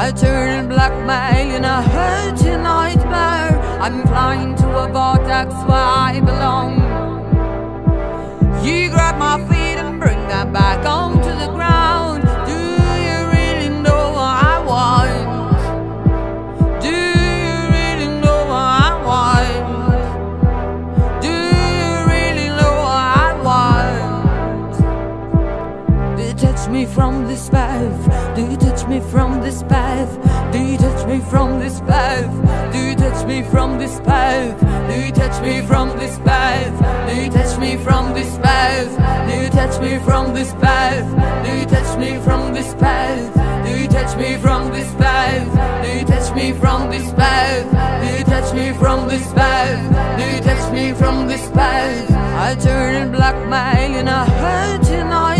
I 0.00 0.12
turn 0.12 0.68
blackmail 0.68 1.56
in 1.56 1.64
a 1.64 1.82
hurting 1.82 2.62
nightmare. 2.62 3.58
I'm 3.82 4.06
flying 4.06 4.54
to 4.54 4.68
a 4.84 4.86
vortex 4.86 5.52
where 5.66 5.90
I 6.10 6.20
belong. 6.24 6.74
You 8.64 8.90
grab 8.90 9.18
my 9.18 9.38
feet 9.48 9.78
and 9.82 9.98
bring 9.98 10.20
them 10.28 10.52
back 10.52 10.86
onto 10.86 11.30
the 11.42 11.50
ground. 11.52 12.07
Path? 27.48 28.34
Do 28.36 28.42
you 28.42 28.56
touch 28.56 28.86
me 28.86 29.00
from 29.00 29.40
this 29.40 29.62
path? 29.62 30.10
Do 30.52 30.58
you 30.58 30.76
touch 30.78 31.06
me 31.06 31.20
from 31.20 31.60
this 31.60 31.80
path? 31.80 32.72
Do 32.72 32.78
you 32.78 32.94
touch 32.96 33.26
me 33.26 33.42
from 33.42 33.78
this 33.78 34.00
path? 34.00 34.60
Do 34.88 34.94
you 35.04 35.12
touch 35.12 35.42
me 35.42 35.62
from 35.62 35.98
this 35.98 36.18
path? 36.20 37.08
Do 37.08 37.22
you 37.22 37.30
touch 37.30 37.58
me 37.58 37.76
from 37.76 38.14
this 38.14 38.38
path? 38.38 39.28
Do 39.28 39.34
you 39.42 39.50
touch 39.50 39.78
me 39.80 39.98
from 39.98 40.34
this 40.34 40.52
path? 40.54 41.44
Do 41.44 41.56
you 41.58 41.66
touch 41.66 41.98
me 41.98 42.18
from 42.18 42.54
this 42.54 42.74
path? 42.74 43.64
Do 43.64 43.70
you 43.78 43.88
touch 43.88 44.16
me 44.16 44.36
from 44.38 44.70
this 44.70 44.94
path? 44.94 45.82
Do 45.84 45.98
you 45.98 46.04
touch 46.04 46.34
me 46.34 46.52
from 46.52 46.90
this 46.90 47.12
path? 47.12 48.02
Do 48.02 48.18
you 48.18 48.24
touch 48.24 48.54
me 48.54 48.72
from 48.72 49.08
this 49.08 49.32
path? 49.32 50.18
Do 50.18 50.24
you 50.34 50.40
touch 50.40 50.72
me 50.72 50.92
from 50.92 51.26
this 51.26 51.48
path? 51.50 52.10
I 52.38 52.54
turn 52.54 53.12
blackmail 53.12 54.00
in 54.00 54.08
a 54.08 54.24
hurting 54.24 55.08
nightmare. 55.08 55.37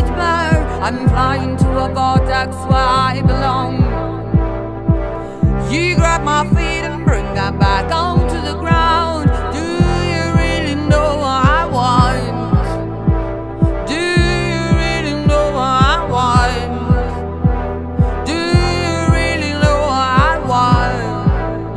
I'm 0.88 1.06
flying 1.10 1.54
to 1.58 1.68
a 1.84 1.88
vortex 1.92 2.56
where 2.64 2.80
I 2.80 3.20
belong. 3.20 3.76
You 5.70 5.96
grab 5.96 6.22
my 6.22 6.46
feet 6.48 6.82
and 6.88 7.04
bring 7.04 7.34
them 7.34 7.58
back 7.58 7.92
onto 7.92 8.40
the 8.40 8.54
ground. 8.54 9.28
Do 9.52 9.60
you 9.60 10.32
really 10.40 10.76
know 10.88 11.18
what 11.18 11.44
I 11.44 11.66
want? 11.66 12.32
Do 13.86 14.00
you 14.00 14.62
really 14.80 15.26
know 15.26 15.50
what 15.58 15.76
I 15.92 16.06
want? 16.08 16.72
Do 18.24 18.38
you 18.84 18.96
really 19.12 19.52
know 19.60 19.78
what 19.92 20.08
I 20.24 20.38
want? 20.48 21.76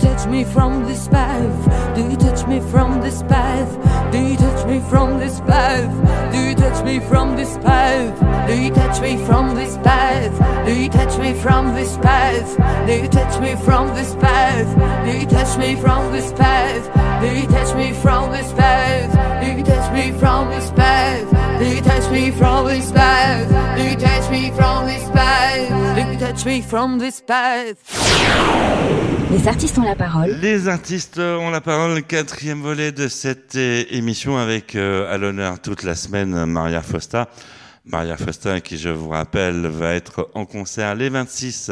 Touch 0.00 0.26
me 0.26 0.42
from 0.42 0.84
this 0.84 1.06
path? 1.06 1.64
Touch 2.18 2.44
me 2.48 2.58
from 2.58 3.00
this 3.00 3.22
path? 3.22 3.70
Touch 4.10 4.66
me 4.66 4.80
from 4.90 5.20
this 5.20 5.38
path? 5.42 6.25
Me 6.86 7.00
from 7.00 7.34
this 7.34 7.58
path? 7.58 8.46
Do 8.46 8.54
you 8.62 8.70
touch 8.72 9.00
me 9.00 9.16
from 9.26 9.56
this 9.56 9.76
path? 9.78 10.64
Do 10.64 10.72
you 10.72 10.88
touch 10.88 11.18
me 11.18 11.34
from 11.34 11.74
this 11.74 11.96
path? 11.96 12.86
Do 12.86 12.92
you 12.92 13.08
touch 13.08 13.40
me 13.40 13.56
from 13.56 13.88
this 13.88 14.14
path? 14.14 15.04
Do 15.04 15.18
you 15.18 15.26
touch 15.26 15.58
me 15.58 15.74
from 15.74 16.12
this 16.12 16.32
path? 16.32 17.20
Do 17.20 17.26
you 17.34 17.46
touch 17.48 17.74
me 17.74 17.92
from 17.92 18.30
this 18.30 18.52
path? 18.52 19.42
Do 19.42 19.50
you 19.50 19.64
touch 19.64 19.92
me 19.92 20.12
from 20.12 20.48
this 20.50 20.70
path? 20.70 21.58
Do 21.58 21.66
you 21.74 21.82
touch 21.82 22.08
me 22.12 22.30
from 22.30 22.66
this 22.66 22.92
path? 22.92 23.76
Do 23.76 23.82
you 23.82 23.96
touch 23.96 24.30
me 24.30 24.50
from 24.52 24.86
this 24.86 25.08
path? 25.10 25.96
Do 25.96 26.12
you 26.12 26.18
touch 26.20 26.46
me 26.46 26.62
from 26.62 26.98
this 27.00 27.20
path? 27.20 29.15
Les 29.36 29.48
artistes 29.48 29.78
ont 29.78 29.82
la 29.82 29.94
parole. 29.94 30.30
Les 30.40 30.66
artistes 30.66 31.18
ont 31.18 31.50
la 31.50 31.60
parole, 31.60 32.02
quatrième 32.02 32.62
volet 32.62 32.90
de 32.90 33.06
cette 33.06 33.54
émission 33.54 34.38
avec 34.38 34.74
euh, 34.74 35.12
à 35.12 35.18
l'honneur 35.18 35.60
toute 35.60 35.82
la 35.82 35.94
semaine 35.94 36.46
Maria 36.46 36.80
Fosta. 36.80 37.28
Maria 37.84 38.16
Fosta 38.16 38.62
qui, 38.62 38.78
je 38.78 38.88
vous 38.88 39.10
rappelle, 39.10 39.66
va 39.66 39.92
être 39.92 40.30
en 40.32 40.46
concert 40.46 40.94
les 40.94 41.10
26 41.10 41.70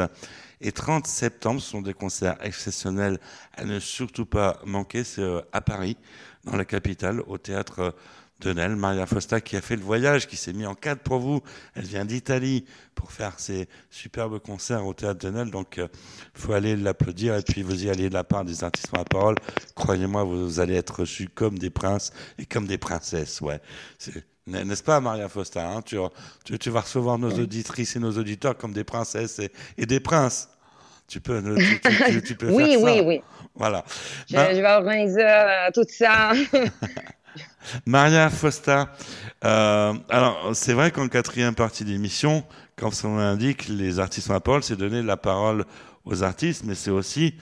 et 0.60 0.72
30 0.72 1.06
septembre. 1.06 1.62
Ce 1.62 1.70
sont 1.70 1.80
des 1.80 1.94
concerts 1.94 2.36
exceptionnels 2.42 3.18
à 3.56 3.64
ne 3.64 3.80
surtout 3.80 4.26
pas 4.26 4.58
manquer. 4.66 5.02
C'est 5.02 5.22
euh, 5.22 5.40
à 5.54 5.62
Paris, 5.62 5.96
dans 6.44 6.56
la 6.56 6.66
capitale, 6.66 7.22
au 7.26 7.38
théâtre 7.38 7.94
euh. 8.46 8.76
Maria 8.76 9.06
Fosta 9.06 9.40
qui 9.40 9.56
a 9.56 9.60
fait 9.60 9.76
le 9.76 9.82
voyage, 9.82 10.26
qui 10.26 10.36
s'est 10.36 10.52
mis 10.52 10.66
en 10.66 10.74
cadre 10.74 11.00
pour 11.00 11.18
vous. 11.18 11.40
Elle 11.74 11.84
vient 11.84 12.04
d'Italie 12.04 12.64
pour 12.94 13.12
faire 13.12 13.38
ses 13.40 13.68
superbes 13.90 14.38
concerts 14.38 14.84
au 14.86 14.94
théâtre 14.94 15.20
de 15.26 15.30
Nel. 15.30 15.50
Donc, 15.50 15.76
il 15.78 15.88
faut 16.34 16.52
aller 16.52 16.76
l'applaudir 16.76 17.36
et 17.36 17.42
puis 17.42 17.62
vous 17.62 17.84
y 17.84 17.90
allez 17.90 18.08
de 18.08 18.14
la 18.14 18.24
part 18.24 18.44
des 18.44 18.64
artistes 18.64 18.88
à 18.94 18.98
la 18.98 19.04
parole. 19.04 19.36
Croyez-moi, 19.74 20.24
vous 20.24 20.60
allez 20.60 20.74
être 20.76 21.00
reçus 21.00 21.28
comme 21.28 21.58
des 21.58 21.70
princes 21.70 22.12
et 22.38 22.46
comme 22.46 22.66
des 22.66 22.78
princesses. 22.78 23.40
Ouais. 23.40 23.60
N'est-ce 24.46 24.82
pas, 24.82 25.00
Maria 25.00 25.28
Fosta 25.28 25.66
hein? 25.66 25.80
Tu, 25.82 25.96
tu, 26.44 26.58
tu 26.58 26.70
vas 26.70 26.80
recevoir 26.82 27.18
nos 27.18 27.30
auditrices 27.30 27.96
et 27.96 27.98
nos 27.98 28.12
auditeurs 28.18 28.56
comme 28.58 28.72
des 28.74 28.84
princesses 28.84 29.38
et, 29.38 29.50
et 29.78 29.86
des 29.86 30.00
princes. 30.00 30.50
Tu 31.08 31.20
peux, 31.20 31.42
tu, 31.58 31.80
tu- 31.80 32.04
tu- 32.12 32.22
tu 32.22 32.34
peux 32.34 32.48
oui, 32.50 32.64
faire 32.72 32.80
ça. 32.80 32.84
oui, 32.84 33.00
oui. 33.04 33.20
Voilà. 33.54 33.84
Je, 34.28 34.36
Ma- 34.36 34.54
je 34.54 34.60
vais 34.60 34.70
organiser 34.70 35.22
euh, 35.24 35.70
tout 35.72 35.84
ça. 35.88 36.32
Maria 37.86 38.30
Fosta. 38.30 38.92
euh, 39.44 39.94
alors, 40.08 40.50
c'est 40.54 40.72
vrai 40.72 40.90
qu'en 40.90 41.08
quatrième 41.08 41.54
partie 41.54 41.84
d'émission, 41.84 42.44
comme 42.76 42.92
son 42.92 43.16
l'indique, 43.16 43.68
les 43.68 43.98
artistes 43.98 44.30
ont 44.30 44.34
la 44.34 44.40
parole, 44.40 44.62
c'est 44.62 44.76
donner 44.76 45.02
la 45.02 45.16
parole 45.16 45.64
aux 46.04 46.22
artistes, 46.22 46.64
mais 46.64 46.74
c'est 46.74 46.90
aussi 46.90 47.34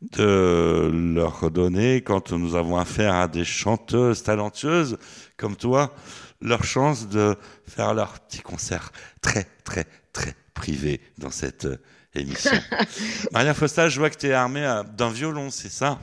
de 0.00 0.90
leur 0.92 1.50
donner, 1.50 2.02
quand 2.02 2.32
nous 2.32 2.56
avons 2.56 2.76
affaire 2.76 3.14
à 3.14 3.28
des 3.28 3.44
chanteuses 3.44 4.22
talentueuses 4.24 4.98
comme 5.36 5.56
toi, 5.56 5.94
leur 6.40 6.64
chance 6.64 7.08
de 7.08 7.36
faire 7.68 7.94
leur 7.94 8.18
petit 8.20 8.40
concert 8.40 8.90
très, 9.20 9.46
très, 9.64 9.86
très 10.12 10.34
privé 10.54 11.00
dans 11.18 11.30
cette 11.30 11.68
émission. 12.14 12.50
Maria 13.32 13.54
Fosta, 13.54 13.88
je 13.88 13.98
vois 13.98 14.10
que 14.10 14.16
tu 14.16 14.26
es 14.26 14.32
armée 14.32 14.64
euh, 14.64 14.82
d'un 14.82 15.10
violon, 15.10 15.50
c'est 15.50 15.70
ça? 15.70 15.98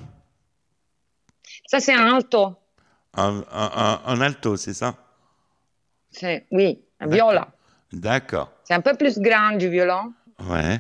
Ça, 1.68 1.80
c'est 1.80 1.94
un 1.94 2.16
alto. 2.16 2.56
Un, 3.16 3.44
un- 3.52 3.72
un- 3.76 4.02
un 4.06 4.22
alto, 4.22 4.56
c'est 4.56 4.74
ça? 4.74 4.96
C'est- 6.12 6.46
Oui, 6.52 6.80
un 7.00 7.08
viola. 7.08 7.48
D'accord. 7.92 8.52
C'est 8.64 8.74
un 8.74 8.82
peu 8.82 8.94
plus 8.96 9.20
grand 9.20 9.58
du 9.58 9.68
violon. 9.70 10.14
Ouais. 10.48 10.80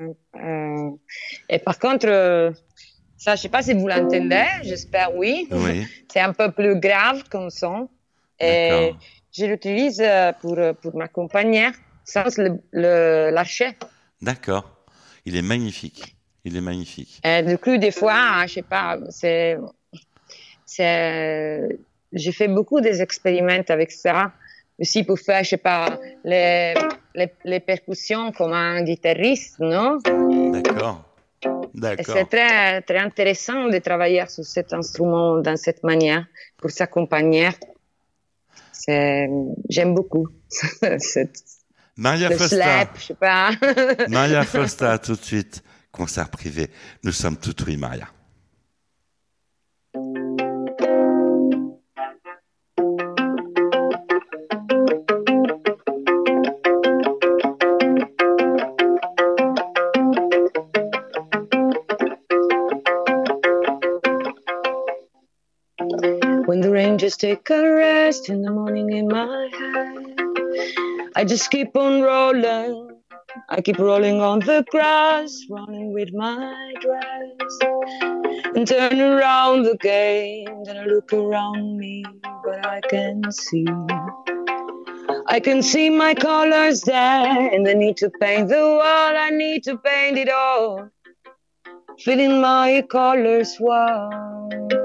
Euh, 0.00 0.90
et 1.48 1.58
par 1.58 1.78
contre, 1.78 2.06
euh, 2.08 2.52
ça, 3.16 3.34
je 3.36 3.42
sais 3.42 3.48
pas 3.48 3.62
si 3.62 3.74
vous 3.74 3.86
l'entendez, 3.88 4.44
j'espère 4.62 5.14
oui. 5.14 5.48
Oui. 5.50 5.86
C'est 6.12 6.20
un 6.20 6.32
peu 6.32 6.50
plus 6.52 6.78
grave 6.80 7.24
comme 7.28 7.50
son. 7.50 7.88
Et 8.40 8.94
je 9.32 9.44
l'utilise 9.46 10.00
euh, 10.00 10.32
pour, 10.40 10.56
pour 10.80 10.96
m'accompagner 10.96 11.68
sans 12.04 12.24
le, 12.38 12.60
le 12.72 13.30
lâcher. 13.30 13.76
D'accord. 14.22 14.64
Il 15.24 15.36
est 15.36 15.42
magnifique. 15.42 16.16
Il 16.44 16.56
est 16.56 16.60
magnifique. 16.62 17.20
Et 17.24 17.42
du 17.42 17.58
coup, 17.58 17.76
des 17.76 17.90
fois, 17.90 18.46
je 18.46 18.54
sais 18.54 18.62
pas, 18.62 18.96
c'est, 19.10 19.58
c'est, 20.68 21.66
j'ai 22.12 22.32
fait 22.32 22.48
beaucoup 22.48 22.80
des 22.80 23.00
expériments 23.00 23.64
avec 23.68 23.90
ça. 23.90 24.32
Aussi 24.78 25.02
pour 25.02 25.18
faire, 25.18 25.42
je 25.42 25.48
sais 25.50 25.56
pas, 25.56 25.98
les, 26.24 26.74
les, 27.14 27.28
les 27.44 27.58
percussions 27.60 28.30
comme 28.32 28.52
un 28.52 28.82
guitariste, 28.82 29.58
non? 29.58 29.98
D'accord. 30.52 31.04
C'est 32.04 32.28
très, 32.28 32.82
très 32.82 32.98
intéressant 32.98 33.66
de 33.68 33.78
travailler 33.78 34.24
sur 34.28 34.44
cet 34.44 34.72
instrument 34.72 35.38
dans 35.40 35.56
cette 35.56 35.82
manière, 35.82 36.26
pour 36.58 36.70
s'accompagner. 36.70 37.48
C'est, 38.72 39.28
j'aime 39.68 39.94
beaucoup. 39.94 40.28
Cette- 40.98 41.42
Maria 41.96 42.28
le 42.28 42.36
Fosta. 42.36 42.56
slap, 42.56 42.98
je 42.98 43.04
sais 43.06 43.14
pas. 43.14 43.50
Maria 44.08 44.44
Fosta, 44.54 44.98
tout 44.98 45.16
de 45.16 45.24
suite. 45.24 45.62
Concert 45.90 46.28
privé. 46.28 46.70
Nous 47.02 47.12
sommes 47.12 47.36
tout 47.36 47.56
oui, 47.66 47.76
Maria. 47.76 48.06
Rangers 67.08 67.16
take 67.16 67.48
a 67.48 67.74
rest 67.74 68.28
in 68.28 68.42
the 68.42 68.50
morning 68.50 68.92
in 68.92 69.08
my 69.08 69.48
head, 69.58 71.10
I 71.16 71.24
just 71.24 71.50
keep 71.50 71.74
on 71.74 72.02
rolling. 72.02 73.00
I 73.48 73.62
keep 73.62 73.78
rolling 73.78 74.20
on 74.20 74.40
the 74.40 74.62
grass, 74.70 75.32
running 75.48 75.94
with 75.94 76.12
my 76.12 76.74
dress, 76.82 77.52
and 78.54 78.68
turn 78.68 79.00
around 79.00 79.62
the 79.62 79.78
game. 79.78 80.64
Then 80.64 80.76
I 80.76 80.84
look 80.84 81.10
around 81.14 81.78
me, 81.78 82.04
but 82.44 82.66
I 82.66 82.82
can 82.82 83.32
see. 83.32 83.66
I 85.28 85.40
can 85.40 85.62
see 85.62 85.88
my 85.88 86.12
colors 86.12 86.82
there, 86.82 87.54
and 87.54 87.66
I 87.66 87.72
need 87.72 87.96
to 87.98 88.10
paint 88.20 88.50
the 88.50 88.60
wall. 88.60 89.16
I 89.16 89.30
need 89.30 89.64
to 89.64 89.78
paint 89.78 90.18
it 90.18 90.28
all, 90.28 90.90
feeling 92.00 92.42
my 92.42 92.84
colors 92.90 93.56
white 93.56 94.77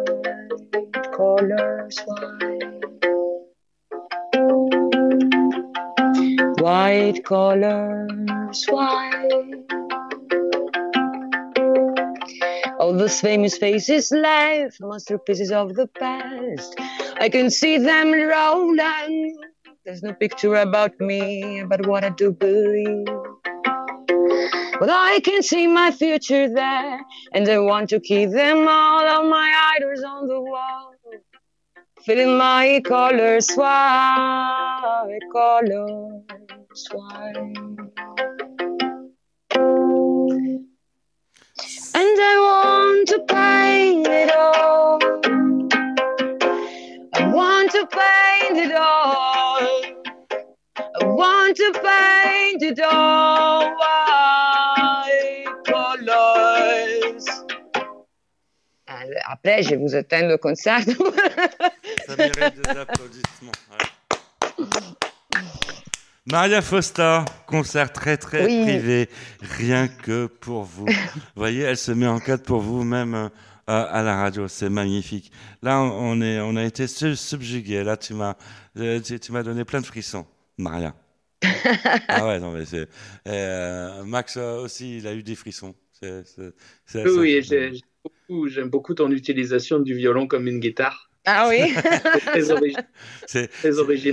colors 1.23 1.97
white. 2.05 2.83
White 6.59 7.23
colors 7.23 8.65
white. 8.67 9.63
All 12.79 12.93
those 12.97 13.21
famous 13.21 13.57
faces 13.57 14.11
left, 14.11 14.81
masterpieces 14.81 15.51
of 15.51 15.75
the 15.75 15.87
past. 15.87 16.75
I 17.19 17.29
can 17.29 17.49
see 17.49 17.77
them 17.77 18.11
rolling. 18.11 19.37
There's 19.85 20.03
no 20.03 20.13
picture 20.13 20.55
about 20.55 20.99
me, 20.99 21.59
about 21.59 21.87
what 21.87 22.03
I 22.03 22.09
do 22.09 22.31
believe. 22.33 23.07
But 24.79 24.89
I 24.89 25.21
can 25.23 25.41
see 25.41 25.67
my 25.67 25.91
future 25.91 26.49
there, 26.49 26.99
and 27.33 27.47
I 27.47 27.59
want 27.59 27.89
to 27.91 27.99
keep 28.01 28.31
them 28.31 28.67
all 28.67 29.07
of 29.07 29.29
my 29.29 29.49
idols 29.77 30.03
on 30.03 30.27
the 30.27 30.41
wall. 30.41 30.92
Feeling 32.05 32.37
my 32.37 32.81
colors 32.83 33.49
white, 33.55 35.19
colors 35.31 36.87
white. 36.91 37.53
And 41.95 42.19
I 42.29 42.35
want 42.49 43.07
to 43.07 43.19
paint 43.19 44.07
it 44.09 44.31
all. 44.35 44.99
I 47.13 47.33
want 47.33 47.71
to 47.71 47.87
paint 47.87 48.57
it 48.65 48.75
all. 48.75 49.61
I 50.77 51.05
want 51.05 51.55
to 51.55 51.71
paint 51.71 52.63
it 52.63 52.81
all 52.81 54.02
Après, 59.25 59.63
je 59.63 59.71
vais 59.71 59.77
vous 59.77 59.95
éteindre 59.95 60.29
le 60.29 60.37
concert. 60.37 60.79
Ça 62.07 62.15
mérite 62.17 62.61
des 62.61 62.69
applaudissements. 62.77 63.51
ouais. 63.71 64.67
Maria 66.25 66.61
Fosta, 66.61 67.25
concert 67.47 67.91
très 67.91 68.15
très 68.17 68.45
Oui. 68.45 68.61
privé, 68.63 69.09
rien 69.41 69.87
que 69.89 70.27
pour 70.27 70.63
vous. 70.63 70.85
Vous 70.85 70.93
voyez, 71.35 71.61
elle 71.63 71.77
se 71.77 71.91
met 71.91 72.07
en 72.07 72.19
cadre 72.19 72.43
pour 72.43 72.61
vous, 72.61 72.83
même 72.85 73.13
euh, 73.13 73.29
à 73.67 74.01
la 74.03 74.15
radio, 74.15 74.47
c'est 74.47 74.69
magnifique. 74.69 75.31
Là, 75.61 75.81
on 75.81 76.21
est, 76.21 76.39
on 76.39 76.55
a 76.55 76.63
été 76.63 76.87
su- 76.87 77.17
subjugués. 77.17 77.83
Là, 77.83 77.97
tu 77.97 78.13
m'as, 78.13 78.35
euh, 78.77 79.01
tu, 79.01 79.19
tu 79.19 79.31
m'as 79.33 79.43
donné 79.43 79.65
plein 79.65 79.81
de 79.81 79.85
frissons, 79.85 80.25
Maria. 80.57 80.95
ah 82.07 82.25
ouais, 82.25 82.39
non 82.39 82.51
mais 82.51 82.65
c'est. 82.65 82.87
euh, 83.27 84.01
Max 84.05 84.37
aussi, 84.37 84.97
il 84.99 85.07
a 85.07 85.13
eu 85.13 85.23
des 85.23 85.35
frissons. 85.35 85.75
C'est, 85.91 86.25
c'est- 86.25 86.53
c'est- 86.85 87.03
Oui, 87.03 87.09
c'est- 87.11 87.19
oui, 87.19 87.41
j'ai- 87.43 87.73
j'ai 87.75 87.81
beaucoup- 88.03 88.47
j'aime 88.47 88.69
beaucoup 88.69 88.93
ton 88.93 89.09
utilisation 89.11 89.79
du 89.79 89.93
violon 89.95 90.27
comme 90.27 90.47
une 90.47 90.59
guitare. 90.59 91.09
Ah 91.25 91.47
oui 91.49 91.73
C'est 92.33 92.41
C'est. 93.25 93.49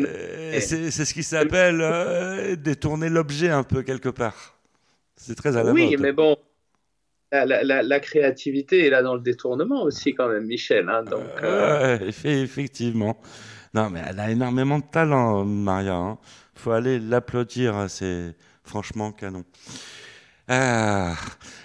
Euh, 0.06 0.60
ce 0.60 1.12
qui 1.14 1.22
s'appelle 1.24 1.80
euh, 1.80 2.54
détourner 2.56 3.08
l'objet 3.08 3.48
un 3.48 3.64
peu 3.64 3.82
quelque 3.82 4.08
part. 4.08 4.58
C'est 5.16 5.34
très 5.34 5.56
à 5.56 5.64
la 5.64 5.72
Oui, 5.72 5.90
mode. 5.90 6.00
mais 6.00 6.12
bon, 6.12 6.36
la, 7.32 7.44
la- 7.46 7.64
la- 7.64 7.82
la 7.82 8.00
créativité 8.00 8.86
est 8.86 8.90
là 8.90 9.02
dans 9.02 9.14
le 9.14 9.20
détournement 9.20 9.82
aussi 9.82 10.14
quand 10.14 10.28
même, 10.28 10.46
Michel. 10.46 10.88
hein, 10.88 11.02
donc, 11.02 11.22
euh, 11.42 11.98
effe- 11.98 12.26
effectivement. 12.42 13.20
Non, 13.74 13.90
mais 13.90 14.02
elle 14.08 14.18
a 14.20 14.30
énormément 14.30 14.78
de 14.78 14.84
talent, 14.90 15.44
Maria. 15.44 15.94
hein. 15.94 16.18
Faut 16.54 16.70
aller 16.72 16.98
l'applaudir. 17.00 17.86
C'est 17.88 18.34
franchement 18.64 19.10
canon. 19.12 19.44
Ah. 20.52 21.14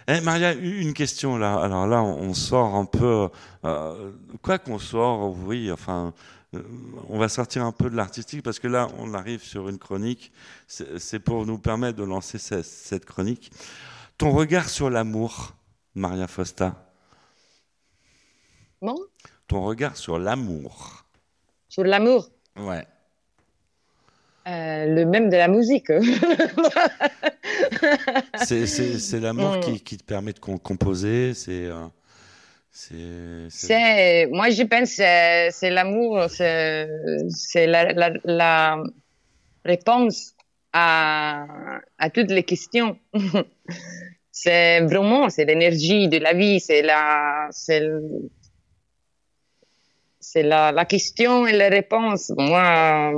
Eh, 0.07 0.21
Maria, 0.21 0.53
une 0.53 0.93
question 0.93 1.37
là. 1.37 1.55
Alors 1.59 1.87
là, 1.87 2.03
on, 2.03 2.35
sort 2.35 2.75
un 2.75 2.85
peu. 2.85 3.29
euh, 3.63 4.11
quoi 4.43 4.59
qu'on 4.59 4.77
sort, 4.77 5.35
oui. 5.47 5.71
Enfin, 5.71 6.13
euh, 6.53 6.61
on 7.09 7.17
va 7.17 7.27
sortir 7.27 7.63
un 7.65 7.71
peu 7.71 7.89
de 7.89 7.95
l'artistique 7.95 8.43
parce 8.43 8.59
que 8.59 8.67
là, 8.67 8.87
on 8.99 9.15
arrive 9.15 9.41
sur 9.41 9.69
une 9.69 9.79
chronique. 9.79 10.31
C'est 10.67 11.17
pour 11.19 11.47
nous 11.47 11.57
permettre 11.57 11.97
de 11.97 12.03
lancer 12.03 12.37
ce- 12.37 12.61
cette 12.61 13.05
chronique. 13.05 13.51
Ton 14.19 14.31
regard 14.31 14.69
sur 14.69 14.91
l'amour, 14.91 15.53
Maria 15.95 16.27
Fosta. 16.27 16.75
Bon, 18.81 18.95
Ton 19.47 19.63
regard 19.63 19.97
sur 19.97 20.19
l'amour. 20.19 21.05
sur 21.69 21.83
l'amour, 21.83 22.29
Ouais. 22.55 22.85
Euh, 24.47 24.85
le 24.85 25.05
même 25.05 25.29
de 25.29 25.37
la 25.37 25.47
musique. 25.47 25.87
C'est, 28.43 28.67
c'est, 28.67 28.99
c'est 28.99 29.19
l'amour 29.19 29.57
Mm. 29.57 29.59
qui, 29.61 29.79
qui 29.81 29.97
te 29.97 30.03
permet 30.03 30.33
de 30.33 30.39
com- 30.39 30.59
composer. 30.59 31.33
C'est, 31.33 31.65
euh, 31.65 31.85
c'est, 32.71 33.47
c'est- 33.49 34.27
moi, 34.27 34.49
je 34.49 34.63
pense 34.63 34.95
que 34.97 35.51
c'est 35.51 35.69
l'amour, 35.69 36.25
c'est 36.29 36.87
c'est 37.29 37.67
la, 37.67 37.93
la, 37.93 38.11
la 38.25 38.83
réponse 39.63 40.33
à, 40.73 41.45
à 41.97 42.09
toutes 42.09 42.31
les 42.31 42.43
questions. 42.43 42.97
c'est 44.31 44.81
vraiment, 44.81 45.29
c'est 45.29 45.45
l'énergie 45.45 46.09
de 46.09 46.17
la 46.17 46.33
vie, 46.33 46.59
c'est 46.59 46.81
la, 46.81 47.47
c'est 47.51 47.81
la, 50.43 50.71
la 50.71 50.85
question 50.85 51.47
et 51.47 51.53
la 51.53 51.69
réponse. 51.69 52.31
Moi, 52.37 53.13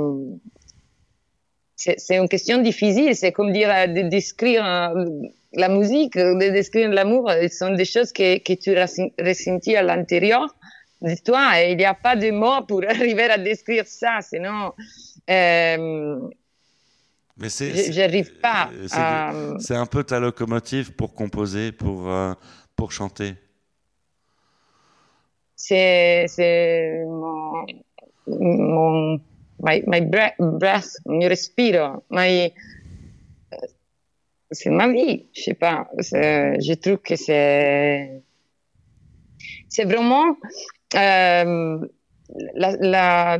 c'est 1.78 2.16
une 2.16 2.28
question 2.28 2.60
difficile. 2.60 3.14
C'est 3.14 3.32
comme 3.32 3.52
dire 3.52 3.70
euh, 3.70 3.86
de 3.86 4.02
décrire 4.08 4.64
euh, 4.66 5.04
la 5.52 5.68
musique, 5.68 6.16
de 6.16 6.50
décrire 6.50 6.90
l'amour. 6.90 7.30
Ce 7.30 7.48
sont 7.48 7.72
des 7.72 7.84
choses 7.84 8.12
que, 8.12 8.38
que 8.38 8.52
tu 8.54 8.74
ressentis 9.24 9.76
à 9.76 9.82
l'intérieur 9.82 10.54
de 11.00 11.14
toi. 11.24 11.62
Et 11.62 11.72
il 11.72 11.76
n'y 11.76 11.84
a 11.84 11.94
pas 11.94 12.16
de 12.16 12.30
mots 12.32 12.62
pour 12.66 12.82
arriver 12.88 13.30
à 13.30 13.38
décrire 13.38 13.86
ça. 13.86 14.18
Sinon, 14.22 14.72
euh, 15.30 16.18
Mais 17.36 17.48
c'est, 17.48 17.92
j'arrive 17.92 18.34
pas 18.40 18.70
euh, 18.72 19.56
c'est, 19.60 19.74
à. 19.74 19.80
un 19.80 19.86
peu 19.86 20.02
ta 20.02 20.18
locomotive 20.18 20.92
pour 20.94 21.14
composer, 21.14 21.70
pour, 21.70 22.10
pour 22.74 22.90
chanter. 22.90 23.34
c'est 25.54 26.26
c'est 26.28 27.04
mon, 27.06 27.66
mon 28.26 29.20
my, 29.60 29.82
my 29.86 30.00
breath, 30.00 30.34
breath, 30.38 30.96
mon 31.06 31.26
respiro, 31.28 32.04
my, 32.10 32.52
c'est 34.50 34.70
ma 34.70 34.88
vie, 34.88 35.26
je 35.34 35.42
sais 35.42 35.54
pas. 35.54 35.88
Je 35.98 36.74
trouve 36.74 36.98
que 36.98 37.16
c'est 37.16 38.22
c'est 39.68 39.84
vraiment 39.84 40.36
euh, 40.94 41.78
la, 42.54 42.76
la 42.80 43.38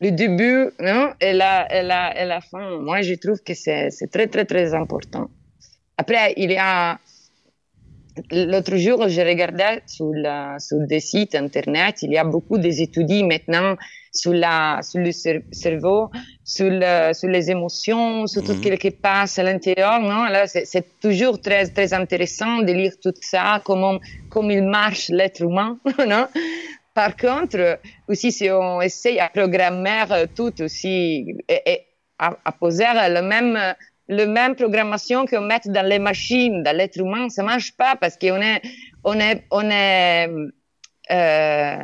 le 0.00 0.10
début 0.10 0.70
non 0.80 1.12
et 1.20 1.32
la 1.32 1.66
et 1.72 1.82
la 1.82 2.20
et 2.20 2.26
la 2.26 2.40
fin. 2.40 2.78
Moi, 2.78 3.02
je 3.02 3.14
trouve 3.14 3.40
que 3.42 3.54
c'est 3.54 3.90
très 4.10 4.26
très 4.26 4.44
très 4.44 4.74
important. 4.74 5.28
Après, 5.96 6.34
il 6.36 6.50
y 6.50 6.56
a 6.56 6.98
L'autre 8.30 8.76
jour, 8.76 9.08
je 9.08 9.22
regardais 9.22 9.82
sur, 9.86 10.12
sur 10.58 10.86
des 10.86 11.00
sites 11.00 11.34
internet, 11.34 12.02
il 12.02 12.12
y 12.12 12.18
a 12.18 12.24
beaucoup 12.24 12.58
d'études 12.58 13.24
maintenant 13.24 13.76
sur, 14.12 14.32
la, 14.32 14.80
sur 14.82 15.00
le 15.00 15.10
cer- 15.10 15.42
cerveau, 15.50 16.10
sur, 16.44 16.68
le- 16.70 17.12
sur 17.14 17.28
les 17.28 17.50
émotions, 17.50 18.26
sur 18.26 18.42
tout 18.44 18.52
Mhm. 18.52 18.62
ce 18.62 18.74
qui 18.74 18.90
passe 18.90 19.38
à 19.38 19.42
l'intérieur. 19.42 20.00
Non, 20.00 20.24
là, 20.24 20.46
c'est, 20.46 20.84
toujours 21.00 21.40
très, 21.40 21.66
très 21.68 21.92
intéressant 21.94 22.58
de 22.58 22.72
lire 22.72 22.92
tout 23.02 23.14
ça, 23.20 23.60
comment, 23.64 23.98
comment 24.28 24.50
il 24.50 24.62
marche 24.64 25.08
l'être 25.08 25.42
humain. 25.42 25.78
non? 26.06 26.26
Par 26.94 27.16
contre, 27.16 27.78
aussi, 28.06 28.30
si 28.32 28.50
on 28.50 28.80
essaye 28.82 29.18
à 29.18 29.28
programmer 29.30 30.04
euh, 30.10 30.26
tout 30.34 30.60
aussi, 30.60 31.34
et, 31.48 31.62
et 31.72 31.80
à, 32.18 32.36
à 32.44 32.52
poser 32.52 32.84
le 33.08 33.22
même, 33.22 33.58
le 34.08 34.26
même 34.26 34.54
programmation 34.54 35.24
qu'on 35.24 35.40
met 35.40 35.60
dans 35.64 35.86
les 35.88 35.98
machines, 35.98 36.62
dans 36.62 36.76
l'être 36.76 36.98
humain, 36.98 37.30
ça 37.30 37.42
marche 37.42 37.72
pas 37.78 37.96
parce 37.98 38.18
qu'on 38.18 38.42
est, 38.42 38.60
on 39.04 39.18
est, 39.18 39.42
on 39.50 39.70
est 39.70 40.28
euh, 41.10 41.76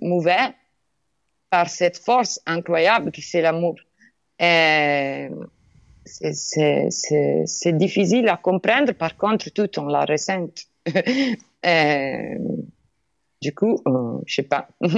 mauvais 0.00 0.54
par 1.50 1.68
cette 1.68 1.98
force 1.98 2.40
incroyable 2.46 3.10
qui 3.10 3.22
c'est 3.22 3.42
l'amour. 3.42 3.76
C'est- 6.04 7.72
difficile 7.72 8.28
à 8.28 8.36
comprendre, 8.36 8.92
par 8.92 9.16
contre, 9.16 9.50
tout 9.50 9.78
on 9.78 9.86
la 9.86 10.04
ressent. 10.04 10.48
Et 11.66 12.36
du 13.44 13.54
coup, 13.54 13.78
euh, 13.86 14.18
je 14.26 14.34
sais 14.36 14.42
pas. 14.42 14.68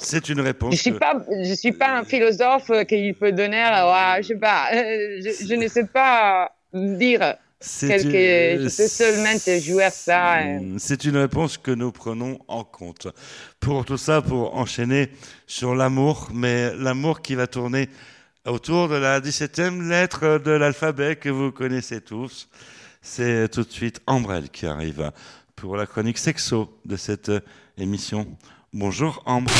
C'est 0.00 0.28
une 0.28 0.40
réponse. 0.40 0.74
Je 0.74 0.80
suis 0.80 0.92
pas, 0.92 1.14
je 1.28 1.54
suis 1.54 1.72
pas 1.72 1.98
un 1.98 2.04
philosophe 2.04 2.70
qui 2.88 3.12
peut 3.12 3.32
donner, 3.32 3.64
euh, 3.64 4.16
je 4.22 4.28
sais 4.28 4.36
pas, 4.36 4.68
euh, 4.72 5.20
je, 5.20 5.46
je 5.48 5.54
ne 5.54 5.66
sais 5.66 5.86
pas 5.86 6.52
dire 6.72 7.36
C'est 7.62 7.88
quelque, 7.88 8.56
une- 8.62 8.68
je 8.68 8.76
peux 8.76 8.88
seulement 8.88 9.60
jouer 9.60 9.84
à 9.84 9.90
ça. 9.90 10.38
euh. 10.42 10.60
C'est 10.78 11.04
une 11.04 11.16
réponse 11.16 11.56
que 11.58 11.70
nous 11.70 11.92
prenons 11.92 12.38
en 12.48 12.64
compte. 12.64 13.08
Pour 13.60 13.84
tout 13.84 13.96
ça, 13.96 14.20
pour 14.22 14.56
enchaîner 14.56 15.10
sur 15.46 15.74
l'amour, 15.74 16.28
mais 16.34 16.74
l'amour 16.76 17.22
qui 17.22 17.34
va 17.34 17.46
tourner 17.46 17.88
autour 18.46 18.88
de 18.88 18.96
la 18.96 19.20
17e 19.20 19.88
lettre 19.88 20.40
de 20.44 20.50
l'alphabet 20.50 21.16
que 21.16 21.28
vous 21.28 21.52
connaissez 21.52 22.00
tous. 22.00 22.48
C'est 23.00 23.48
tout 23.48 23.62
de 23.62 23.70
suite 23.70 24.00
Ambrelle 24.06 24.48
qui 24.50 24.66
arrive 24.66 25.10
pour 25.56 25.76
la 25.76 25.86
chronique 25.86 26.18
sexo 26.18 26.76
de 26.84 26.96
cette 26.96 27.30
émission. 27.78 28.26
Bonjour 28.72 29.22
Ambre. 29.26 29.50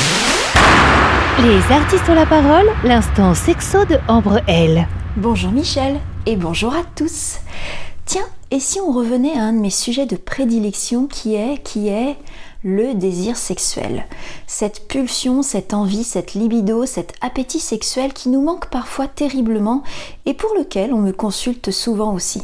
Les 1.39 1.73
artistes 1.73 2.07
ont 2.09 2.15
la 2.15 2.25
parole, 2.25 2.67
l'instant 2.83 3.33
sexo 3.33 3.85
de 3.85 3.97
Ambre 4.07 4.41
L. 4.47 4.87
Bonjour 5.17 5.51
Michel 5.51 5.99
et 6.25 6.35
bonjour 6.35 6.73
à 6.73 6.83
tous. 6.95 7.37
Tiens, 8.05 8.27
et 8.51 8.59
si 8.59 8.79
on 8.81 8.91
revenait 8.91 9.37
à 9.37 9.43
un 9.43 9.53
de 9.53 9.59
mes 9.59 9.69
sujets 9.69 10.05
de 10.05 10.17
prédilection 10.17 11.07
qui 11.07 11.35
est 11.35 11.63
qui 11.63 11.87
est 11.87 12.17
le 12.63 12.93
désir 12.93 13.35
sexuel. 13.35 14.05
Cette 14.47 14.87
pulsion, 14.87 15.41
cette 15.41 15.73
envie, 15.73 16.03
cette 16.03 16.33
libido, 16.33 16.85
cet 16.85 17.13
appétit 17.21 17.59
sexuel 17.59 18.13
qui 18.13 18.29
nous 18.29 18.41
manque 18.41 18.69
parfois 18.69 19.07
terriblement 19.07 19.83
et 20.25 20.33
pour 20.33 20.53
lequel 20.57 20.93
on 20.93 20.99
me 20.99 21.11
consulte 21.11 21.71
souvent 21.71 22.13
aussi. 22.13 22.41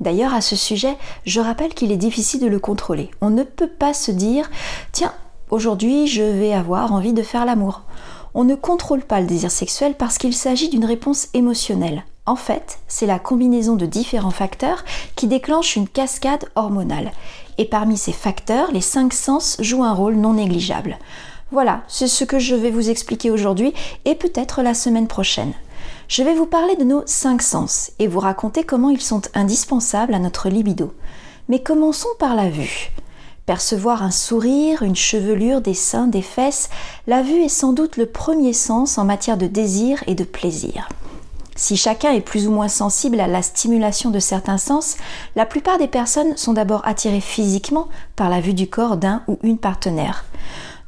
D'ailleurs, 0.00 0.34
à 0.34 0.40
ce 0.40 0.54
sujet, 0.54 0.96
je 1.24 1.40
rappelle 1.40 1.74
qu'il 1.74 1.92
est 1.92 1.96
difficile 1.96 2.40
de 2.40 2.46
le 2.46 2.60
contrôler. 2.60 3.10
On 3.20 3.30
ne 3.30 3.42
peut 3.42 3.68
pas 3.68 3.94
se 3.94 4.10
dire 4.10 4.50
Tiens, 4.92 5.12
aujourd'hui 5.50 6.06
je 6.06 6.22
vais 6.22 6.52
avoir 6.52 6.92
envie 6.92 7.12
de 7.12 7.22
faire 7.22 7.44
l'amour. 7.44 7.82
On 8.34 8.44
ne 8.44 8.54
contrôle 8.54 9.02
pas 9.02 9.20
le 9.20 9.26
désir 9.26 9.50
sexuel 9.50 9.94
parce 9.98 10.18
qu'il 10.18 10.34
s'agit 10.34 10.68
d'une 10.68 10.84
réponse 10.84 11.28
émotionnelle. 11.34 12.04
En 12.28 12.36
fait, 12.36 12.80
c'est 12.88 13.06
la 13.06 13.18
combinaison 13.18 13.74
de 13.74 13.86
différents 13.86 14.28
facteurs 14.28 14.84
qui 15.16 15.28
déclenche 15.28 15.76
une 15.76 15.88
cascade 15.88 16.44
hormonale. 16.56 17.10
Et 17.56 17.64
parmi 17.64 17.96
ces 17.96 18.12
facteurs, 18.12 18.70
les 18.70 18.82
cinq 18.82 19.14
sens 19.14 19.56
jouent 19.60 19.82
un 19.82 19.94
rôle 19.94 20.16
non 20.16 20.34
négligeable. 20.34 20.98
Voilà, 21.52 21.80
c'est 21.88 22.06
ce 22.06 22.24
que 22.24 22.38
je 22.38 22.54
vais 22.54 22.70
vous 22.70 22.90
expliquer 22.90 23.30
aujourd'hui 23.30 23.72
et 24.04 24.14
peut-être 24.14 24.60
la 24.60 24.74
semaine 24.74 25.06
prochaine. 25.06 25.54
Je 26.06 26.22
vais 26.22 26.34
vous 26.34 26.44
parler 26.44 26.76
de 26.76 26.84
nos 26.84 27.02
cinq 27.06 27.40
sens 27.40 27.92
et 27.98 28.06
vous 28.06 28.20
raconter 28.20 28.62
comment 28.62 28.90
ils 28.90 29.00
sont 29.00 29.22
indispensables 29.32 30.12
à 30.12 30.18
notre 30.18 30.50
libido. 30.50 30.92
Mais 31.48 31.62
commençons 31.62 32.08
par 32.18 32.34
la 32.34 32.50
vue. 32.50 32.90
Percevoir 33.46 34.02
un 34.02 34.10
sourire, 34.10 34.82
une 34.82 34.96
chevelure, 34.96 35.62
des 35.62 35.72
seins, 35.72 36.08
des 36.08 36.20
fesses, 36.20 36.68
la 37.06 37.22
vue 37.22 37.40
est 37.42 37.48
sans 37.48 37.72
doute 37.72 37.96
le 37.96 38.04
premier 38.04 38.52
sens 38.52 38.98
en 38.98 39.06
matière 39.06 39.38
de 39.38 39.46
désir 39.46 40.04
et 40.06 40.14
de 40.14 40.24
plaisir. 40.24 40.90
Si 41.58 41.76
chacun 41.76 42.12
est 42.12 42.20
plus 42.20 42.46
ou 42.46 42.52
moins 42.52 42.68
sensible 42.68 43.18
à 43.18 43.26
la 43.26 43.42
stimulation 43.42 44.10
de 44.10 44.20
certains 44.20 44.58
sens, 44.58 44.96
la 45.34 45.44
plupart 45.44 45.76
des 45.76 45.88
personnes 45.88 46.36
sont 46.36 46.52
d'abord 46.52 46.86
attirées 46.86 47.20
physiquement 47.20 47.88
par 48.14 48.30
la 48.30 48.40
vue 48.40 48.54
du 48.54 48.68
corps 48.68 48.96
d'un 48.96 49.24
ou 49.26 49.40
une 49.42 49.58
partenaire. 49.58 50.24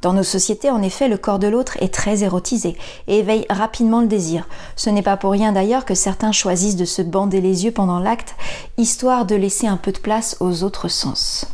Dans 0.00 0.12
nos 0.12 0.22
sociétés, 0.22 0.70
en 0.70 0.80
effet, 0.80 1.08
le 1.08 1.18
corps 1.18 1.40
de 1.40 1.48
l'autre 1.48 1.76
est 1.80 1.92
très 1.92 2.22
érotisé 2.22 2.76
et 3.08 3.18
éveille 3.18 3.46
rapidement 3.50 4.00
le 4.00 4.06
désir. 4.06 4.46
Ce 4.76 4.88
n'est 4.90 5.02
pas 5.02 5.16
pour 5.16 5.32
rien 5.32 5.50
d'ailleurs 5.50 5.84
que 5.84 5.96
certains 5.96 6.30
choisissent 6.30 6.76
de 6.76 6.84
se 6.84 7.02
bander 7.02 7.40
les 7.40 7.64
yeux 7.64 7.72
pendant 7.72 7.98
l'acte, 7.98 8.36
histoire 8.78 9.26
de 9.26 9.34
laisser 9.34 9.66
un 9.66 9.76
peu 9.76 9.90
de 9.90 9.98
place 9.98 10.36
aux 10.38 10.62
autres 10.62 10.86
sens. 10.86 11.46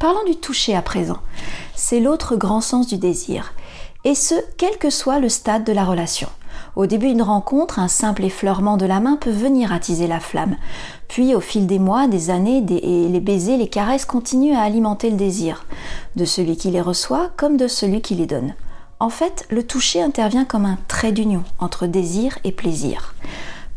Parlons 0.00 0.24
du 0.26 0.34
toucher 0.34 0.74
à 0.74 0.82
présent. 0.82 1.18
C'est 1.76 2.00
l'autre 2.00 2.34
grand 2.34 2.62
sens 2.62 2.88
du 2.88 2.98
désir. 2.98 3.54
Et 4.02 4.16
ce, 4.16 4.34
quel 4.56 4.76
que 4.76 4.90
soit 4.90 5.20
le 5.20 5.28
stade 5.28 5.62
de 5.62 5.72
la 5.72 5.84
relation. 5.84 6.28
Au 6.76 6.86
début 6.86 7.08
d'une 7.08 7.22
rencontre, 7.22 7.78
un 7.78 7.88
simple 7.88 8.24
effleurement 8.24 8.76
de 8.76 8.86
la 8.86 9.00
main 9.00 9.16
peut 9.16 9.30
venir 9.30 9.72
attiser 9.72 10.06
la 10.06 10.20
flamme. 10.20 10.56
Puis, 11.08 11.34
au 11.34 11.40
fil 11.40 11.66
des 11.66 11.78
mois, 11.78 12.06
des 12.06 12.30
années, 12.30 12.60
les 12.60 13.20
baisers, 13.20 13.56
les 13.56 13.68
caresses 13.68 14.04
continuent 14.04 14.54
à 14.54 14.62
alimenter 14.62 15.10
le 15.10 15.16
désir, 15.16 15.64
de 16.16 16.24
celui 16.24 16.56
qui 16.56 16.70
les 16.70 16.80
reçoit 16.80 17.30
comme 17.36 17.56
de 17.56 17.66
celui 17.66 18.00
qui 18.00 18.14
les 18.14 18.26
donne. 18.26 18.54
En 19.00 19.08
fait, 19.10 19.46
le 19.50 19.62
toucher 19.62 20.02
intervient 20.02 20.44
comme 20.44 20.66
un 20.66 20.78
trait 20.88 21.12
d'union 21.12 21.44
entre 21.58 21.86
désir 21.86 22.38
et 22.44 22.52
plaisir. 22.52 23.14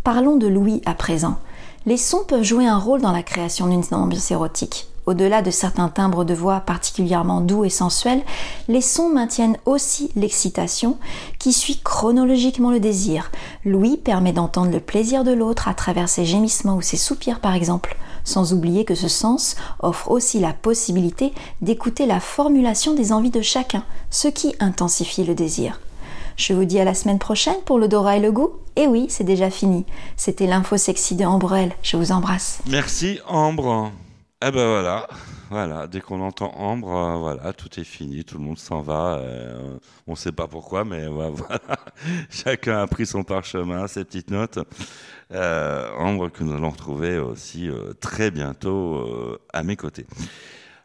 Parlons 0.03 0.37
de 0.37 0.47
l'ouïe 0.47 0.81
à 0.85 0.93
présent. 0.93 1.37
Les 1.85 1.97
sons 1.97 2.23
peuvent 2.27 2.43
jouer 2.43 2.67
un 2.67 2.77
rôle 2.77 3.01
dans 3.01 3.11
la 3.11 3.23
création 3.23 3.67
d'une 3.67 3.83
ambiance 3.91 4.29
érotique. 4.29 4.90
Au-delà 5.11 5.41
de 5.41 5.51
certains 5.51 5.89
timbres 5.89 6.23
de 6.23 6.33
voix 6.33 6.61
particulièrement 6.61 7.41
doux 7.41 7.65
et 7.65 7.69
sensuels, 7.69 8.21
les 8.69 8.79
sons 8.79 9.09
maintiennent 9.09 9.57
aussi 9.65 10.09
l'excitation 10.15 10.97
qui 11.37 11.51
suit 11.51 11.81
chronologiquement 11.83 12.71
le 12.71 12.79
désir. 12.79 13.29
L'ouïe 13.65 13.97
permet 13.97 14.31
d'entendre 14.31 14.71
le 14.71 14.79
plaisir 14.79 15.25
de 15.25 15.33
l'autre 15.33 15.67
à 15.67 15.73
travers 15.73 16.07
ses 16.07 16.23
gémissements 16.23 16.77
ou 16.77 16.81
ses 16.81 16.95
soupirs 16.95 17.41
par 17.41 17.55
exemple, 17.55 17.97
sans 18.23 18.53
oublier 18.53 18.85
que 18.85 18.95
ce 18.95 19.09
sens 19.09 19.57
offre 19.81 20.09
aussi 20.09 20.39
la 20.39 20.53
possibilité 20.53 21.33
d'écouter 21.61 22.05
la 22.05 22.21
formulation 22.21 22.93
des 22.93 23.11
envies 23.11 23.31
de 23.31 23.41
chacun, 23.41 23.83
ce 24.11 24.29
qui 24.29 24.55
intensifie 24.61 25.25
le 25.25 25.35
désir. 25.35 25.81
Je 26.37 26.53
vous 26.53 26.63
dis 26.63 26.79
à 26.79 26.85
la 26.85 26.93
semaine 26.93 27.19
prochaine 27.19 27.59
pour 27.65 27.79
l'odorat 27.79 28.15
et 28.15 28.21
le 28.21 28.31
goût. 28.31 28.51
Et 28.77 28.87
oui, 28.87 29.07
c'est 29.09 29.25
déjà 29.25 29.49
fini. 29.49 29.83
C'était 30.15 30.47
l'info 30.47 30.77
sexy 30.77 31.15
de. 31.15 31.25
Je 31.83 31.97
vous 31.97 32.13
embrasse. 32.13 32.59
Merci 32.65 33.19
Ambre. 33.27 33.91
Eh 34.43 34.49
ben 34.51 34.67
voilà, 34.67 35.07
voilà. 35.51 35.85
Dès 35.87 36.01
qu'on 36.01 36.19
entend 36.21 36.51
Ambre, 36.57 36.95
euh, 36.95 37.17
voilà, 37.17 37.53
tout 37.53 37.79
est 37.79 37.83
fini, 37.83 38.23
tout 38.25 38.37
le 38.39 38.43
monde 38.43 38.57
s'en 38.57 38.81
va. 38.81 39.17
euh, 39.19 39.77
on 40.07 40.11
ne 40.11 40.15
sait 40.15 40.31
pas 40.31 40.47
pourquoi, 40.47 40.83
mais 40.83 41.05
voilà. 41.09 41.59
Chacun 42.31 42.79
a 42.81 42.87
pris 42.87 43.05
son 43.05 43.23
parchemin, 43.23 43.87
ses 43.87 44.03
petites 44.03 44.31
notes. 44.31 44.57
Euh, 45.31 45.91
Ambre 45.97 46.29
que 46.29 46.43
nous 46.43 46.53
allons 46.53 46.71
retrouver 46.71 47.19
aussi 47.19 47.69
euh, 47.69 47.93
très 47.93 48.31
bientôt 48.31 49.39
à 49.53 49.61
mes 49.63 49.75
côtés. 49.75 50.07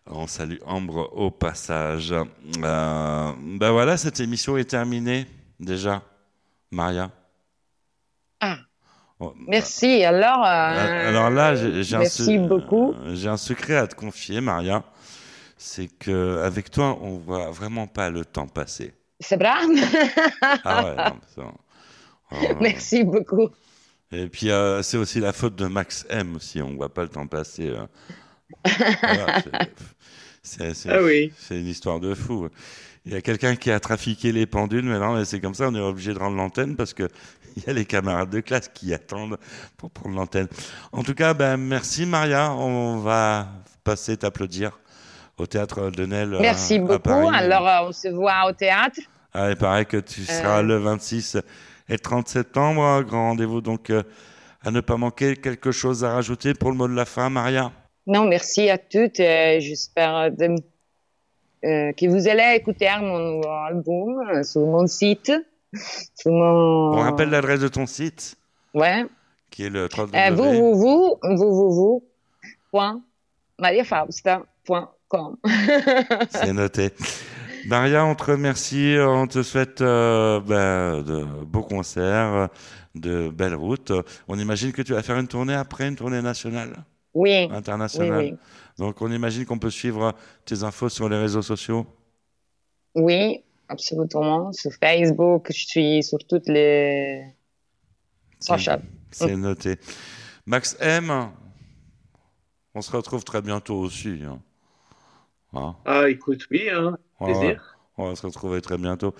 On 0.06 0.26
salue 0.26 0.58
Ambre 0.66 1.10
au 1.14 1.30
passage. 1.30 2.14
Ben 2.58 3.34
voilà, 3.72 3.96
cette 3.96 4.20
émission 4.20 4.56
est 4.58 4.64
terminée 4.70 5.26
déjà. 5.60 6.02
Maria? 6.72 7.10
Ah. 8.40 8.65
Oh, 9.18 9.32
Merci. 9.48 10.04
Alors, 10.04 10.44
euh, 10.44 10.48
euh, 10.48 11.08
Alors 11.08 11.30
là, 11.30 11.54
j'ai 11.54 11.94
un, 11.94 12.00
merci 12.00 12.24
se- 12.24 12.46
beaucoup. 12.48 12.92
euh, 12.92 13.14
j'ai 13.14 13.28
un 13.28 13.36
secret 13.38 13.76
à 13.76 13.86
te 13.86 13.94
confier, 13.94 14.40
Maria. 14.40 14.84
C'est 15.56 15.88
que 15.88 16.38
avec 16.42 16.70
toi, 16.70 16.98
on 17.00 17.16
voit 17.18 17.50
vraiment 17.50 17.86
pas 17.86 18.10
le 18.10 18.24
temps 18.26 18.46
passer. 18.46 18.92
C'est 19.20 19.36
vrai? 19.38 19.48
Ah 20.64 20.84
ouais, 20.84 20.96
non, 20.96 21.16
ça- 21.34 21.52
oh. 22.32 22.36
Merci 22.60 23.04
beaucoup. 23.04 23.48
Et 24.12 24.28
puis 24.28 24.50
euh, 24.50 24.82
c'est 24.82 24.98
aussi 24.98 25.18
la 25.20 25.32
faute 25.32 25.56
de 25.56 25.66
Max 25.66 26.06
M 26.10 26.36
aussi. 26.36 26.60
On 26.60 26.74
voit 26.76 26.92
pas 26.92 27.02
le 27.02 27.08
temps 27.08 27.26
passer. 27.26 27.70
euh. 27.70 27.86
Voilà, 29.02 29.42
c'est- 30.42 30.88
Ah 30.90 31.02
oui. 31.02 31.32
c'est 31.38 31.58
une 31.58 31.66
histoire 31.66 31.98
de 32.00 32.14
fou. 32.14 32.48
Il 33.06 33.12
y 33.12 33.16
a 33.16 33.20
quelqu'un 33.22 33.54
qui 33.54 33.70
a 33.70 33.78
trafiqué 33.78 34.32
les 34.32 34.46
pendules, 34.46 34.84
mais 34.84 34.98
non, 34.98 35.14
mais 35.14 35.24
c'est 35.24 35.40
comme 35.40 35.54
ça, 35.54 35.68
on 35.68 35.74
est 35.76 35.80
obligé 35.80 36.12
de 36.12 36.18
rendre 36.18 36.36
l'antenne 36.36 36.74
parce 36.74 36.92
que 36.92 37.08
il 37.56 37.62
y 37.64 37.70
a 37.70 37.72
les 37.72 37.84
camarades 37.84 38.30
de 38.30 38.40
classe 38.40 38.68
qui 38.68 38.92
attendent 38.92 39.38
pour 39.76 39.90
prendre 39.90 40.16
l'antenne. 40.16 40.48
En 40.92 41.02
tout 41.04 41.14
cas, 41.14 41.32
ben, 41.32 41.56
merci 41.56 42.04
Maria. 42.04 42.52
On 42.52 42.98
va 42.98 43.46
passer 43.84 44.16
t'applaudir 44.16 44.78
au 45.38 45.46
théâtre 45.46 45.90
de 45.90 46.04
Nel 46.04 46.36
Merci 46.40 46.74
à 46.74 46.78
beaucoup. 46.80 46.98
Paris. 46.98 47.28
Alors, 47.32 47.68
euh, 47.68 47.88
on 47.88 47.92
se 47.92 48.08
voit 48.08 48.46
au 48.48 48.52
théâtre. 48.52 48.98
Ah, 49.32 49.50
il 49.50 49.56
paraît 49.56 49.84
que 49.84 49.98
tu 49.98 50.22
seras 50.24 50.58
Euh. 50.58 50.62
le 50.62 50.76
26 50.78 51.36
et 51.88 51.98
30 51.98 52.26
septembre. 52.26 53.02
Grand 53.02 53.28
rendez-vous 53.28 53.60
donc 53.60 53.90
euh, 53.90 54.02
à 54.64 54.70
ne 54.72 54.80
pas 54.80 54.96
manquer. 54.96 55.36
Quelque 55.36 55.70
chose 55.70 56.04
à 56.04 56.14
rajouter 56.14 56.54
pour 56.54 56.70
le 56.70 56.76
mot 56.76 56.88
de 56.88 56.94
la 56.94 57.04
fin, 57.04 57.30
Maria? 57.30 57.70
Non, 58.08 58.24
merci 58.26 58.68
à 58.70 58.78
toutes. 58.78 59.16
J'espère 59.18 60.32
de- 60.32 60.56
que 61.62 62.08
vous 62.08 62.28
allez 62.28 62.56
écouter 62.56 62.88
mon 63.00 63.18
nouveau 63.18 63.48
album 63.48 64.22
euh, 64.30 64.42
sur 64.42 64.60
mon 64.66 64.86
site. 64.86 65.32
Sur 66.14 66.32
mon... 66.32 66.92
On 66.94 67.00
rappelle 67.00 67.30
l'adresse 67.30 67.60
de 67.60 67.68
ton 67.68 67.86
site, 67.86 68.36
Ouais. 68.74 69.04
qui 69.50 69.64
est 69.64 69.70
le 69.70 69.84
Euh, 69.84 69.88
3W. 69.88 70.34
www, 70.34 71.18
www, 71.22 72.02
point 72.70 73.00
mariafausta.com. 73.58 75.36
C'est 76.30 76.52
noté. 76.52 76.90
Maria, 77.68 78.04
on 78.04 78.14
te 78.14 78.24
remercie, 78.30 78.96
on 79.00 79.26
te 79.26 79.42
souhaite 79.42 79.80
euh, 79.80 80.40
ben, 80.40 81.02
de 81.02 81.24
beaux 81.44 81.62
concerts, 81.62 82.48
de 82.94 83.28
belles 83.28 83.54
routes. 83.56 83.92
On 84.28 84.38
imagine 84.38 84.72
que 84.72 84.82
tu 84.82 84.92
vas 84.92 85.02
faire 85.02 85.18
une 85.18 85.26
tournée 85.28 85.54
après, 85.54 85.88
une 85.88 85.96
tournée 85.96 86.22
nationale, 86.22 86.84
Oui. 87.14 87.48
internationale. 87.52 88.18
Oui, 88.18 88.30
oui. 88.32 88.38
Donc 88.78 89.00
on 89.02 89.10
imagine 89.10 89.44
qu'on 89.46 89.58
peut 89.58 89.70
suivre 89.70 90.14
tes 90.44 90.62
infos 90.62 90.88
sur 90.88 91.08
les 91.08 91.16
réseaux 91.18 91.42
sociaux? 91.42 91.86
Oui, 92.94 93.42
absolument. 93.68 94.52
Sur 94.52 94.72
Facebook, 94.72 95.46
je 95.52 95.66
suis 95.66 96.02
sur 96.02 96.18
toutes 96.26 96.48
les 96.48 97.24
social. 98.40 98.82
C'est 99.10 99.36
noté. 99.36 99.78
Max 100.44 100.76
M, 100.80 101.30
on 102.74 102.82
se 102.82 102.90
retrouve 102.92 103.24
très 103.24 103.42
bientôt 103.42 103.76
aussi. 103.76 104.20
hein. 104.24 104.38
Hein? 105.54 105.74
Ah, 105.84 106.08
écoute, 106.08 106.46
oui, 106.50 106.68
hein, 106.70 106.98
Ouais, 107.20 107.26
plaisir. 107.26 107.48
ouais. 107.48 107.56
On 107.98 108.08
va 108.10 108.14
se 108.16 108.26
retrouver 108.26 108.60
très 108.60 108.76
bientôt. 108.76 109.14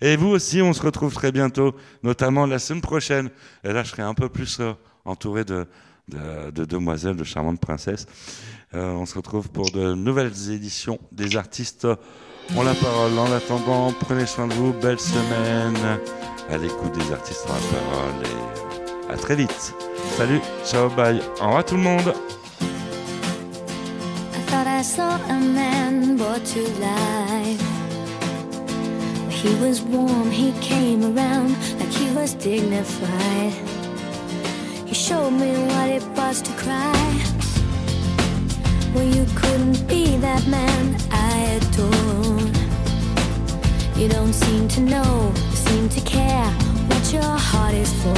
Et 0.00 0.14
vous 0.16 0.28
aussi, 0.28 0.62
on 0.62 0.72
se 0.72 0.82
retrouve 0.82 1.12
très 1.12 1.32
bientôt, 1.32 1.74
notamment 2.04 2.46
la 2.46 2.60
semaine 2.60 2.80
prochaine. 2.80 3.28
Et 3.64 3.72
là, 3.72 3.82
je 3.82 3.90
serai 3.90 4.02
un 4.02 4.14
peu 4.14 4.28
plus 4.28 4.60
euh, 4.60 4.72
entouré 5.04 5.44
de, 5.44 5.66
de, 6.06 6.50
de 6.52 6.64
demoiselles, 6.64 7.16
de 7.16 7.24
charmantes 7.24 7.60
princesses. 7.60 8.06
Euh, 8.72 8.92
on 8.92 9.04
se 9.04 9.16
retrouve 9.16 9.48
pour 9.48 9.70
de 9.72 9.94
nouvelles 9.94 10.52
éditions 10.52 11.00
des 11.10 11.36
artistes 11.36 11.88
ont 12.56 12.62
la 12.62 12.74
parole. 12.74 13.18
En 13.18 13.32
attendant, 13.32 13.92
prenez 13.98 14.26
soin 14.26 14.46
de 14.46 14.54
vous. 14.54 14.72
Belle 14.72 15.00
semaine 15.00 15.98
à 16.48 16.56
l'écoute 16.56 16.92
des 16.92 17.12
artistes 17.12 17.46
ont 17.48 17.52
la 17.52 17.80
parole. 17.80 18.26
Et 19.08 19.12
à 19.12 19.16
très 19.16 19.34
vite. 19.34 19.74
Salut, 20.16 20.40
ciao, 20.64 20.88
bye. 20.90 21.20
Au 21.40 21.46
revoir 21.46 21.64
tout 21.64 21.76
le 21.76 21.82
monde. 21.82 22.14
He 29.42 29.54
was 29.54 29.80
warm, 29.80 30.30
he 30.30 30.52
came 30.60 31.02
around 31.02 31.56
like 31.78 31.88
he 31.88 32.14
was 32.14 32.34
dignified. 32.34 33.54
He 34.84 34.92
showed 34.92 35.32
me 35.32 35.52
what 35.68 35.88
it 35.88 36.02
was 36.14 36.42
to 36.42 36.52
cry. 36.58 37.49
Well, 38.94 39.04
you 39.04 39.24
couldn't 39.34 39.86
be 39.88 40.16
that 40.18 40.46
man 40.46 40.96
I. 41.10 41.30
You 44.00 44.08
don't 44.08 44.32
seem 44.32 44.66
to 44.68 44.80
know, 44.80 45.30
seem 45.52 45.90
to 45.90 46.00
care 46.00 46.50
what 46.88 47.12
your 47.12 47.22
heart 47.22 47.74
is 47.74 47.92
for. 48.02 48.14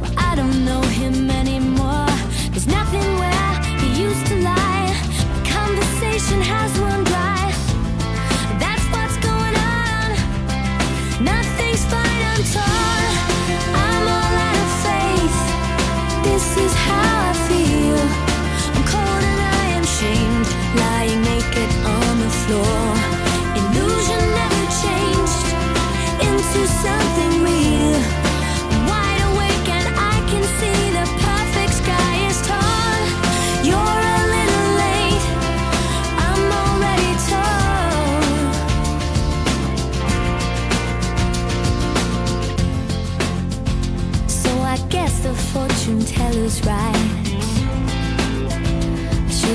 Well, 0.00 0.12
I 0.18 0.34
don't 0.34 0.64
know 0.64 0.80
him 0.80 1.30
anymore. 1.30 2.08
There's 2.50 2.66
nothing 2.66 3.06
where 3.20 3.52
he 3.78 4.02
used 4.02 4.26
to 4.26 4.40
lie. 4.42 4.92
Conversation 5.44 6.40
has. 6.40 6.87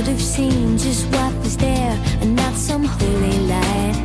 could 0.04 0.12
have 0.12 0.22
seen 0.22 0.78
just 0.78 1.06
what 1.14 1.34
was 1.40 1.56
there 1.56 1.98
and 2.20 2.36
not 2.36 2.54
some 2.56 2.84
holy 2.84 3.40
light. 3.48 3.96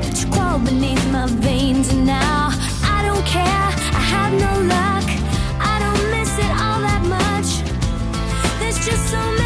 But 0.00 0.18
you 0.18 0.30
crawled 0.32 0.64
beneath 0.64 1.04
my 1.12 1.26
veins 1.26 1.92
and 1.92 2.06
now 2.06 2.48
I 2.84 3.02
don't 3.04 3.26
care. 3.26 3.68
I 4.00 4.02
have 4.14 4.32
no 4.32 4.52
luck. 4.74 5.06
I 5.60 5.74
don't 5.84 6.04
miss 6.10 6.32
it 6.38 6.52
all 6.64 6.80
that 6.88 7.02
much. 7.04 7.48
There's 8.60 8.78
just 8.86 9.10
so 9.10 9.37